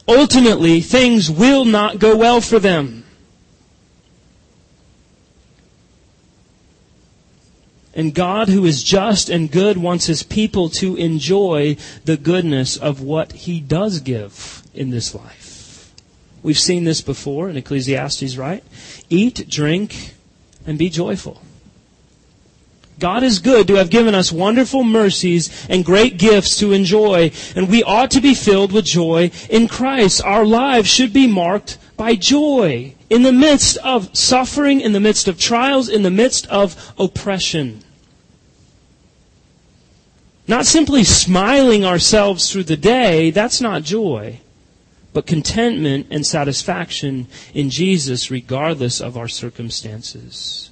Ultimately, 0.08 0.82
things 0.82 1.30
will 1.30 1.66
not 1.66 1.99
go 1.99 2.18
well 2.18 2.41
for 2.41 2.58
them. 2.58 3.06
And 7.93 8.16
God, 8.16 8.49
who 8.49 8.66
is 8.66 8.82
just 8.82 9.30
and 9.30 9.52
good, 9.52 9.78
wants 9.78 10.08
his 10.08 10.24
people 10.24 10.68
to 10.70 10.95
enjoy 10.95 11.78
the 12.06 12.18
goodness 12.18 12.76
of 12.76 13.02
what 13.02 13.34
he 13.34 13.60
does 13.60 13.99
give 13.99 14.64
in 14.74 14.89
this 14.89 15.14
life. 15.14 15.41
We've 16.44 16.58
seen 16.58 16.86
this 16.86 17.02
before 17.02 17.50
in 17.50 17.58
Ecclesiastes, 17.58 18.36
right? 18.36 18.64
Eat, 19.10 19.48
drink, 19.48 20.14
and 20.66 20.78
be 20.78 20.89
joyful. 20.89 21.42
God 23.00 23.24
is 23.24 23.39
good 23.39 23.68
to 23.68 23.76
have 23.76 23.89
given 23.89 24.14
us 24.14 24.32
wonderful 24.32 24.84
mercies 24.84 25.68
and 25.70 25.84
great 25.84 26.18
gifts 26.18 26.60
to 26.60 26.72
enjoy, 26.72 27.32
and 27.56 27.68
we 27.68 27.84
ought 27.84 28.12
to 28.12 28.22
be 28.22 28.36
filled 28.36 28.72
with 28.72 28.86
joy 28.86 29.32
in 29.50 29.68
Christ. 29.68 30.24
Our 30.24 30.46
lives 30.46 30.88
should 30.88 31.12
be 31.12 31.28
marked 31.28 31.80
by 31.98 32.16
joy 32.16 32.94
in 33.10 33.24
the 33.24 33.32
midst 33.32 33.78
of 33.78 34.16
suffering, 34.16 34.82
in 34.82 34.94
the 34.94 35.00
midst 35.00 35.28
of 35.28 35.39
trials, 35.39 35.89
in 35.89 36.04
the 36.04 36.12
midst 36.12 36.48
of 36.48 36.94
oppression. 36.98 37.84
Not 40.48 40.66
simply 40.66 41.04
smiling 41.04 41.86
ourselves 41.86 42.52
through 42.52 42.66
the 42.66 42.78
day, 42.78 43.32
that's 43.32 43.62
not 43.62 43.84
joy 43.84 44.42
but 45.14 45.26
contentment 45.26 46.07
and 46.09 46.26
satisfaction 46.26 47.28
in 47.53 47.70
Jesus 47.70 48.32
regardless 48.32 49.01
of 49.01 49.18
our 49.18 49.28
circumstances. 49.28 50.70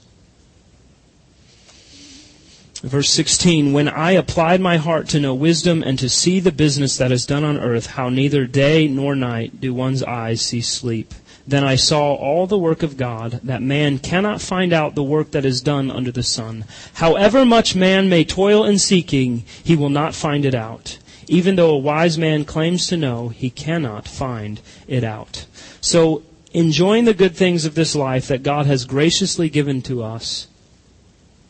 Verse 2.81 3.09
16, 3.09 3.73
when 3.73 3.89
I 3.89 4.11
applied 4.11 4.61
my 4.61 4.77
heart 4.77 5.09
to 5.09 5.19
know 5.19 5.35
wisdom 5.35 5.83
and 5.83 5.99
to 5.99 6.07
see 6.07 6.39
the 6.39 6.51
business 6.51 6.95
that 6.97 7.11
is 7.11 7.25
done 7.25 7.43
on 7.43 7.57
earth, 7.57 7.87
how 7.87 8.07
neither 8.07 8.45
day 8.45 8.87
nor 8.87 9.15
night 9.15 9.59
do 9.59 9.73
one's 9.73 10.01
eyes 10.01 10.41
see 10.41 10.61
sleep. 10.61 11.13
Then 11.45 11.65
I 11.65 11.75
saw 11.75 12.13
all 12.13 12.47
the 12.47 12.57
work 12.57 12.81
of 12.81 12.95
God, 12.95 13.41
that 13.43 13.61
man 13.61 13.99
cannot 13.99 14.39
find 14.39 14.71
out 14.71 14.95
the 14.95 15.03
work 15.03 15.31
that 15.31 15.43
is 15.43 15.61
done 15.61 15.91
under 15.91 16.11
the 16.11 16.23
sun. 16.23 16.63
However 16.93 17.43
much 17.43 17.75
man 17.75 18.07
may 18.07 18.23
toil 18.23 18.63
in 18.63 18.79
seeking, 18.79 19.43
he 19.61 19.75
will 19.75 19.89
not 19.89 20.15
find 20.15 20.45
it 20.45 20.55
out. 20.55 20.99
Even 21.29 21.55
though 21.55 21.69
a 21.69 21.77
wise 21.77 22.17
man 22.17 22.43
claims 22.43 22.87
to 22.87 22.97
know, 22.97 23.29
he 23.29 23.49
cannot 23.49 24.07
find 24.07 24.59
it 24.87 25.03
out. 25.03 25.45
So, 25.79 26.23
enjoying 26.53 27.05
the 27.05 27.13
good 27.13 27.35
things 27.35 27.65
of 27.65 27.75
this 27.75 27.95
life 27.95 28.27
that 28.27 28.43
God 28.43 28.65
has 28.65 28.83
graciously 28.83 29.47
given 29.47 29.81
to 29.83 30.03
us 30.03 30.47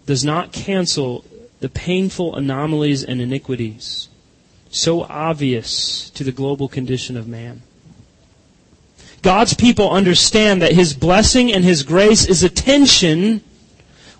does 0.05 0.25
not 0.25 0.51
cancel 0.51 1.23
the 1.61 1.69
painful 1.69 2.35
anomalies 2.35 3.03
and 3.03 3.21
iniquities 3.21 4.09
so 4.69 5.03
obvious 5.03 6.09
to 6.11 6.23
the 6.23 6.31
global 6.31 6.67
condition 6.67 7.17
of 7.17 7.27
man. 7.27 7.61
God's 9.21 9.53
people 9.53 9.89
understand 9.89 10.61
that 10.61 10.73
His 10.73 10.93
blessing 10.93 11.51
and 11.51 11.63
His 11.63 11.83
grace 11.83 12.25
is 12.25 12.43
a 12.43 12.49
tension 12.49 13.41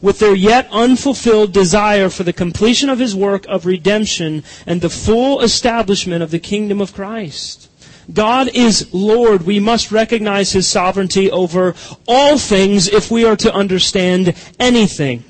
with 0.02 0.20
their 0.20 0.36
yet 0.36 0.68
unfulfilled 0.72 1.52
desire 1.54 2.10
for 2.10 2.24
the 2.24 2.34
completion 2.34 2.89
of 2.89 3.00
his 3.00 3.16
work 3.16 3.45
of 3.47 3.66
redemption 3.66 4.43
and 4.66 4.82
the 4.82 4.89
full 4.89 5.41
establishment 5.41 6.24
of 6.24 6.32
the 6.32 6.39
kingdom 6.39 6.80
of 6.80 6.93
Christ. 6.93 7.70
God 8.12 8.50
is 8.54 8.91
Lord. 8.93 9.43
We 9.45 9.60
must 9.60 9.91
recognize 9.91 10.52
his 10.52 10.68
sovereignty 10.68 11.30
over 11.30 11.76
all 12.08 12.38
things 12.38 12.88
if 12.88 13.12
we 13.12 13.26
are 13.26 13.36
to 13.38 13.54
understand 13.54 14.36
anything. 14.60 15.24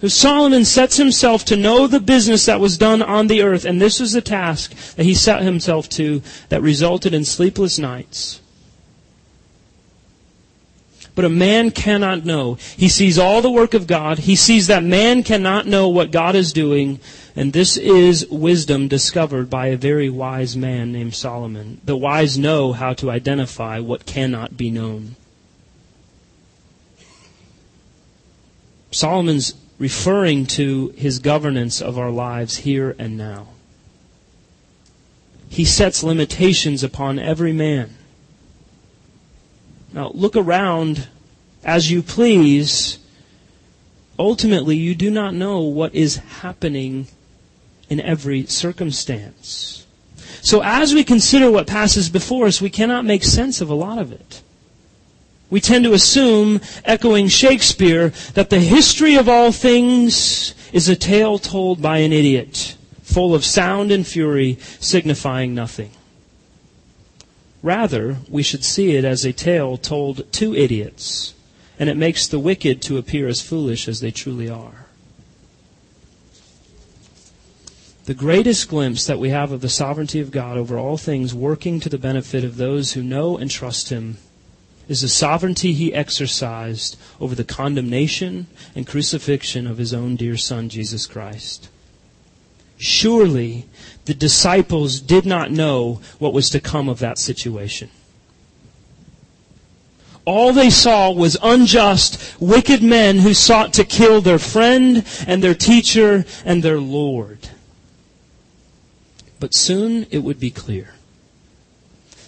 So 0.00 0.08
Solomon 0.08 0.64
sets 0.64 0.96
himself 0.96 1.44
to 1.44 1.56
know 1.56 1.86
the 1.86 2.00
business 2.00 2.46
that 2.46 2.58
was 2.58 2.76
done 2.76 3.02
on 3.02 3.28
the 3.28 3.42
earth, 3.42 3.64
and 3.64 3.80
this 3.80 4.00
was 4.00 4.12
the 4.12 4.20
task 4.20 4.74
that 4.96 5.04
he 5.04 5.14
set 5.14 5.42
himself 5.42 5.88
to 5.90 6.22
that 6.48 6.62
resulted 6.62 7.14
in 7.14 7.24
sleepless 7.24 7.78
nights 7.78 8.41
but 11.14 11.24
a 11.24 11.28
man 11.28 11.70
cannot 11.70 12.24
know. 12.24 12.54
He 12.76 12.88
sees 12.88 13.18
all 13.18 13.42
the 13.42 13.50
work 13.50 13.74
of 13.74 13.86
God. 13.86 14.20
He 14.20 14.36
sees 14.36 14.66
that 14.68 14.82
man 14.82 15.22
cannot 15.22 15.66
know 15.66 15.88
what 15.88 16.10
God 16.10 16.34
is 16.34 16.52
doing. 16.52 17.00
And 17.36 17.52
this 17.52 17.76
is 17.76 18.26
wisdom 18.28 18.88
discovered 18.88 19.50
by 19.50 19.68
a 19.68 19.76
very 19.76 20.08
wise 20.08 20.56
man 20.56 20.92
named 20.92 21.14
Solomon. 21.14 21.80
The 21.84 21.96
wise 21.96 22.38
know 22.38 22.72
how 22.72 22.94
to 22.94 23.10
identify 23.10 23.78
what 23.78 24.06
cannot 24.06 24.56
be 24.56 24.70
known. 24.70 25.16
Solomon's 28.90 29.54
referring 29.78 30.46
to 30.46 30.94
his 30.96 31.18
governance 31.18 31.80
of 31.80 31.98
our 31.98 32.10
lives 32.10 32.58
here 32.58 32.94
and 32.98 33.16
now. 33.16 33.48
He 35.48 35.64
sets 35.64 36.02
limitations 36.02 36.82
upon 36.82 37.18
every 37.18 37.52
man. 37.52 37.96
Now, 39.92 40.10
look 40.14 40.36
around 40.36 41.08
as 41.64 41.90
you 41.90 42.02
please. 42.02 42.98
Ultimately, 44.18 44.76
you 44.76 44.94
do 44.94 45.10
not 45.10 45.34
know 45.34 45.60
what 45.60 45.94
is 45.94 46.16
happening 46.16 47.08
in 47.88 48.00
every 48.00 48.46
circumstance. 48.46 49.86
So, 50.40 50.62
as 50.62 50.94
we 50.94 51.04
consider 51.04 51.50
what 51.50 51.66
passes 51.66 52.08
before 52.08 52.46
us, 52.46 52.60
we 52.60 52.70
cannot 52.70 53.04
make 53.04 53.22
sense 53.22 53.60
of 53.60 53.70
a 53.70 53.74
lot 53.74 53.98
of 53.98 54.12
it. 54.12 54.42
We 55.50 55.60
tend 55.60 55.84
to 55.84 55.92
assume, 55.92 56.60
echoing 56.84 57.28
Shakespeare, 57.28 58.08
that 58.34 58.48
the 58.48 58.58
history 58.58 59.16
of 59.16 59.28
all 59.28 59.52
things 59.52 60.54
is 60.72 60.88
a 60.88 60.96
tale 60.96 61.38
told 61.38 61.82
by 61.82 61.98
an 61.98 62.12
idiot, 62.12 62.76
full 63.02 63.34
of 63.34 63.44
sound 63.44 63.92
and 63.92 64.06
fury, 64.06 64.58
signifying 64.80 65.54
nothing. 65.54 65.90
Rather, 67.62 68.16
we 68.28 68.42
should 68.42 68.64
see 68.64 68.96
it 68.96 69.04
as 69.04 69.24
a 69.24 69.32
tale 69.32 69.76
told 69.76 70.30
to 70.32 70.54
idiots, 70.54 71.34
and 71.78 71.88
it 71.88 71.96
makes 71.96 72.26
the 72.26 72.40
wicked 72.40 72.82
to 72.82 72.98
appear 72.98 73.28
as 73.28 73.40
foolish 73.40 73.86
as 73.86 74.00
they 74.00 74.10
truly 74.10 74.48
are. 74.48 74.86
The 78.04 78.14
greatest 78.14 78.68
glimpse 78.68 79.06
that 79.06 79.20
we 79.20 79.28
have 79.28 79.52
of 79.52 79.60
the 79.60 79.68
sovereignty 79.68 80.18
of 80.18 80.32
God 80.32 80.58
over 80.58 80.76
all 80.76 80.96
things 80.96 81.32
working 81.32 81.78
to 81.80 81.88
the 81.88 81.98
benefit 81.98 82.42
of 82.42 82.56
those 82.56 82.94
who 82.94 83.02
know 83.02 83.38
and 83.38 83.48
trust 83.48 83.90
Him 83.90 84.16
is 84.88 85.02
the 85.02 85.08
sovereignty 85.08 85.72
He 85.72 85.94
exercised 85.94 86.98
over 87.20 87.36
the 87.36 87.44
condemnation 87.44 88.48
and 88.74 88.88
crucifixion 88.88 89.68
of 89.68 89.78
His 89.78 89.94
own 89.94 90.16
dear 90.16 90.36
Son, 90.36 90.68
Jesus 90.68 91.06
Christ. 91.06 91.68
Surely 92.82 93.64
the 94.06 94.14
disciples 94.14 94.98
did 94.98 95.24
not 95.24 95.52
know 95.52 96.00
what 96.18 96.32
was 96.32 96.50
to 96.50 96.58
come 96.58 96.88
of 96.88 96.98
that 96.98 97.16
situation. 97.16 97.88
All 100.24 100.52
they 100.52 100.68
saw 100.68 101.12
was 101.12 101.36
unjust, 101.44 102.20
wicked 102.40 102.82
men 102.82 103.18
who 103.18 103.34
sought 103.34 103.72
to 103.74 103.84
kill 103.84 104.20
their 104.20 104.40
friend 104.40 105.06
and 105.28 105.44
their 105.44 105.54
teacher 105.54 106.24
and 106.44 106.60
their 106.60 106.80
Lord. 106.80 107.50
But 109.38 109.54
soon 109.54 110.08
it 110.10 110.24
would 110.24 110.40
be 110.40 110.50
clear. 110.50 110.94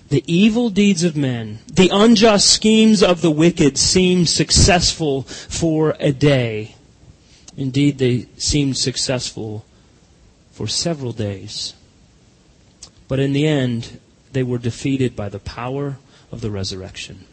The 0.08 0.22
evil 0.28 0.70
deeds 0.70 1.02
of 1.02 1.16
men, 1.16 1.58
the 1.66 1.90
unjust 1.92 2.48
schemes 2.48 3.02
of 3.02 3.22
the 3.22 3.30
wicked 3.32 3.76
seemed 3.76 4.28
successful 4.28 5.22
for 5.22 5.96
a 5.98 6.12
day. 6.12 6.76
Indeed, 7.56 7.98
they 7.98 8.26
seemed 8.36 8.76
successful 8.76 9.64
for 10.54 10.68
several 10.68 11.12
days. 11.12 11.74
But 13.08 13.18
in 13.18 13.32
the 13.32 13.46
end, 13.46 14.00
they 14.32 14.44
were 14.44 14.58
defeated 14.58 15.14
by 15.14 15.28
the 15.28 15.40
power 15.40 15.98
of 16.30 16.40
the 16.40 16.50
resurrection. 16.50 17.26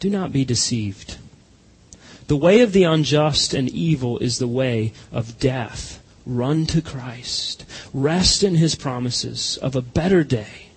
Do 0.00 0.10
not 0.10 0.32
be 0.32 0.44
deceived. 0.44 1.18
The 2.26 2.36
way 2.36 2.60
of 2.60 2.72
the 2.72 2.84
unjust 2.84 3.54
and 3.54 3.68
evil 3.70 4.18
is 4.18 4.38
the 4.38 4.48
way 4.48 4.92
of 5.12 5.38
death. 5.38 6.02
Run 6.26 6.66
to 6.66 6.82
Christ. 6.82 7.64
Rest 7.94 8.42
in 8.42 8.56
His 8.56 8.74
promises 8.74 9.56
of 9.56 9.74
a 9.74 9.80
better 9.80 10.24
day 10.24 10.68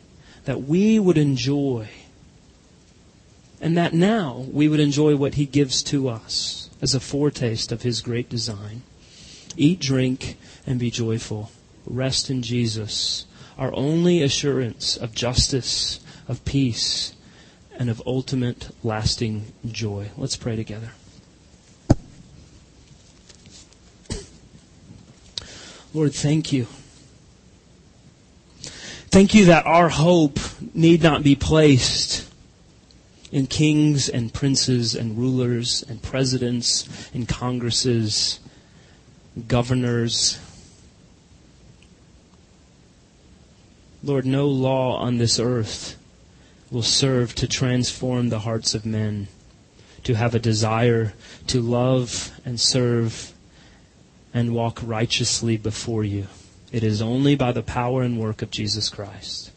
that 0.45 0.63
we 0.63 0.97
would 0.97 1.17
enjoy. 1.17 1.89
And 3.59 3.75
that 3.75 3.93
now 3.93 4.45
we 4.51 4.67
would 4.67 4.79
enjoy 4.79 5.15
what 5.15 5.33
He 5.33 5.45
gives 5.45 5.83
to 5.83 6.07
us 6.07 6.69
as 6.81 6.95
a 6.95 6.99
foretaste 6.99 7.71
of 7.71 7.81
His 7.81 8.01
great 8.01 8.29
design. 8.29 8.83
Eat, 9.57 9.79
drink, 9.79 10.37
and 10.65 10.79
be 10.79 10.91
joyful. 10.91 11.51
Rest 11.85 12.29
in 12.29 12.41
Jesus, 12.41 13.25
our 13.57 13.73
only 13.75 14.21
assurance 14.21 14.95
of 14.97 15.13
justice, 15.13 15.99
of 16.27 16.43
peace, 16.45 17.13
and 17.77 17.89
of 17.89 18.01
ultimate 18.05 18.69
lasting 18.83 19.53
joy. 19.65 20.11
Let's 20.17 20.35
pray 20.35 20.55
together. 20.55 20.91
Lord, 25.93 26.13
thank 26.13 26.53
you. 26.53 26.67
Thank 29.09 29.33
you 29.33 29.45
that 29.45 29.65
our 29.65 29.89
hope 29.89 30.39
need 30.73 31.03
not 31.03 31.21
be 31.21 31.35
placed 31.35 32.31
in 33.31 33.47
kings 33.47 34.07
and 34.07 34.33
princes 34.33 34.95
and 34.95 35.17
rulers 35.17 35.83
and 35.89 36.01
presidents 36.01 36.87
and 37.13 37.27
congresses 37.27 38.39
governors. 39.47 40.39
Lord, 44.03 44.25
no 44.25 44.47
law 44.47 44.97
on 44.97 45.17
this 45.17 45.39
earth 45.39 45.97
will 46.69 46.81
serve 46.81 47.35
to 47.35 47.47
transform 47.47 48.29
the 48.29 48.39
hearts 48.39 48.73
of 48.73 48.85
men, 48.85 49.27
to 50.03 50.15
have 50.15 50.33
a 50.33 50.39
desire 50.39 51.13
to 51.47 51.61
love 51.61 52.31
and 52.45 52.59
serve 52.59 53.33
and 54.33 54.55
walk 54.55 54.79
righteously 54.83 55.57
before 55.57 56.03
you. 56.03 56.27
It 56.71 56.83
is 56.83 57.01
only 57.01 57.35
by 57.35 57.51
the 57.51 57.61
power 57.61 58.01
and 58.01 58.19
work 58.19 58.41
of 58.41 58.49
Jesus 58.49 58.89
Christ. 58.89 59.51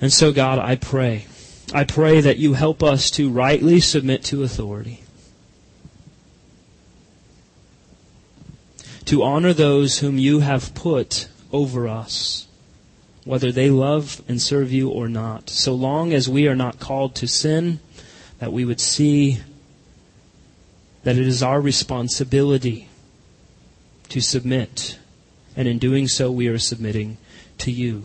And 0.00 0.12
so, 0.12 0.32
God, 0.32 0.58
I 0.58 0.74
pray. 0.74 1.26
I 1.72 1.84
pray 1.84 2.20
that 2.20 2.38
you 2.38 2.54
help 2.54 2.82
us 2.82 3.10
to 3.12 3.30
rightly 3.30 3.78
submit 3.78 4.24
to 4.24 4.42
authority. 4.42 5.04
To 9.12 9.22
honor 9.22 9.52
those 9.52 9.98
whom 9.98 10.16
you 10.16 10.40
have 10.40 10.74
put 10.74 11.28
over 11.52 11.86
us, 11.86 12.46
whether 13.24 13.52
they 13.52 13.68
love 13.68 14.22
and 14.26 14.40
serve 14.40 14.72
you 14.72 14.88
or 14.88 15.06
not. 15.06 15.50
So 15.50 15.74
long 15.74 16.14
as 16.14 16.30
we 16.30 16.48
are 16.48 16.56
not 16.56 16.80
called 16.80 17.14
to 17.16 17.28
sin, 17.28 17.78
that 18.38 18.54
we 18.54 18.64
would 18.64 18.80
see 18.80 19.40
that 21.02 21.18
it 21.18 21.26
is 21.26 21.42
our 21.42 21.60
responsibility 21.60 22.88
to 24.08 24.22
submit. 24.22 24.98
And 25.54 25.68
in 25.68 25.78
doing 25.78 26.08
so, 26.08 26.32
we 26.32 26.48
are 26.48 26.58
submitting 26.58 27.18
to 27.58 27.70
you. 27.70 28.04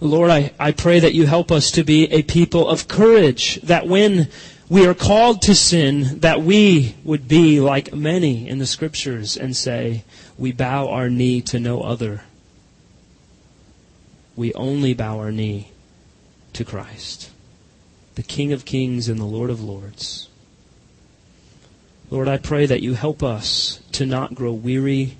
Lord, 0.00 0.32
I, 0.32 0.50
I 0.58 0.72
pray 0.72 0.98
that 0.98 1.14
you 1.14 1.26
help 1.26 1.52
us 1.52 1.70
to 1.70 1.84
be 1.84 2.10
a 2.10 2.24
people 2.24 2.68
of 2.68 2.88
courage, 2.88 3.60
that 3.62 3.86
when 3.86 4.30
we 4.68 4.86
are 4.86 4.94
called 4.94 5.42
to 5.42 5.54
sin 5.54 6.20
that 6.20 6.42
we 6.42 6.96
would 7.04 7.28
be 7.28 7.60
like 7.60 7.94
many 7.94 8.48
in 8.48 8.58
the 8.58 8.66
scriptures 8.66 9.36
and 9.36 9.56
say, 9.56 10.04
we 10.36 10.52
bow 10.52 10.88
our 10.88 11.08
knee 11.08 11.40
to 11.42 11.60
no 11.60 11.82
other. 11.82 12.22
We 14.34 14.52
only 14.54 14.92
bow 14.92 15.18
our 15.18 15.30
knee 15.30 15.70
to 16.52 16.64
Christ, 16.64 17.30
the 18.16 18.22
King 18.22 18.52
of 18.52 18.64
kings 18.64 19.08
and 19.08 19.20
the 19.20 19.24
Lord 19.24 19.50
of 19.50 19.62
lords. 19.62 20.28
Lord, 22.10 22.28
I 22.28 22.36
pray 22.36 22.66
that 22.66 22.82
you 22.82 22.94
help 22.94 23.22
us 23.22 23.80
to 23.92 24.06
not 24.06 24.34
grow 24.34 24.52
weary 24.52 25.16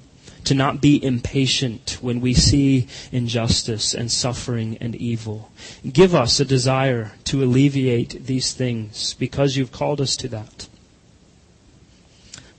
to 0.46 0.54
not 0.54 0.80
be 0.80 1.04
impatient 1.04 1.98
when 2.00 2.20
we 2.20 2.32
see 2.32 2.86
injustice 3.10 3.92
and 3.92 4.10
suffering 4.10 4.78
and 4.80 4.94
evil. 4.94 5.50
Give 5.92 6.14
us 6.14 6.38
a 6.38 6.44
desire 6.44 7.12
to 7.24 7.42
alleviate 7.42 8.26
these 8.26 8.52
things 8.52 9.14
because 9.14 9.56
you've 9.56 9.72
called 9.72 10.00
us 10.00 10.16
to 10.18 10.28
that. 10.28 10.68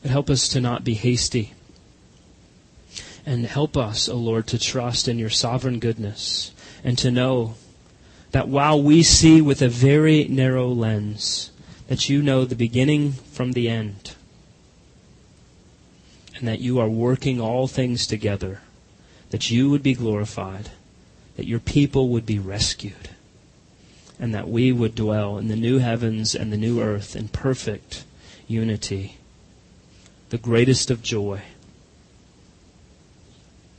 But 0.01 0.11
help 0.11 0.29
us 0.29 0.49
to 0.49 0.59
not 0.59 0.83
be 0.83 0.95
hasty. 0.95 1.53
And 3.25 3.45
help 3.45 3.77
us, 3.77 4.09
O 4.09 4.13
oh 4.13 4.17
Lord, 4.17 4.47
to 4.47 4.59
trust 4.59 5.07
in 5.07 5.17
your 5.17 5.29
sovereign 5.29 5.79
goodness 5.79 6.51
and 6.83 6.97
to 6.97 7.09
know 7.09 7.55
that 8.31 8.49
while 8.49 8.81
we 8.81 9.01
see 9.01 9.41
with 9.41 9.61
a 9.61 9.69
very 9.69 10.25
narrow 10.25 10.67
lens, 10.67 11.51
that 11.87 12.09
you 12.09 12.21
know 12.21 12.43
the 12.43 12.55
beginning 12.55 13.13
from 13.13 13.53
the 13.53 13.69
end 13.69 14.16
and 16.37 16.47
that 16.47 16.59
you 16.59 16.79
are 16.79 16.89
working 16.89 17.41
all 17.41 17.67
things 17.67 18.05
together, 18.05 18.61
that 19.31 19.49
you 19.49 19.69
would 19.69 19.81
be 19.81 19.93
glorified, 19.93 20.69
that 21.35 21.47
your 21.47 21.59
people 21.59 22.09
would 22.09 22.25
be 22.25 22.39
rescued, 22.39 23.09
and 24.19 24.33
that 24.33 24.47
we 24.47 24.71
would 24.71 24.93
dwell 24.93 25.37
in 25.37 25.47
the 25.47 25.55
new 25.55 25.79
heavens 25.79 26.35
and 26.35 26.53
the 26.53 26.57
new 26.57 26.81
earth 26.81 27.15
in 27.15 27.27
perfect 27.27 28.03
unity, 28.47 29.17
the 30.29 30.37
greatest 30.37 30.91
of 30.91 31.01
joy, 31.01 31.41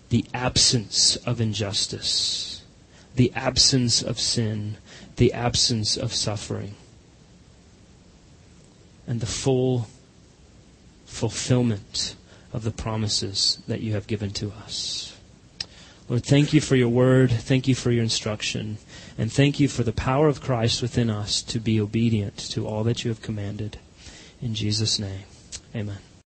the 0.09 0.25
absence 0.35 1.17
of 1.17 1.41
injustice, 1.41 2.63
the 3.15 3.33
absence 3.37 4.03
of 4.03 4.19
sin, 4.19 4.77
the 5.17 5.33
absence 5.33 5.97
of 5.97 6.13
suffering, 6.13 6.75
and 9.07 9.21
the 9.21 9.27
full 9.27 9.89
fulfillment 11.07 12.15
of 12.53 12.64
the 12.64 12.70
promises 12.70 13.62
that 13.68 13.80
you 13.80 13.92
have 13.92 14.07
given 14.07 14.30
to 14.30 14.53
us. 14.64 15.14
Lord, 16.09 16.24
thank 16.24 16.55
you 16.55 16.61
for 16.61 16.74
your 16.74 16.88
word. 16.88 17.30
Thank 17.30 17.68
you 17.68 17.74
for 17.74 17.90
your 17.90 18.03
instruction. 18.03 18.78
And 19.18 19.30
thank 19.30 19.61
you 19.61 19.68
for 19.68 19.82
the 19.82 19.92
power 19.92 20.26
of 20.26 20.40
Christ 20.40 20.80
within 20.80 21.11
us 21.11 21.42
to 21.42 21.61
be 21.61 21.78
obedient 21.80 22.38
to 22.51 22.66
all 22.66 22.82
that 22.84 23.05
you 23.05 23.11
have 23.11 23.20
commanded. 23.20 23.78
In 24.40 24.55
Jesus' 24.55 24.99
name, 24.99 25.24
amen. 25.74 26.08